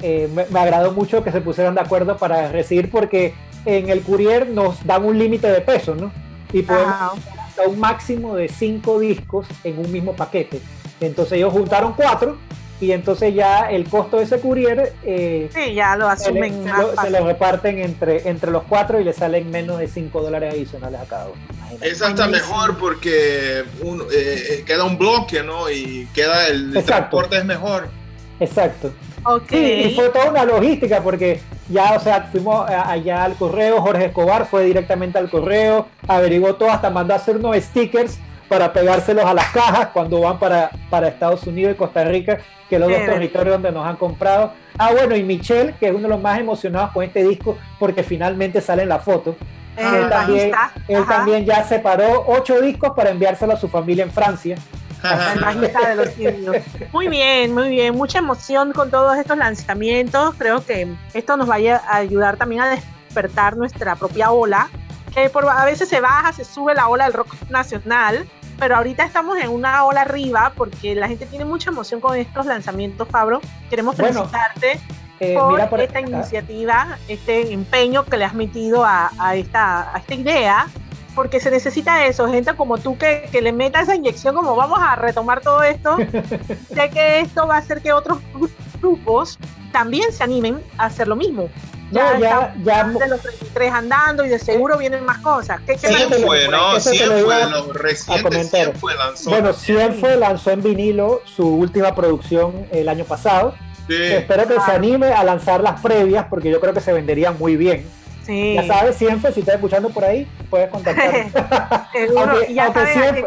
eh, 0.01 0.29
me, 0.33 0.45
me 0.49 0.59
agradó 0.59 0.91
mucho 0.91 1.23
que 1.23 1.31
se 1.31 1.41
pusieran 1.41 1.75
de 1.75 1.81
acuerdo 1.81 2.17
para 2.17 2.51
recibir 2.51 2.89
porque 2.89 3.33
en 3.65 3.89
el 3.89 4.01
courier 4.01 4.47
nos 4.49 4.85
dan 4.85 5.03
un 5.05 5.17
límite 5.19 5.47
de 5.51 5.61
peso, 5.61 5.95
¿no? 5.95 6.11
Y 6.53 6.61
podemos 6.63 6.87
Ajá. 6.93 7.11
hasta 7.47 7.63
un 7.67 7.79
máximo 7.79 8.35
de 8.35 8.47
cinco 8.47 8.99
discos 8.99 9.45
en 9.63 9.77
un 9.79 9.91
mismo 9.91 10.15
paquete. 10.15 10.59
Entonces 11.01 11.33
ellos 11.33 11.53
juntaron 11.53 11.93
cuatro 11.93 12.37
y 12.81 12.93
entonces 12.93 13.35
ya 13.35 13.69
el 13.69 13.89
costo 13.89 14.17
de 14.17 14.23
ese 14.23 14.39
courier 14.39 14.93
eh, 15.03 15.49
Sí, 15.53 15.73
ya 15.73 15.97
lo 15.97 16.07
asumen 16.07 16.63
se 16.63 16.69
lo, 16.71 16.89
se 16.91 16.95
fácil. 16.95 17.11
lo 17.13 17.25
reparten 17.25 17.79
entre, 17.79 18.29
entre 18.29 18.51
los 18.51 18.63
cuatro 18.63 18.99
y 19.01 19.03
le 19.03 19.11
salen 19.11 19.51
menos 19.51 19.79
de 19.79 19.87
5 19.89 20.21
dólares 20.21 20.53
adicionales 20.53 21.01
a 21.01 21.05
cada 21.05 21.25
uno. 21.25 21.35
Imagínate. 21.57 21.89
Es 21.89 22.01
hasta 22.01 22.27
mejor 22.27 22.77
porque 22.77 23.63
un- 23.81 24.01
eh, 24.03 24.05
eh, 24.13 24.63
queda 24.65 24.85
un 24.85 24.97
bloque, 24.97 25.43
¿no? 25.43 25.69
Y 25.69 26.07
queda 26.13 26.47
el, 26.47 26.75
el 26.75 26.83
transporte 26.85 27.37
es 27.37 27.43
mejor. 27.45 27.89
Exacto. 28.39 28.93
Ok. 29.26 29.43
Sí, 29.49 29.57
y 29.86 29.95
fue 29.95 30.09
toda 30.09 30.30
una 30.32 30.45
logística 30.45 31.01
porque 31.01 31.39
ya, 31.70 31.93
o 31.95 31.99
sea, 31.99 32.24
fuimos 32.32 32.67
allá 32.70 33.24
al 33.24 33.36
correo, 33.36 33.82
Jorge 33.82 34.05
Escobar 34.05 34.45
fue 34.45 34.65
directamente 34.65 35.17
al 35.17 35.30
correo, 35.30 35.88
averiguó 36.07 36.55
todo, 36.55 36.72
hasta 36.72 36.89
mandó 36.89 37.13
a 37.13 37.17
hacer 37.17 37.38
unos 37.38 37.55
stickers 37.57 38.20
para 38.47 38.74
pegárselos 38.74 39.26
a 39.26 39.34
las 39.34 39.45
cajas 39.51 39.89
cuando 39.93 40.22
van 40.22 40.39
para, 40.39 40.72
para 40.89 41.07
Estados 41.07 41.45
Unidos 41.45 41.74
y 41.74 41.78
Costa 41.78 42.03
Rica, 42.03 42.39
que 42.67 42.76
es 42.76 42.82
los 42.82 42.89
dos 42.89 42.97
territorios 43.13 43.53
donde 43.53 43.72
nos 43.72 43.86
han 43.88 43.95
comprado. 43.97 44.53
Ah, 44.78 44.91
bueno, 44.91 45.15
y 45.15 45.24
Michelle, 45.24 45.76
que 45.80 45.88
es 45.88 45.91
uno 45.93 46.03
de 46.03 46.09
los 46.09 46.22
más 46.22 46.39
emocionados 46.39 46.91
con 46.91 47.03
este 47.03 47.24
disco 47.24 47.57
porque 47.78 48.01
finalmente 48.03 48.61
sale 48.61 48.84
en 48.84 48.89
la 48.89 48.99
foto. 48.99 49.36
Eh, 49.78 49.82
él 50.03 50.09
también- 50.09 50.51
Él 50.88 51.05
también 51.07 51.45
ya 51.45 51.63
separó 51.63 52.26
ocho 52.28 52.59
discos 52.59 52.91
para 52.95 53.11
enviárselo 53.11 53.53
a 53.53 53.57
su 53.57 53.67
familia 53.70 54.03
en 54.03 54.11
Francia. 54.11 54.55
Bajista 55.01 55.89
de 55.89 55.95
los 55.95 56.09
simios. 56.13 56.57
Muy 56.91 57.07
bien, 57.07 57.53
muy 57.53 57.69
bien. 57.69 57.95
Mucha 57.95 58.19
emoción 58.19 58.73
con 58.73 58.89
todos 58.91 59.17
estos 59.17 59.37
lanzamientos. 59.37 60.35
Creo 60.37 60.65
que 60.65 60.87
esto 61.13 61.37
nos 61.37 61.47
vaya 61.47 61.81
a 61.89 61.97
ayudar 61.97 62.37
también 62.37 62.61
a 62.61 62.69
despertar 62.69 63.57
nuestra 63.57 63.95
propia 63.95 64.31
ola. 64.31 64.69
Que 65.13 65.29
por, 65.29 65.47
a 65.49 65.65
veces 65.65 65.89
se 65.89 66.01
baja, 66.01 66.33
se 66.33 66.43
sube 66.45 66.73
la 66.75 66.87
ola 66.87 67.05
del 67.05 67.13
rock 67.13 67.33
nacional, 67.49 68.27
pero 68.59 68.75
ahorita 68.75 69.03
estamos 69.03 69.37
en 69.39 69.49
una 69.49 69.83
ola 69.85 70.01
arriba 70.01 70.53
porque 70.55 70.93
la 70.93 71.07
gente 71.07 71.25
tiene 71.25 71.45
mucha 71.45 71.71
emoción 71.71 71.99
con 71.99 72.15
estos 72.15 72.45
lanzamientos, 72.45 73.07
Fabro. 73.09 73.41
Queremos 73.69 73.97
Bueno, 73.97 74.25
felicitarte 74.25 74.79
Eh, 75.21 75.35
por 75.37 75.51
mira 75.53 75.69
por 75.69 75.81
esta 75.81 75.99
acá. 75.99 76.07
iniciativa, 76.09 76.97
este 77.09 77.51
empeño 77.51 78.05
que 78.05 78.17
le 78.17 78.23
has 78.25 78.33
metido 78.35 78.85
a, 78.85 79.11
a 79.19 79.35
esta, 79.35 79.93
a 79.93 79.97
esta 79.97 80.13
idea, 80.13 80.67
porque 81.16 81.39
se 81.39 81.51
necesita 81.51 82.05
eso, 82.05 82.28
gente 82.30 82.53
como 82.55 82.78
tú 82.78 82.97
que, 82.97 83.28
que 83.32 83.41
le 83.41 83.51
meta 83.51 83.82
esa 83.82 83.95
inyección 83.95 84.36
como 84.36 84.55
vamos 84.55 84.80
a 84.82 84.95
retomar 84.95 85.41
todo 85.41 85.64
esto. 85.64 85.97
sé 86.74 86.89
que 86.91 87.20
esto 87.22 87.47
va 87.47 87.55
a 87.55 87.60
hacer 87.60 87.82
que 87.82 87.91
otros 87.93 88.20
gru- 88.34 88.49
grupos 88.82 89.38
también 89.72 90.12
se 90.12 90.24
animen 90.24 90.62
a 90.78 90.86
hacer 90.86 91.07
lo 91.07 91.16
mismo. 91.16 91.49
No, 91.91 92.20
ya, 92.20 92.53
ya, 92.64 92.84
de 92.84 93.07
los 93.07 93.20
33 93.20 93.74
andando 93.74 94.24
y 94.24 94.30
de 94.30 94.38
seguro 94.38 94.78
vienen 94.78 95.03
más 95.05 95.18
cosas. 95.20 95.60
¿Qué, 95.62 95.76
qué 95.76 95.88
Eso 95.88 95.91
más 95.91 96.01
te 96.03 96.07
¿Quién 96.10 96.22
lo- 96.22 96.28
fue, 96.28 96.38
viene 96.38 96.51
por 96.51 96.60
no? 96.60 96.70
ahí? 96.70 96.78
eso 96.78 96.91
te 96.91 97.05
lo 97.05 97.05
¿Quién 97.14 97.20
iba 97.26 97.34
fue? 97.34 97.43
a- 97.43 97.45
Los 97.47 97.74
recientes, 97.74 98.24
comentar. 98.24 98.64
¿quién 98.66 98.76
fue? 98.80 98.95
Lanzó. 98.95 99.30
Bueno, 99.32 99.53
Cienfue 99.53 100.16
lanzó 100.18 100.51
en 100.51 100.62
vinilo 100.62 101.22
su 101.26 101.47
última 101.47 101.95
producción 101.95 102.68
el 102.72 102.88
año 102.89 103.05
pasado. 103.05 103.55
Sí. 103.88 103.95
Espero 103.95 104.47
que 104.47 104.53
se 104.53 104.72
Ah. 104.72 104.76
anime 104.76 105.07
a 105.14 105.24
lanzar 105.24 105.62
las 105.62 105.82
previas 105.82 106.28
porque 106.30 106.51
yo 106.51 106.60
creo 106.60 106.76
que 106.76 106.80
se 106.82 106.93
venderían 106.93 107.39
muy 107.39 107.55
bien. 107.57 107.88
Sí, 108.30 108.53
Ya 108.53 108.63
sabes, 108.67 108.95
Cienfue, 108.95 109.32
si 109.32 109.39
estás 109.39 109.55
escuchando 109.55 109.89
por 109.89 110.05
ahí, 110.05 110.27
puedes 110.51 110.69
contactarnos. 110.69 111.34
aunque- 112.15 112.51
y 112.51 112.53
ya 112.53 112.65
aunque 112.65 112.80
sabes 112.80 112.93
siempre-. 112.93 113.25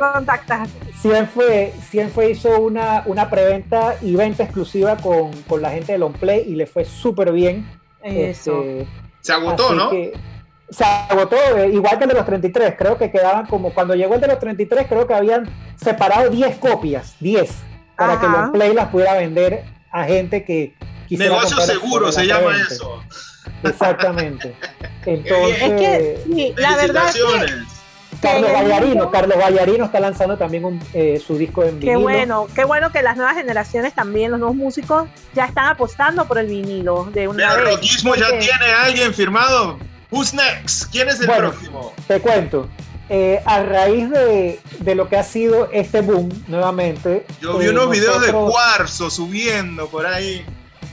Cienfue, 1.00 1.72
Cienfue 1.90 2.30
hizo 2.30 2.60
una, 2.60 3.02
una 3.06 3.28
preventa 3.28 3.96
y 4.00 4.14
venta 4.14 4.44
exclusiva 4.44 4.96
con, 4.98 5.32
con 5.48 5.60
la 5.60 5.70
gente 5.70 5.90
de 5.90 5.98
Longplay 5.98 6.44
y 6.46 6.54
le 6.54 6.66
fue 6.66 6.84
súper 6.84 7.32
bien. 7.32 7.68
Eso. 8.00 8.62
Este, 8.62 8.86
Se 9.22 9.32
agotó, 9.32 9.74
¿no? 9.74 9.90
que 9.90 10.12
se 10.70 10.84
agotó, 10.84 11.34
eh, 11.56 11.70
igual 11.72 11.98
que 11.98 12.04
el 12.04 12.10
de 12.10 12.14
los 12.16 12.24
33. 12.24 12.74
Creo 12.78 12.96
que 12.96 13.10
quedaban 13.10 13.46
como 13.46 13.74
cuando 13.74 13.96
llegó 13.96 14.14
el 14.14 14.20
de 14.20 14.28
los 14.28 14.38
33, 14.38 14.86
creo 14.86 15.06
que 15.08 15.14
habían 15.14 15.52
separado 15.74 16.30
10 16.30 16.58
copias, 16.58 17.16
10, 17.18 17.50
para 17.96 18.20
que 18.20 18.26
Ajá. 18.26 18.42
Longplay 18.42 18.72
las 18.72 18.88
pudiera 18.88 19.14
vender 19.14 19.64
a 19.90 20.04
gente 20.04 20.44
que 20.44 20.74
quisiera 21.08 21.34
Negocio 21.34 21.56
comprar 21.56 21.76
seguro 21.76 22.12
se 22.12 22.24
la 22.24 22.38
llama 22.38 22.56
eso. 22.70 23.02
Exactamente. 23.62 24.54
Entonces, 25.06 25.62
Es 25.62 25.70
que 25.72 26.22
sí, 26.32 26.54
la 26.56 26.76
verdad 26.76 27.08
es 27.08 27.14
que. 27.14 27.72
Carlos 28.20 28.50
el 28.50 28.54
Vallarino, 28.54 29.10
Carlos 29.10 29.36
Vallarino 29.36 29.84
está 29.86 29.98
lanzando 29.98 30.36
también 30.38 30.64
un, 30.64 30.80
eh, 30.94 31.20
su 31.26 31.36
disco 31.36 31.64
en 31.64 31.80
Qué 31.80 31.86
vinilo. 31.86 32.00
bueno, 32.02 32.46
qué 32.54 32.64
bueno 32.64 32.92
que 32.92 33.02
las 33.02 33.16
nuevas 33.16 33.34
generaciones 33.34 33.94
también, 33.94 34.30
los 34.30 34.38
nuevos 34.38 34.54
músicos, 34.56 35.08
ya 35.34 35.46
están 35.46 35.66
apostando 35.66 36.26
por 36.28 36.38
el 36.38 36.46
vinilo 36.46 37.06
de 37.12 37.26
una 37.26 37.48
Pero 37.50 37.64
vez. 37.64 37.74
Rockismo 37.74 38.14
ya 38.14 38.26
porque- 38.28 38.38
tiene 38.46 38.72
a 38.72 38.84
alguien 38.84 39.12
firmado. 39.12 39.78
Who's 40.12 40.32
next? 40.34 40.84
¿Quién 40.92 41.08
es 41.08 41.20
el 41.20 41.26
Bueno. 41.26 41.50
próximo? 41.50 41.92
Te 42.06 42.20
cuento, 42.20 42.68
eh, 43.08 43.40
a 43.44 43.62
raíz 43.64 44.08
de, 44.10 44.60
de 44.78 44.94
lo 44.94 45.08
que 45.08 45.16
ha 45.16 45.24
sido 45.24 45.68
este 45.72 46.00
boom, 46.02 46.28
nuevamente. 46.46 47.26
Yo 47.40 47.58
vi 47.58 47.66
eh, 47.66 47.70
unos 47.70 47.90
videos 47.90 48.20
de 48.24 48.30
cuarzo 48.32 49.10
subiendo 49.10 49.88
por 49.88 50.06
ahí. 50.06 50.44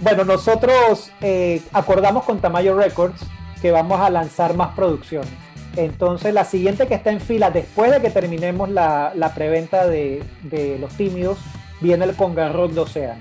Bueno, 0.02 0.24
nosotros 0.24 1.12
eh, 1.22 1.62
acordamos 1.74 2.24
con 2.24 2.40
Tamayo 2.40 2.76
Records 2.78 3.22
que 3.62 3.72
vamos 3.72 4.00
a 4.00 4.10
lanzar 4.10 4.54
más 4.56 4.70
producciones. 4.76 5.30
Entonces, 5.76 6.34
la 6.34 6.46
siguiente 6.46 6.88
que 6.88 6.96
está 6.96 7.12
en 7.12 7.22
fila, 7.22 7.52
después 7.52 7.92
de 7.92 8.02
que 8.02 8.10
terminemos 8.10 8.70
la, 8.70 9.12
la 9.16 9.34
preventa 9.36 9.86
de, 9.88 10.24
de 10.44 10.78
Los 10.80 10.94
Tímidos, 10.94 11.38
viene 11.82 12.06
el 12.06 12.16
Congarrón 12.16 12.74
de 12.74 12.82
Océano. 12.82 13.20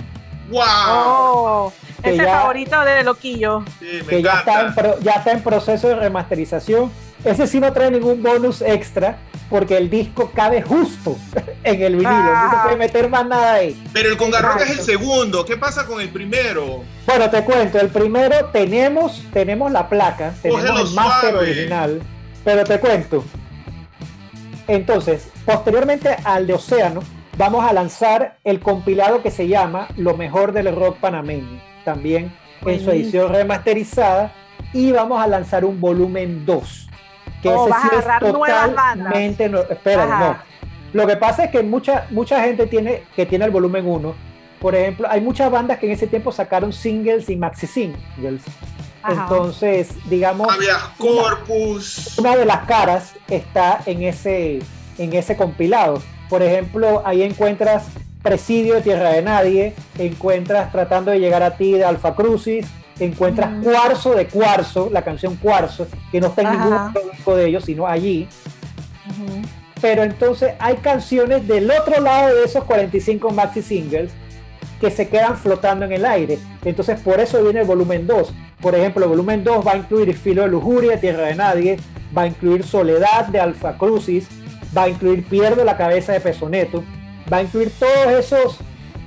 ¡Wow! 0.50 0.62
Oh, 0.64 1.72
Que 2.02 2.14
ese 2.14 2.24
ya- 2.24 2.40
favorito 2.40 2.80
de 2.80 3.02
Loquillo. 3.04 3.64
Sí, 3.80 3.86
me 4.00 4.06
que 4.06 4.22
ya 4.22 4.38
está, 4.38 4.60
en 4.60 4.66
encanta. 4.68 4.82
pro- 4.82 5.00
ya 5.00 5.12
está 5.12 5.32
en 5.32 5.42
proceso 5.42 5.88
de 5.88 5.96
remasterización. 5.96 6.90
Ese 7.24 7.46
sí 7.46 7.58
no 7.60 7.72
trae 7.72 7.90
ningún 7.90 8.22
bonus 8.22 8.62
extra 8.62 9.18
porque 9.50 9.76
el 9.76 9.88
disco 9.90 10.30
cabe 10.34 10.62
justo 10.62 11.16
en 11.64 11.82
el 11.82 11.92
vinilo. 11.96 12.10
No 12.12 12.50
se 12.50 12.56
Ah. 12.56 12.60
puede 12.64 12.76
meter 12.76 13.08
más 13.08 13.26
nada 13.26 13.54
ahí. 13.54 13.82
Pero 13.92 14.10
el 14.10 14.16
Congarrock 14.16 14.60
es 14.60 14.70
el 14.70 14.80
segundo. 14.80 15.44
¿Qué 15.44 15.56
pasa 15.56 15.84
con 15.86 16.00
el 16.00 16.10
primero? 16.10 16.82
Bueno, 17.06 17.28
te 17.30 17.42
cuento, 17.44 17.80
el 17.80 17.88
primero 17.88 18.46
tenemos, 18.52 19.24
tenemos 19.32 19.72
la 19.72 19.88
placa, 19.88 20.32
tenemos 20.42 20.62
Cógelo 20.64 20.88
el 20.88 20.94
máster 20.94 21.30
suave. 21.30 21.50
original, 21.50 22.02
pero 22.44 22.64
te 22.64 22.78
cuento. 22.78 23.24
Entonces, 24.66 25.28
posteriormente 25.44 26.14
al 26.24 26.46
de 26.46 26.54
Océano, 26.54 27.00
vamos 27.36 27.64
a 27.64 27.72
lanzar 27.72 28.36
el 28.44 28.60
compilado 28.60 29.22
que 29.22 29.30
se 29.30 29.48
llama 29.48 29.88
Lo 29.96 30.14
mejor 30.16 30.52
del 30.52 30.74
rock 30.74 30.98
panameño, 30.98 31.60
también 31.84 32.32
en 32.66 32.84
su 32.84 32.90
edición 32.90 33.32
remasterizada, 33.32 34.32
y 34.74 34.92
vamos 34.92 35.22
a 35.22 35.26
lanzar 35.26 35.64
un 35.64 35.80
volumen 35.80 36.44
2, 36.44 36.87
que 37.42 37.48
Oh, 37.48 37.62
ese 37.66 37.70
vas 37.70 37.84
a 37.84 37.86
es 37.86 37.92
agarrar 38.06 38.32
nuevas 38.32 38.68
totalmente, 38.70 39.48
no, 39.48 39.60
espera, 39.60 40.04
Ajá. 40.04 40.18
no. 40.18 40.58
Lo 40.92 41.06
que 41.06 41.16
pasa 41.16 41.44
es 41.44 41.50
que 41.50 41.62
mucha, 41.62 42.06
mucha 42.10 42.40
gente 42.42 42.66
tiene, 42.66 43.02
que 43.14 43.26
tiene 43.26 43.44
el 43.44 43.50
volumen 43.50 43.86
1, 43.86 44.14
por 44.60 44.74
ejemplo, 44.74 45.06
hay 45.10 45.20
muchas 45.20 45.50
bandas 45.50 45.78
que 45.78 45.86
en 45.86 45.92
ese 45.92 46.06
tiempo 46.06 46.32
sacaron 46.32 46.72
singles 46.72 47.28
y 47.30 47.36
maxi 47.36 47.66
singles. 47.66 48.42
Ajá. 49.02 49.22
Entonces, 49.22 49.90
digamos, 50.08 50.48
Corpus. 50.98 52.18
una 52.18 52.36
de 52.36 52.44
las 52.44 52.66
caras 52.66 53.14
está 53.28 53.80
en 53.86 54.02
ese, 54.02 54.60
en 54.98 55.12
ese 55.12 55.36
compilado. 55.36 56.02
Por 56.28 56.42
ejemplo, 56.42 57.02
ahí 57.04 57.22
encuentras 57.22 57.86
Presidio 58.22 58.74
de 58.74 58.82
Tierra 58.82 59.10
de 59.10 59.22
Nadie, 59.22 59.74
encuentras 59.98 60.72
Tratando 60.72 61.12
de 61.12 61.20
llegar 61.20 61.42
a 61.42 61.56
ti 61.56 61.72
de 61.72 61.84
Alfa 61.84 62.14
Crucis, 62.16 62.66
encuentras 63.00 63.50
Mm. 63.50 63.62
Cuarzo 63.62 64.14
de 64.14 64.26
Cuarzo, 64.26 64.88
la 64.92 65.02
canción 65.02 65.36
Cuarzo, 65.36 65.86
que 66.10 66.20
no 66.20 66.28
está 66.28 66.42
en 66.42 66.46
Ajá. 66.48 66.92
ningún 66.94 67.10
disco 67.12 67.36
de 67.36 67.46
ellos, 67.46 67.64
sino 67.64 67.86
allí. 67.86 68.28
Pero 69.80 70.02
entonces 70.02 70.52
hay 70.58 70.76
canciones 70.76 71.46
del 71.46 71.70
otro 71.70 72.00
lado 72.00 72.34
de 72.34 72.44
esos 72.44 72.64
45 72.64 73.30
maxi 73.30 73.62
singles 73.62 74.10
que 74.80 74.90
se 74.90 75.08
quedan 75.08 75.36
flotando 75.36 75.84
en 75.84 75.92
el 75.92 76.04
aire. 76.04 76.38
Entonces 76.64 76.98
por 77.00 77.20
eso 77.20 77.42
viene 77.42 77.60
el 77.60 77.66
volumen 77.66 78.06
2. 78.06 78.32
Por 78.60 78.74
ejemplo, 78.74 79.04
el 79.04 79.08
volumen 79.10 79.44
2 79.44 79.66
va 79.66 79.72
a 79.72 79.76
incluir 79.76 80.16
Filo 80.16 80.42
de 80.42 80.48
Lujuria, 80.48 81.00
Tierra 81.00 81.26
de 81.26 81.36
Nadie, 81.36 81.76
va 82.16 82.22
a 82.22 82.26
incluir 82.26 82.64
Soledad 82.64 83.26
de 83.26 83.38
Alfa 83.40 83.76
Crucis, 83.78 84.26
va 84.76 84.84
a 84.84 84.88
incluir 84.88 85.24
Pierdo 85.24 85.64
la 85.64 85.76
cabeza 85.76 86.12
de 86.12 86.20
Pesoneto, 86.20 86.82
va 87.32 87.38
a 87.38 87.42
incluir 87.42 87.70
todos 87.78 88.12
esos, 88.18 88.58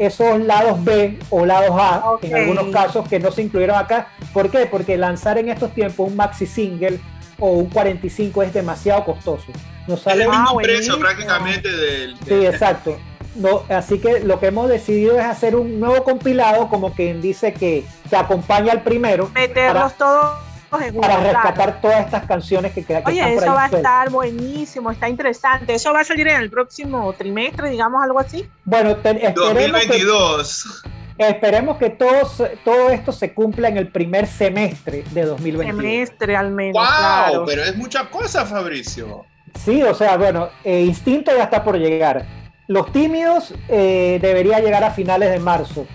esos 0.06 0.40
lados 0.42 0.84
B 0.84 1.20
o 1.30 1.46
lados 1.46 1.76
A, 1.80 2.04
en 2.24 2.36
algunos 2.36 2.68
casos 2.72 3.08
que 3.08 3.20
no 3.20 3.32
se 3.32 3.44
incluyeron 3.44 3.78
acá. 3.78 4.08
¿Por 4.34 4.50
qué? 4.50 4.66
Porque 4.66 4.98
lanzar 4.98 5.38
en 5.38 5.50
estos 5.50 5.74
tiempos 5.74 6.10
un 6.10 6.16
maxi 6.16 6.46
single 6.48 7.00
o 7.40 7.52
un 7.52 7.70
45 7.70 8.44
es 8.44 8.54
demasiado 8.54 9.06
costoso. 9.06 9.46
Nos 9.88 10.00
Es 10.00 10.04
sale 10.04 10.24
el 10.24 10.30
mismo 10.30 10.50
Ah, 10.50 10.62
precio 10.62 11.00
prácticamente 11.00 11.70
del. 11.72 12.18
Sí, 12.28 12.46
exacto. 12.46 12.98
No, 13.36 13.64
así 13.70 14.00
que 14.00 14.20
lo 14.22 14.40
que 14.40 14.48
hemos 14.48 14.68
decidido 14.70 15.18
es 15.18 15.26
hacer 15.26 15.56
un 15.56 15.80
nuevo 15.80 16.04
compilado, 16.04 16.68
como 16.68 16.94
quien 16.94 17.22
dice 17.22 17.54
que, 17.54 17.86
que 18.10 18.16
acompaña 18.16 18.74
al 18.74 18.82
primero. 18.84 19.30
Meterlos 19.34 19.94
todos 19.94 20.26
en 20.26 20.38
uno, 20.38 20.51
para 20.72 21.18
rescatar 21.18 21.82
todas 21.82 22.06
estas 22.06 22.26
canciones 22.26 22.72
que, 22.74 22.84
que 22.86 22.94
que 22.96 23.04
Oye, 23.06 23.20
están 23.20 23.34
por 23.36 23.44
eso 23.44 23.52
ahí 23.52 23.56
va 23.58 23.64
a 23.64 23.78
estar 23.78 24.10
buenísimo, 24.10 24.90
está 24.92 25.10
interesante. 25.10 25.74
Eso 25.74 25.92
va 25.94 26.00
a 26.02 26.04
salir 26.04 26.28
en 26.30 26.42
el 26.42 26.50
próximo 26.50 27.12
trimestre, 27.14 27.70
digamos, 27.70 28.02
algo 28.04 28.20
así. 28.20 28.48
Bueno, 28.64 28.96
te- 28.98 29.26
esperemos 29.26 29.82
que, 29.82 30.04
2022. 30.06 30.84
esperemos 31.18 31.78
que 31.78 31.90
todo, 31.90 32.26
se- 32.26 32.58
todo 32.64 32.90
esto 32.90 33.12
se 33.12 33.34
cumpla 33.34 33.68
en 33.68 33.78
el 33.78 33.90
primer 33.90 34.28
semestre 34.28 35.04
de 35.12 35.26
2021. 35.26 35.78
Semestre 35.82 36.36
al 36.36 36.52
menos, 36.52 36.74
¡Wow! 36.82 36.98
claro. 36.98 37.44
Pero 37.46 37.64
es 37.64 37.76
mucha 37.76 38.10
cosa, 38.10 38.46
Fabricio. 38.46 39.26
Sí, 39.64 39.84
o 39.84 39.94
sea, 39.94 40.16
bueno, 40.18 40.50
eh, 40.64 40.82
Instinto 40.82 41.32
ya 41.36 41.44
está 41.44 41.64
por 41.64 41.78
llegar. 41.78 42.26
Los 42.68 42.92
Tímidos 42.94 43.54
eh, 43.68 44.18
debería 44.22 44.60
llegar 44.62 44.84
a 44.86 44.92
finales 44.92 45.30
de 45.32 45.40
marzo. 45.40 45.86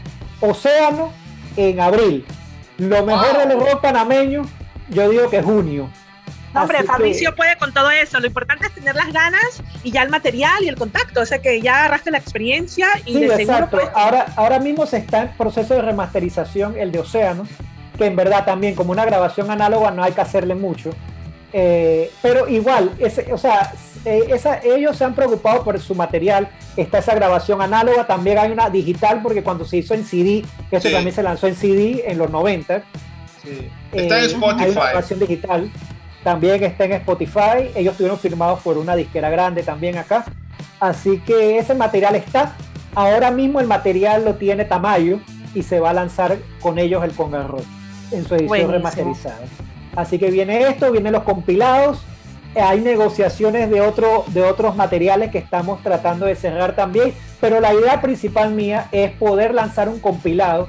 Océano 0.40 1.10
en 1.56 1.80
abril. 1.80 2.26
Lo 2.76 3.06
mejor 3.06 3.32
Wow. 3.38 3.48
del 3.48 3.58
rock 3.60 3.80
panameño, 3.80 4.42
yo 4.90 5.08
digo 5.08 5.28
que 5.30 5.38
es 5.38 5.44
junio. 5.44 5.90
No, 6.54 6.62
hombre, 6.62 6.78
Así 6.78 6.86
que- 6.86 6.92
Fabricio 6.92 7.34
puede 7.34 7.56
con 7.58 7.74
todo 7.74 7.90
eso. 7.90 8.18
Lo 8.18 8.26
importante 8.26 8.66
es 8.66 8.72
tener 8.74 8.94
las 8.94 9.12
ganas 9.12 9.62
y 9.82 9.90
ya 9.90 10.02
el 10.02 10.08
material 10.08 10.64
y 10.64 10.68
el 10.68 10.76
contacto. 10.76 11.20
O 11.20 11.26
sea 11.26 11.38
que 11.38 11.60
ya 11.60 11.80
agarraste 11.80 12.10
la 12.10 12.18
experiencia 12.18 12.86
y 13.04 13.12
Sí, 13.12 13.20
de 13.20 13.36
seguro 13.36 13.40
exacto. 13.58 13.76
puedes- 13.76 13.90
Ahora, 13.94 14.26
ahora 14.36 14.58
mismo 14.58 14.86
se 14.86 14.96
está 14.96 15.22
en 15.22 15.28
proceso 15.36 15.74
de 15.74 15.82
remasterización 15.82 16.78
el 16.78 16.92
de 16.92 17.00
Océano, 17.00 17.46
que 17.98 18.06
en 18.06 18.16
verdad 18.16 18.44
también 18.46 18.74
como 18.74 18.92
una 18.92 19.04
grabación 19.04 19.50
análoga 19.50 19.90
no 19.90 20.02
hay 20.02 20.12
que 20.12 20.20
hacerle 20.22 20.54
mucho. 20.54 20.90
Eh, 21.52 22.10
pero 22.22 22.48
igual, 22.48 22.90
ese, 22.98 23.32
o 23.32 23.38
sea, 23.38 23.72
eh, 24.04 24.24
esa- 24.28 24.60
ellos 24.62 24.96
se 24.96 25.04
han 25.04 25.14
preocupado 25.14 25.62
por 25.62 25.78
su 25.80 25.94
material. 25.94 26.48
Está 26.76 26.98
esa 26.98 27.14
grabación 27.14 27.60
análoga, 27.62 28.06
también 28.06 28.38
hay 28.38 28.50
una 28.50 28.68
digital, 28.70 29.20
porque 29.22 29.42
cuando 29.42 29.64
se 29.64 29.78
hizo 29.78 29.94
en 29.94 30.04
CD, 30.04 30.44
esto 30.70 30.88
Sí. 30.88 30.94
también 30.94 31.14
se 31.14 31.22
lanzó 31.22 31.46
en 31.48 31.54
CD 31.54 32.04
en 32.06 32.18
los 32.18 32.30
90. 32.30 32.82
Sí. 33.46 33.68
eh, 33.92 34.02
Está 34.02 34.22
en 34.22 34.60
Hay 34.60 34.70
una 34.70 34.84
grabación 34.84 35.18
digital. 35.20 35.70
También 36.24 36.62
está 36.64 36.84
en 36.84 36.92
Spotify. 36.92 37.70
Ellos 37.74 37.92
estuvieron 37.92 38.18
firmados 38.18 38.60
por 38.60 38.78
una 38.78 38.96
disquera 38.96 39.30
grande 39.30 39.62
también 39.62 39.96
acá. 39.96 40.24
Así 40.80 41.18
que 41.20 41.58
ese 41.58 41.74
material 41.74 42.16
está. 42.16 42.56
Ahora 42.94 43.30
mismo 43.30 43.60
el 43.60 43.66
material 43.66 44.24
lo 44.24 44.34
tiene 44.34 44.64
Tamayo 44.64 45.20
y 45.54 45.62
se 45.62 45.80
va 45.80 45.90
a 45.90 45.92
lanzar 45.92 46.36
con 46.60 46.78
ellos 46.78 47.04
el 47.04 47.12
Conga 47.12 47.42
Rock 47.46 47.64
en 48.10 48.24
su 48.26 48.34
edición 48.34 48.48
Buenísimo. 48.48 48.72
remasterizada. 48.72 49.40
Así 49.94 50.18
que 50.18 50.30
viene 50.30 50.62
esto, 50.62 50.90
vienen 50.90 51.12
los 51.12 51.22
compilados. 51.22 52.02
Hay 52.54 52.80
negociaciones 52.80 53.68
de, 53.70 53.82
otro, 53.82 54.24
de 54.28 54.42
otros 54.42 54.76
materiales 54.76 55.30
que 55.30 55.38
estamos 55.38 55.82
tratando 55.82 56.24
de 56.26 56.34
cerrar 56.36 56.74
también. 56.74 57.12
Pero 57.40 57.60
la 57.60 57.72
idea 57.74 58.00
principal 58.00 58.52
mía 58.52 58.88
es 58.92 59.10
poder 59.12 59.54
lanzar 59.54 59.88
un 59.90 60.00
compilado 60.00 60.68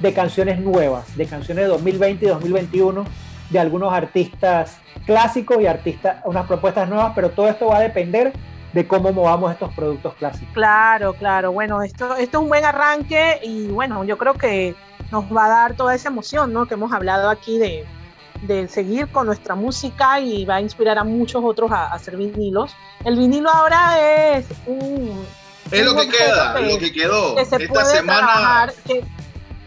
de 0.00 0.12
canciones 0.12 0.58
nuevas, 0.60 1.16
de 1.16 1.26
canciones 1.26 1.64
de 1.64 1.68
2020 1.70 2.24
y 2.24 2.28
2021, 2.28 3.04
de 3.50 3.58
algunos 3.58 3.92
artistas 3.92 4.78
clásicos 5.06 5.60
y 5.60 5.66
artistas, 5.66 6.18
unas 6.24 6.46
propuestas 6.46 6.88
nuevas, 6.88 7.12
pero 7.14 7.30
todo 7.30 7.48
esto 7.48 7.66
va 7.66 7.76
a 7.78 7.80
depender 7.80 8.32
de 8.72 8.86
cómo 8.86 9.12
movamos 9.12 9.52
estos 9.52 9.72
productos 9.72 10.14
clásicos. 10.14 10.52
Claro, 10.52 11.14
claro. 11.14 11.52
Bueno, 11.52 11.80
esto, 11.82 12.16
esto 12.16 12.38
es 12.38 12.42
un 12.42 12.48
buen 12.48 12.64
arranque 12.64 13.38
y 13.42 13.68
bueno, 13.68 14.04
yo 14.04 14.18
creo 14.18 14.34
que 14.34 14.74
nos 15.10 15.24
va 15.34 15.46
a 15.46 15.48
dar 15.48 15.74
toda 15.74 15.94
esa 15.94 16.08
emoción, 16.08 16.52
¿no? 16.52 16.66
Que 16.66 16.74
hemos 16.74 16.92
hablado 16.92 17.30
aquí 17.30 17.56
de, 17.58 17.86
de 18.42 18.68
seguir 18.68 19.08
con 19.08 19.26
nuestra 19.26 19.54
música 19.54 20.20
y 20.20 20.44
va 20.44 20.56
a 20.56 20.60
inspirar 20.60 20.98
a 20.98 21.04
muchos 21.04 21.42
otros 21.44 21.70
a, 21.72 21.84
a 21.86 21.94
hacer 21.94 22.16
vinilos. 22.16 22.74
El 23.04 23.16
vinilo 23.16 23.48
ahora 23.48 24.34
es 24.36 24.46
un... 24.66 25.24
Es 25.70 25.84
lo 25.84 25.94
que 25.96 26.08
queda, 26.08 26.54
que- 26.56 26.62
lo 26.72 26.78
que 26.78 26.92
quedó. 26.92 27.34
que 27.36 27.44
se 27.46 27.56
Esta 27.56 27.68
puede 27.68 27.86
semana. 27.86 28.18
trabajar, 28.20 28.72
que, 28.86 29.04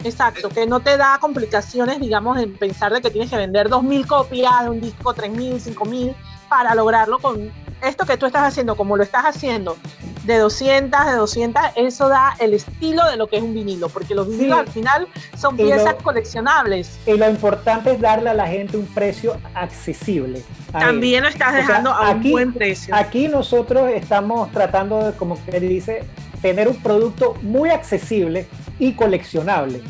exacto, 0.03 0.49
que 0.49 0.65
no 0.65 0.79
te 0.79 0.97
da 0.97 1.17
complicaciones, 1.19 1.99
digamos, 1.99 2.37
en 2.39 2.53
pensar 2.55 2.91
de 2.93 3.01
que 3.01 3.09
tienes 3.09 3.29
que 3.29 3.37
vender 3.37 3.69
2.000 3.69 4.05
copias 4.07 4.63
de 4.63 4.69
un 4.69 4.81
disco, 4.81 5.13
3.000, 5.13 5.59
5.000, 5.59 6.15
para 6.49 6.73
lograrlo 6.75 7.19
con 7.19 7.51
esto 7.81 8.05
que 8.05 8.17
tú 8.17 8.25
estás 8.25 8.43
haciendo, 8.43 8.75
como 8.75 8.97
lo 8.97 9.03
estás 9.03 9.23
haciendo, 9.23 9.77
de 10.25 10.37
200, 10.37 11.05
de 11.05 11.13
200, 11.13 11.61
eso 11.75 12.09
da 12.09 12.35
el 12.39 12.53
estilo 12.53 13.05
de 13.05 13.15
lo 13.15 13.27
que 13.27 13.37
es 13.37 13.43
un 13.43 13.53
vinilo, 13.53 13.87
porque 13.87 14.13
los 14.15 14.27
vinilos 14.27 14.57
Sí. 14.57 14.65
al 14.67 14.67
final 14.67 15.07
son 15.37 15.55
Y 15.55 15.59
lo- 15.63 15.65
piezas 15.69 15.95
coleccionables. 16.03 16.99
Y 17.05 17.13
lo 17.17 17.29
importante 17.29 17.93
es 17.93 18.01
darle 18.01 18.29
a 18.29 18.33
la 18.33 18.47
gente 18.47 18.75
un 18.77 18.85
precio 18.87 19.37
accesible. 19.53 20.43
También 20.71 21.23
lo 21.23 21.29
estás 21.29 21.49
O 21.49 21.51
sea, 21.51 21.59
dejando 21.61 21.91
a 21.91 22.11
un 22.11 22.31
buen 22.31 22.53
precio. 22.53 22.93
Aquí 22.95 23.27
nosotros 23.27 23.89
estamos 23.93 24.51
tratando 24.51 25.05
de, 25.11 25.17
como 25.17 25.37
que 25.45 25.59
dice, 25.59 26.03
tener 26.41 26.67
un 26.67 26.75
producto 26.81 27.35
muy 27.41 27.69
accesible 27.69 28.47
y 28.79 28.93
coleccionable. 28.93 29.81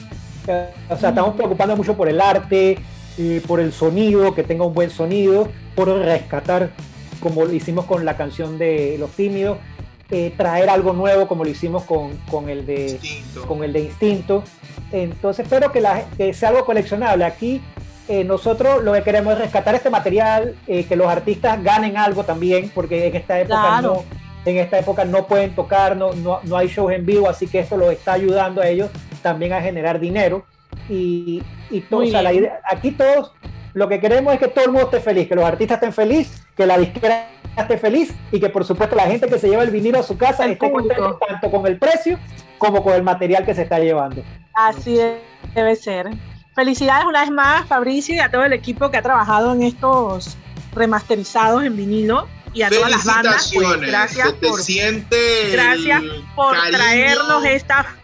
O 0.89 0.97
sea, 0.97 1.09
estamos 1.09 1.35
preocupando 1.35 1.75
mucho 1.77 1.95
por 1.95 2.09
el 2.09 2.19
arte, 2.19 2.77
eh, 3.17 3.41
por 3.47 3.59
el 3.59 3.71
sonido, 3.71 4.33
que 4.33 4.43
tenga 4.43 4.65
un 4.65 4.73
buen 4.73 4.89
sonido, 4.89 5.47
por 5.75 5.89
rescatar, 5.89 6.71
como 7.19 7.45
lo 7.45 7.53
hicimos 7.53 7.85
con 7.85 8.03
la 8.05 8.17
canción 8.17 8.57
de 8.57 8.95
Los 8.99 9.11
Tímidos, 9.11 9.57
eh, 10.09 10.33
traer 10.35 10.69
algo 10.69 10.93
nuevo, 10.93 11.27
como 11.27 11.43
lo 11.43 11.49
hicimos 11.51 11.83
con, 11.83 12.17
con 12.31 12.49
el 12.49 12.65
de 12.65 12.93
Distinto. 12.93 13.45
con 13.45 13.63
el 13.63 13.73
de 13.73 13.81
instinto. 13.81 14.43
Entonces, 14.91 15.45
espero 15.45 15.71
que, 15.71 15.81
la- 15.81 16.05
que 16.17 16.33
sea 16.33 16.49
algo 16.49 16.65
coleccionable. 16.65 17.25
Aquí 17.25 17.61
eh, 18.07 18.23
nosotros 18.23 18.83
lo 18.83 18.93
que 18.93 19.03
queremos 19.03 19.33
es 19.33 19.39
rescatar 19.39 19.75
este 19.75 19.91
material, 19.91 20.55
eh, 20.65 20.85
que 20.85 20.95
los 20.95 21.05
artistas 21.07 21.61
ganen 21.63 21.95
algo 21.95 22.23
también, 22.23 22.71
porque 22.73 23.05
en 23.07 23.15
esta 23.15 23.39
época 23.39 23.61
Claro. 23.61 24.03
no, 24.09 24.18
en 24.45 24.57
esta 24.57 24.79
época 24.79 25.05
no 25.05 25.27
pueden 25.27 25.53
tocar, 25.55 25.95
no, 25.97 26.13
no, 26.13 26.39
no 26.43 26.57
hay 26.57 26.67
shows 26.67 26.91
en 26.93 27.05
vivo, 27.05 27.29
así 27.29 27.47
que 27.47 27.59
esto 27.59 27.77
los 27.77 27.91
está 27.91 28.13
ayudando 28.13 28.61
a 28.61 28.67
ellos 28.67 28.89
también 29.21 29.53
a 29.53 29.61
generar 29.61 29.99
dinero. 29.99 30.45
Y, 30.87 31.43
y 31.69 31.81
todo, 31.81 31.99
Muy 31.99 32.07
o 32.09 32.11
sea, 32.11 32.21
la 32.21 32.31
bien. 32.31 32.43
idea- 32.45 32.59
aquí 32.69 32.91
todos 32.91 33.33
lo 33.73 33.87
que 33.87 33.99
queremos 33.99 34.33
es 34.33 34.39
que 34.39 34.47
todo 34.47 34.65
el 34.65 34.71
mundo 34.71 34.85
esté 34.87 34.99
feliz, 35.01 35.27
que 35.27 35.35
los 35.35 35.45
artistas 35.45 35.75
estén 35.77 35.93
felices, 35.93 36.43
que 36.55 36.65
la 36.65 36.77
disquera 36.77 37.27
esté 37.55 37.77
feliz 37.77 38.13
y 38.31 38.39
que 38.39 38.49
por 38.49 38.63
supuesto 38.65 38.95
la 38.95 39.03
gente 39.03 39.27
que 39.27 39.37
se 39.37 39.49
lleva 39.49 39.61
el 39.63 39.69
vinilo 39.69 39.99
a 39.99 40.03
su 40.03 40.17
casa 40.17 40.45
El 40.45 40.51
esté 40.51 40.71
contento 40.71 41.19
tanto 41.27 41.51
con 41.51 41.67
el 41.67 41.77
precio 41.77 42.17
como 42.57 42.81
con 42.83 42.93
el 42.93 43.03
material 43.03 43.45
que 43.45 43.53
se 43.53 43.63
está 43.63 43.77
llevando. 43.79 44.23
Así 44.53 44.95
de- 44.95 45.21
debe 45.53 45.75
ser. 45.75 46.07
Felicidades 46.55 47.05
una 47.05 47.21
vez 47.21 47.31
más, 47.31 47.67
Fabricio, 47.67 48.15
y 48.15 48.19
a 48.19 48.31
todo 48.31 48.43
el 48.43 48.53
equipo 48.53 48.89
que 48.89 48.97
ha 48.97 49.01
trabajado 49.01 49.53
en 49.53 49.63
estos 49.63 50.35
remasterizados 50.73 51.63
en 51.63 51.75
vinilo 51.75 52.27
y 52.53 52.61
a 52.63 52.69
todas 52.69 52.91
las 52.91 53.05
bandas. 53.05 53.51
Pues, 53.53 53.81
gracias 53.81 54.27
Se 54.29 54.33
por, 54.47 54.61
siente 54.61 55.49
gracias 55.51 56.01
por 56.35 56.55
traernos 56.71 57.45
esta. 57.45 57.95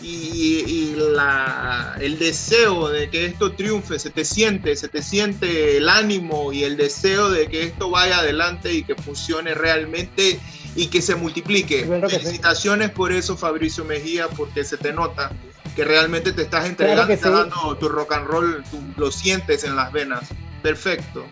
y, 0.00 0.64
y 0.66 0.94
la, 0.96 1.96
el 2.00 2.18
deseo 2.18 2.88
de 2.88 3.08
que 3.08 3.26
esto 3.26 3.52
triunfe, 3.52 3.98
se 3.98 4.10
te 4.10 4.24
siente, 4.24 4.74
se 4.76 4.88
te 4.88 5.02
siente 5.02 5.76
el 5.76 5.88
ánimo 5.88 6.52
y 6.52 6.64
el 6.64 6.76
deseo 6.76 7.30
de 7.30 7.46
que 7.48 7.62
esto 7.64 7.90
vaya 7.90 8.18
adelante 8.18 8.72
y 8.72 8.82
que 8.82 8.94
funcione 8.96 9.54
realmente 9.54 10.40
y 10.74 10.86
que 10.88 11.00
se 11.02 11.14
multiplique. 11.14 11.84
Claro 11.86 12.08
que 12.08 12.16
sí. 12.16 12.22
Felicitaciones 12.24 12.90
por 12.90 13.12
eso, 13.12 13.36
Fabricio 13.36 13.84
Mejía, 13.84 14.26
porque 14.28 14.64
se 14.64 14.76
te 14.76 14.92
nota 14.92 15.30
que 15.76 15.84
realmente 15.84 16.32
te 16.32 16.42
estás 16.42 16.66
entregando, 16.66 17.06
Claro 17.16 17.44
sí. 17.46 17.50
dando 17.50 17.76
tu 17.78 17.88
rock 17.88 18.12
and 18.12 18.26
roll, 18.26 18.64
tú 18.70 18.82
lo 18.96 19.10
sientes 19.12 19.64
en 19.64 19.76
las 19.76 19.92
venas. 19.92 20.24
Perfecto. 20.62 21.24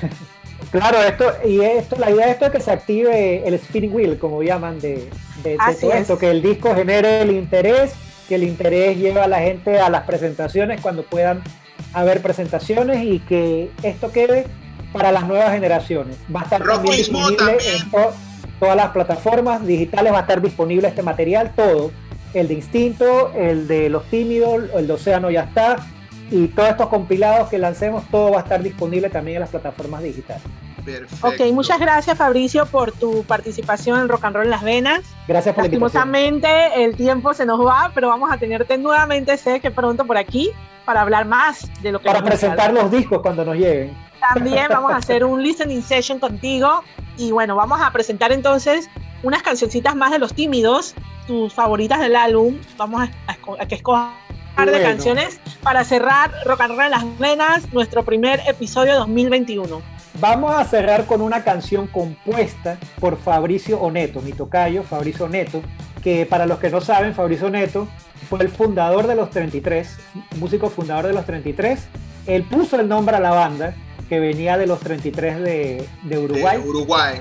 Claro, 0.70 1.00
esto, 1.02 1.32
y 1.44 1.60
esto, 1.60 1.96
la 1.96 2.10
idea 2.10 2.26
de 2.26 2.32
esto 2.32 2.46
es 2.46 2.52
que 2.52 2.60
se 2.60 2.70
active 2.70 3.46
el 3.46 3.58
spinning 3.58 3.94
wheel, 3.94 4.18
como 4.18 4.42
llaman, 4.42 4.78
de, 4.80 5.08
de- 5.42 5.56
todo 5.80 5.92
es. 5.92 6.00
esto, 6.02 6.18
que 6.18 6.30
el 6.30 6.42
disco 6.42 6.74
genere 6.74 7.22
el 7.22 7.30
interés, 7.30 7.92
que 8.28 8.34
el 8.34 8.42
interés 8.42 8.96
lleve 8.98 9.20
a 9.20 9.28
la 9.28 9.38
gente 9.38 9.78
a 9.80 9.88
las 9.88 10.02
presentaciones 10.02 10.80
cuando 10.80 11.02
puedan 11.04 11.42
haber 11.92 12.20
presentaciones 12.20 13.02
y 13.04 13.20
que 13.20 13.70
esto 13.82 14.10
quede 14.10 14.44
para 14.92 15.12
las 15.12 15.26
nuevas 15.26 15.52
generaciones. 15.52 16.16
Va 16.34 16.40
a 16.40 16.44
estar 16.44 16.62
también 16.62 16.96
disponible 16.96 17.36
también. 17.36 17.76
en 17.82 17.90
to- 17.90 18.12
todas 18.58 18.76
las 18.76 18.88
plataformas 18.90 19.66
digitales, 19.66 20.12
va 20.12 20.18
a 20.18 20.22
estar 20.22 20.42
disponible 20.42 20.88
este 20.88 21.02
material, 21.02 21.52
todo. 21.54 21.92
El 22.34 22.48
de 22.48 22.54
Instinto, 22.54 23.32
el 23.34 23.66
de 23.68 23.88
Los 23.88 24.04
Tímidos, 24.10 24.64
el 24.74 24.86
de 24.86 24.92
Océano 24.92 25.30
ya 25.30 25.42
está, 25.42 25.76
y 26.30 26.48
todos 26.48 26.70
estos 26.70 26.88
compilados 26.88 27.48
que 27.48 27.58
lancemos, 27.58 28.04
todo 28.10 28.32
va 28.32 28.38
a 28.38 28.42
estar 28.42 28.62
disponible 28.62 29.10
también 29.10 29.36
en 29.36 29.40
las 29.42 29.50
plataformas 29.50 30.02
digitales. 30.02 30.42
Perfecto. 30.84 31.26
Ok, 31.26 31.52
muchas 31.52 31.80
gracias, 31.80 32.16
Fabricio, 32.16 32.66
por 32.66 32.92
tu 32.92 33.24
participación 33.24 34.00
en 34.00 34.08
Rock 34.08 34.24
and 34.24 34.36
Roll 34.36 34.44
en 34.44 34.50
las 34.50 34.62
Venas. 34.62 35.02
Gracias 35.26 35.54
por 35.54 35.64
la 35.64 35.66
invitación. 35.66 36.12
Lastimosamente 36.12 36.84
el 36.84 36.96
tiempo 36.96 37.34
se 37.34 37.44
nos 37.44 37.60
va, 37.60 37.90
pero 37.94 38.08
vamos 38.08 38.30
a 38.30 38.38
tenerte 38.38 38.78
nuevamente, 38.78 39.36
sé 39.36 39.60
que 39.60 39.70
pronto 39.70 40.04
por 40.04 40.16
aquí, 40.16 40.50
para 40.84 41.00
hablar 41.00 41.26
más 41.26 41.68
de 41.82 41.92
lo 41.92 42.00
que 42.00 42.06
Para 42.06 42.22
presentar 42.22 42.72
los 42.72 42.90
discos 42.90 43.20
cuando 43.20 43.44
nos 43.44 43.56
lleguen. 43.56 43.96
También 44.34 44.66
vamos 44.68 44.92
a 44.92 44.96
hacer 44.96 45.24
un 45.24 45.42
listening 45.42 45.82
session 45.82 46.18
contigo 46.18 46.82
y 47.16 47.32
bueno, 47.32 47.56
vamos 47.56 47.80
a 47.80 47.90
presentar 47.92 48.32
entonces 48.32 48.88
unas 49.22 49.42
cancioncitas 49.42 49.96
más 49.96 50.12
de 50.12 50.18
los 50.18 50.34
tímidos, 50.34 50.94
tus 51.26 51.52
favoritas 51.52 52.00
del 52.00 52.14
álbum. 52.14 52.58
Vamos 52.76 53.02
a, 53.02 53.32
a 53.32 53.62
a 53.62 53.66
que 53.66 53.74
escojas 53.76 54.12
par 54.56 54.66
de 54.66 54.72
Bueno. 54.72 54.88
canciones 54.88 55.38
para 55.62 55.84
cerrar 55.84 56.32
Rock 56.44 56.62
and 56.62 56.74
Roll 56.74 56.86
en 56.86 56.90
las 56.90 57.18
Venas, 57.18 57.72
nuestro 57.72 58.04
primer 58.04 58.40
episodio 58.48 58.94
2021. 58.96 59.82
Vamos 60.18 60.54
a 60.56 60.64
cerrar 60.64 61.04
con 61.04 61.20
una 61.20 61.44
canción 61.44 61.86
compuesta 61.86 62.78
por 62.98 63.18
Fabricio 63.18 63.78
Oneto, 63.80 64.22
mi 64.22 64.32
tocayo, 64.32 64.82
Fabricio 64.82 65.26
Oneto, 65.26 65.62
que 66.02 66.24
para 66.24 66.46
los 66.46 66.58
que 66.58 66.70
no 66.70 66.80
saben, 66.80 67.14
Fabricio 67.14 67.48
Oneto 67.48 67.86
fue 68.30 68.40
el 68.40 68.48
fundador 68.48 69.06
de 69.06 69.14
los 69.14 69.30
33, 69.30 69.98
músico 70.36 70.70
fundador 70.70 71.06
de 71.06 71.12
los 71.12 71.26
33, 71.26 71.86
él 72.26 72.42
puso 72.44 72.80
el 72.80 72.88
nombre 72.88 73.16
a 73.16 73.20
la 73.20 73.30
banda, 73.30 73.74
que 74.08 74.20
venía 74.20 74.56
de 74.56 74.66
los 74.66 74.80
33 74.80 75.38
de, 75.40 75.88
de 76.04 76.18
Uruguay, 76.18 76.62
De 76.62 76.68
Uruguay. 76.68 77.20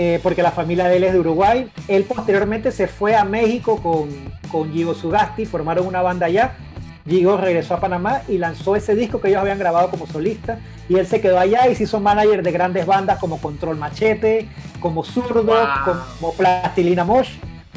Eh, 0.00 0.20
porque 0.22 0.42
la 0.44 0.52
familia 0.52 0.84
de 0.86 0.96
él 0.98 1.02
es 1.04 1.12
de 1.12 1.18
Uruguay. 1.18 1.68
Él 1.88 2.04
posteriormente 2.04 2.70
se 2.70 2.86
fue 2.86 3.16
a 3.16 3.24
México 3.24 3.82
con, 3.82 4.08
con 4.48 4.72
Gigo 4.72 4.94
Sugasti, 4.94 5.44
formaron 5.44 5.88
una 5.88 6.02
banda 6.02 6.26
allá. 6.26 6.54
Gigo 7.04 7.36
regresó 7.36 7.74
a 7.74 7.80
Panamá 7.80 8.22
y 8.28 8.38
lanzó 8.38 8.76
ese 8.76 8.94
disco 8.94 9.20
que 9.20 9.28
ellos 9.28 9.40
habían 9.40 9.58
grabado 9.58 9.90
como 9.90 10.06
solista. 10.06 10.60
Y 10.88 10.94
él 10.98 11.06
se 11.08 11.20
quedó 11.20 11.40
allá 11.40 11.66
y 11.66 11.74
se 11.74 11.82
hizo 11.82 11.98
manager 11.98 12.44
de 12.44 12.52
grandes 12.52 12.86
bandas 12.86 13.18
como 13.18 13.40
Control 13.40 13.76
Machete, 13.76 14.48
como 14.78 15.02
Zurdo, 15.02 15.42
Wow. 15.42 15.96
como 16.20 16.32
Plastilina 16.34 17.04
Mosh. 17.04 17.30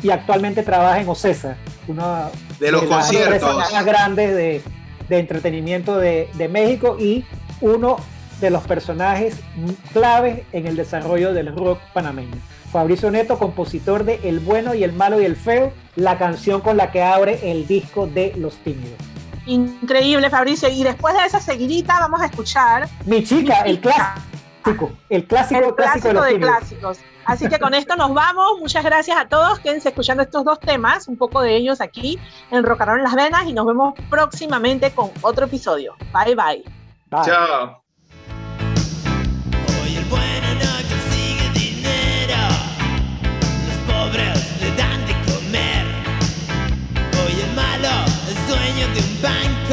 Y 0.03 0.11
actualmente 0.11 0.61
trabaja 0.61 0.99
en 1.01 1.09
Ocesa, 1.09 1.55
una 1.87 2.29
De 2.59 2.71
los 2.71 2.83
las 2.87 2.97
conciertos. 3.07 3.71
más 3.73 3.83
grandes 3.85 4.35
de, 4.35 4.61
de 5.09 5.19
entretenimiento 5.19 5.97
de, 5.97 6.29
de 6.35 6.47
México 6.49 6.97
y 6.99 7.25
uno 7.61 7.97
de 8.41 8.49
los 8.49 8.63
personajes 8.63 9.39
claves 9.93 10.41
en 10.51 10.67
el 10.67 10.75
desarrollo 10.75 11.33
del 11.33 11.55
rock 11.55 11.79
panameño. 11.93 12.35
Fabricio 12.71 13.11
Neto, 13.11 13.37
compositor 13.37 14.03
de 14.03 14.19
El 14.23 14.39
bueno 14.39 14.73
y 14.73 14.83
el 14.83 14.93
malo 14.93 15.21
y 15.21 15.25
el 15.25 15.35
feo, 15.35 15.71
la 15.95 16.17
canción 16.17 16.61
con 16.61 16.77
la 16.77 16.91
que 16.91 17.03
abre 17.03 17.51
el 17.51 17.67
disco 17.67 18.07
de 18.07 18.33
Los 18.37 18.55
Tímidos. 18.57 18.97
Increíble, 19.45 20.29
Fabricio. 20.29 20.69
Y 20.69 20.83
después 20.83 21.15
de 21.15 21.25
esa 21.25 21.39
seguidita 21.39 21.99
vamos 21.99 22.21
a 22.21 22.25
escuchar 22.25 22.87
Mi 23.05 23.23
chica, 23.23 23.63
Mi 23.63 23.71
el 23.71 23.81
chica. 23.81 24.15
clásico, 24.63 24.91
el 25.09 25.25
clásico, 25.25 25.59
el 25.59 25.75
clásico 25.75 26.07
de 26.07 26.39
clásico 26.39 26.39
clásicos. 26.39 26.99
Así 27.25 27.47
que 27.47 27.59
con 27.59 27.73
esto 27.73 27.95
nos 27.95 28.13
vamos. 28.13 28.59
Muchas 28.59 28.83
gracias 28.83 29.17
a 29.17 29.27
todos. 29.27 29.59
Quédense 29.59 29.89
escuchando 29.89 30.23
estos 30.23 30.43
dos 30.43 30.59
temas, 30.59 31.07
un 31.07 31.17
poco 31.17 31.41
de 31.41 31.55
ellos 31.55 31.81
aquí 31.81 32.19
en 32.51 32.63
Rocarón 32.63 32.99
en 32.99 33.03
las 33.03 33.15
Venas 33.15 33.45
y 33.45 33.53
nos 33.53 33.65
vemos 33.65 33.93
próximamente 34.09 34.91
con 34.91 35.11
otro 35.21 35.45
episodio. 35.45 35.95
Bye 36.13 36.35
bye. 36.35 36.63
Bye. 37.09 37.25
Chao. 37.25 37.80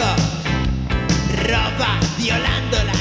Un 0.01 0.05
banco, 1.78 2.97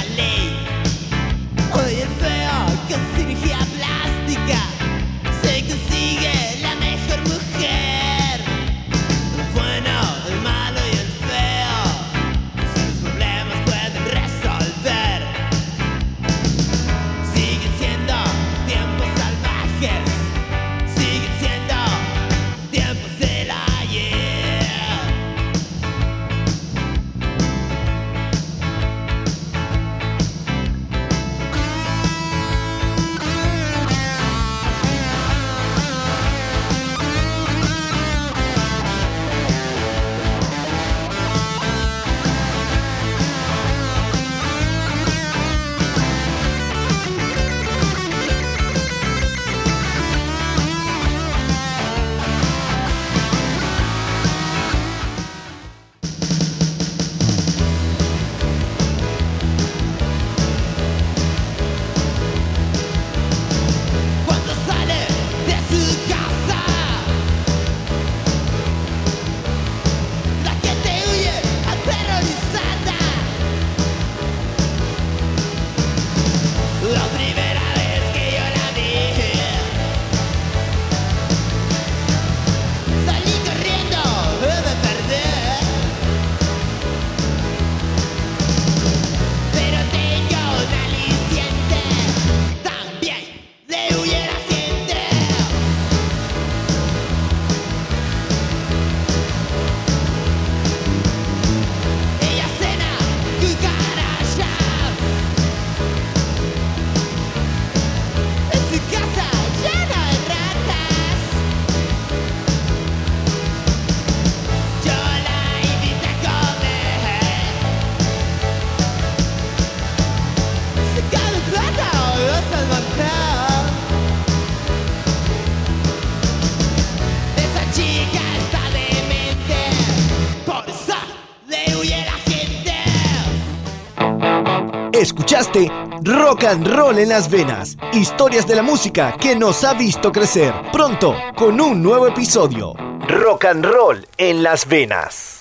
Rock 136.03 136.43
and 136.43 136.67
Roll 136.67 136.99
en 136.99 137.09
las 137.09 137.29
venas. 137.29 137.77
Historias 137.93 138.47
de 138.47 138.55
la 138.55 138.61
música 138.61 139.15
que 139.19 139.35
nos 139.35 139.63
ha 139.63 139.73
visto 139.73 140.11
crecer. 140.11 140.53
Pronto 140.71 141.15
con 141.35 141.59
un 141.59 141.81
nuevo 141.81 142.07
episodio. 142.07 142.73
Rock 143.07 143.45
and 143.45 143.65
Roll 143.65 144.07
en 144.17 144.43
las 144.43 144.67
venas. 144.67 145.36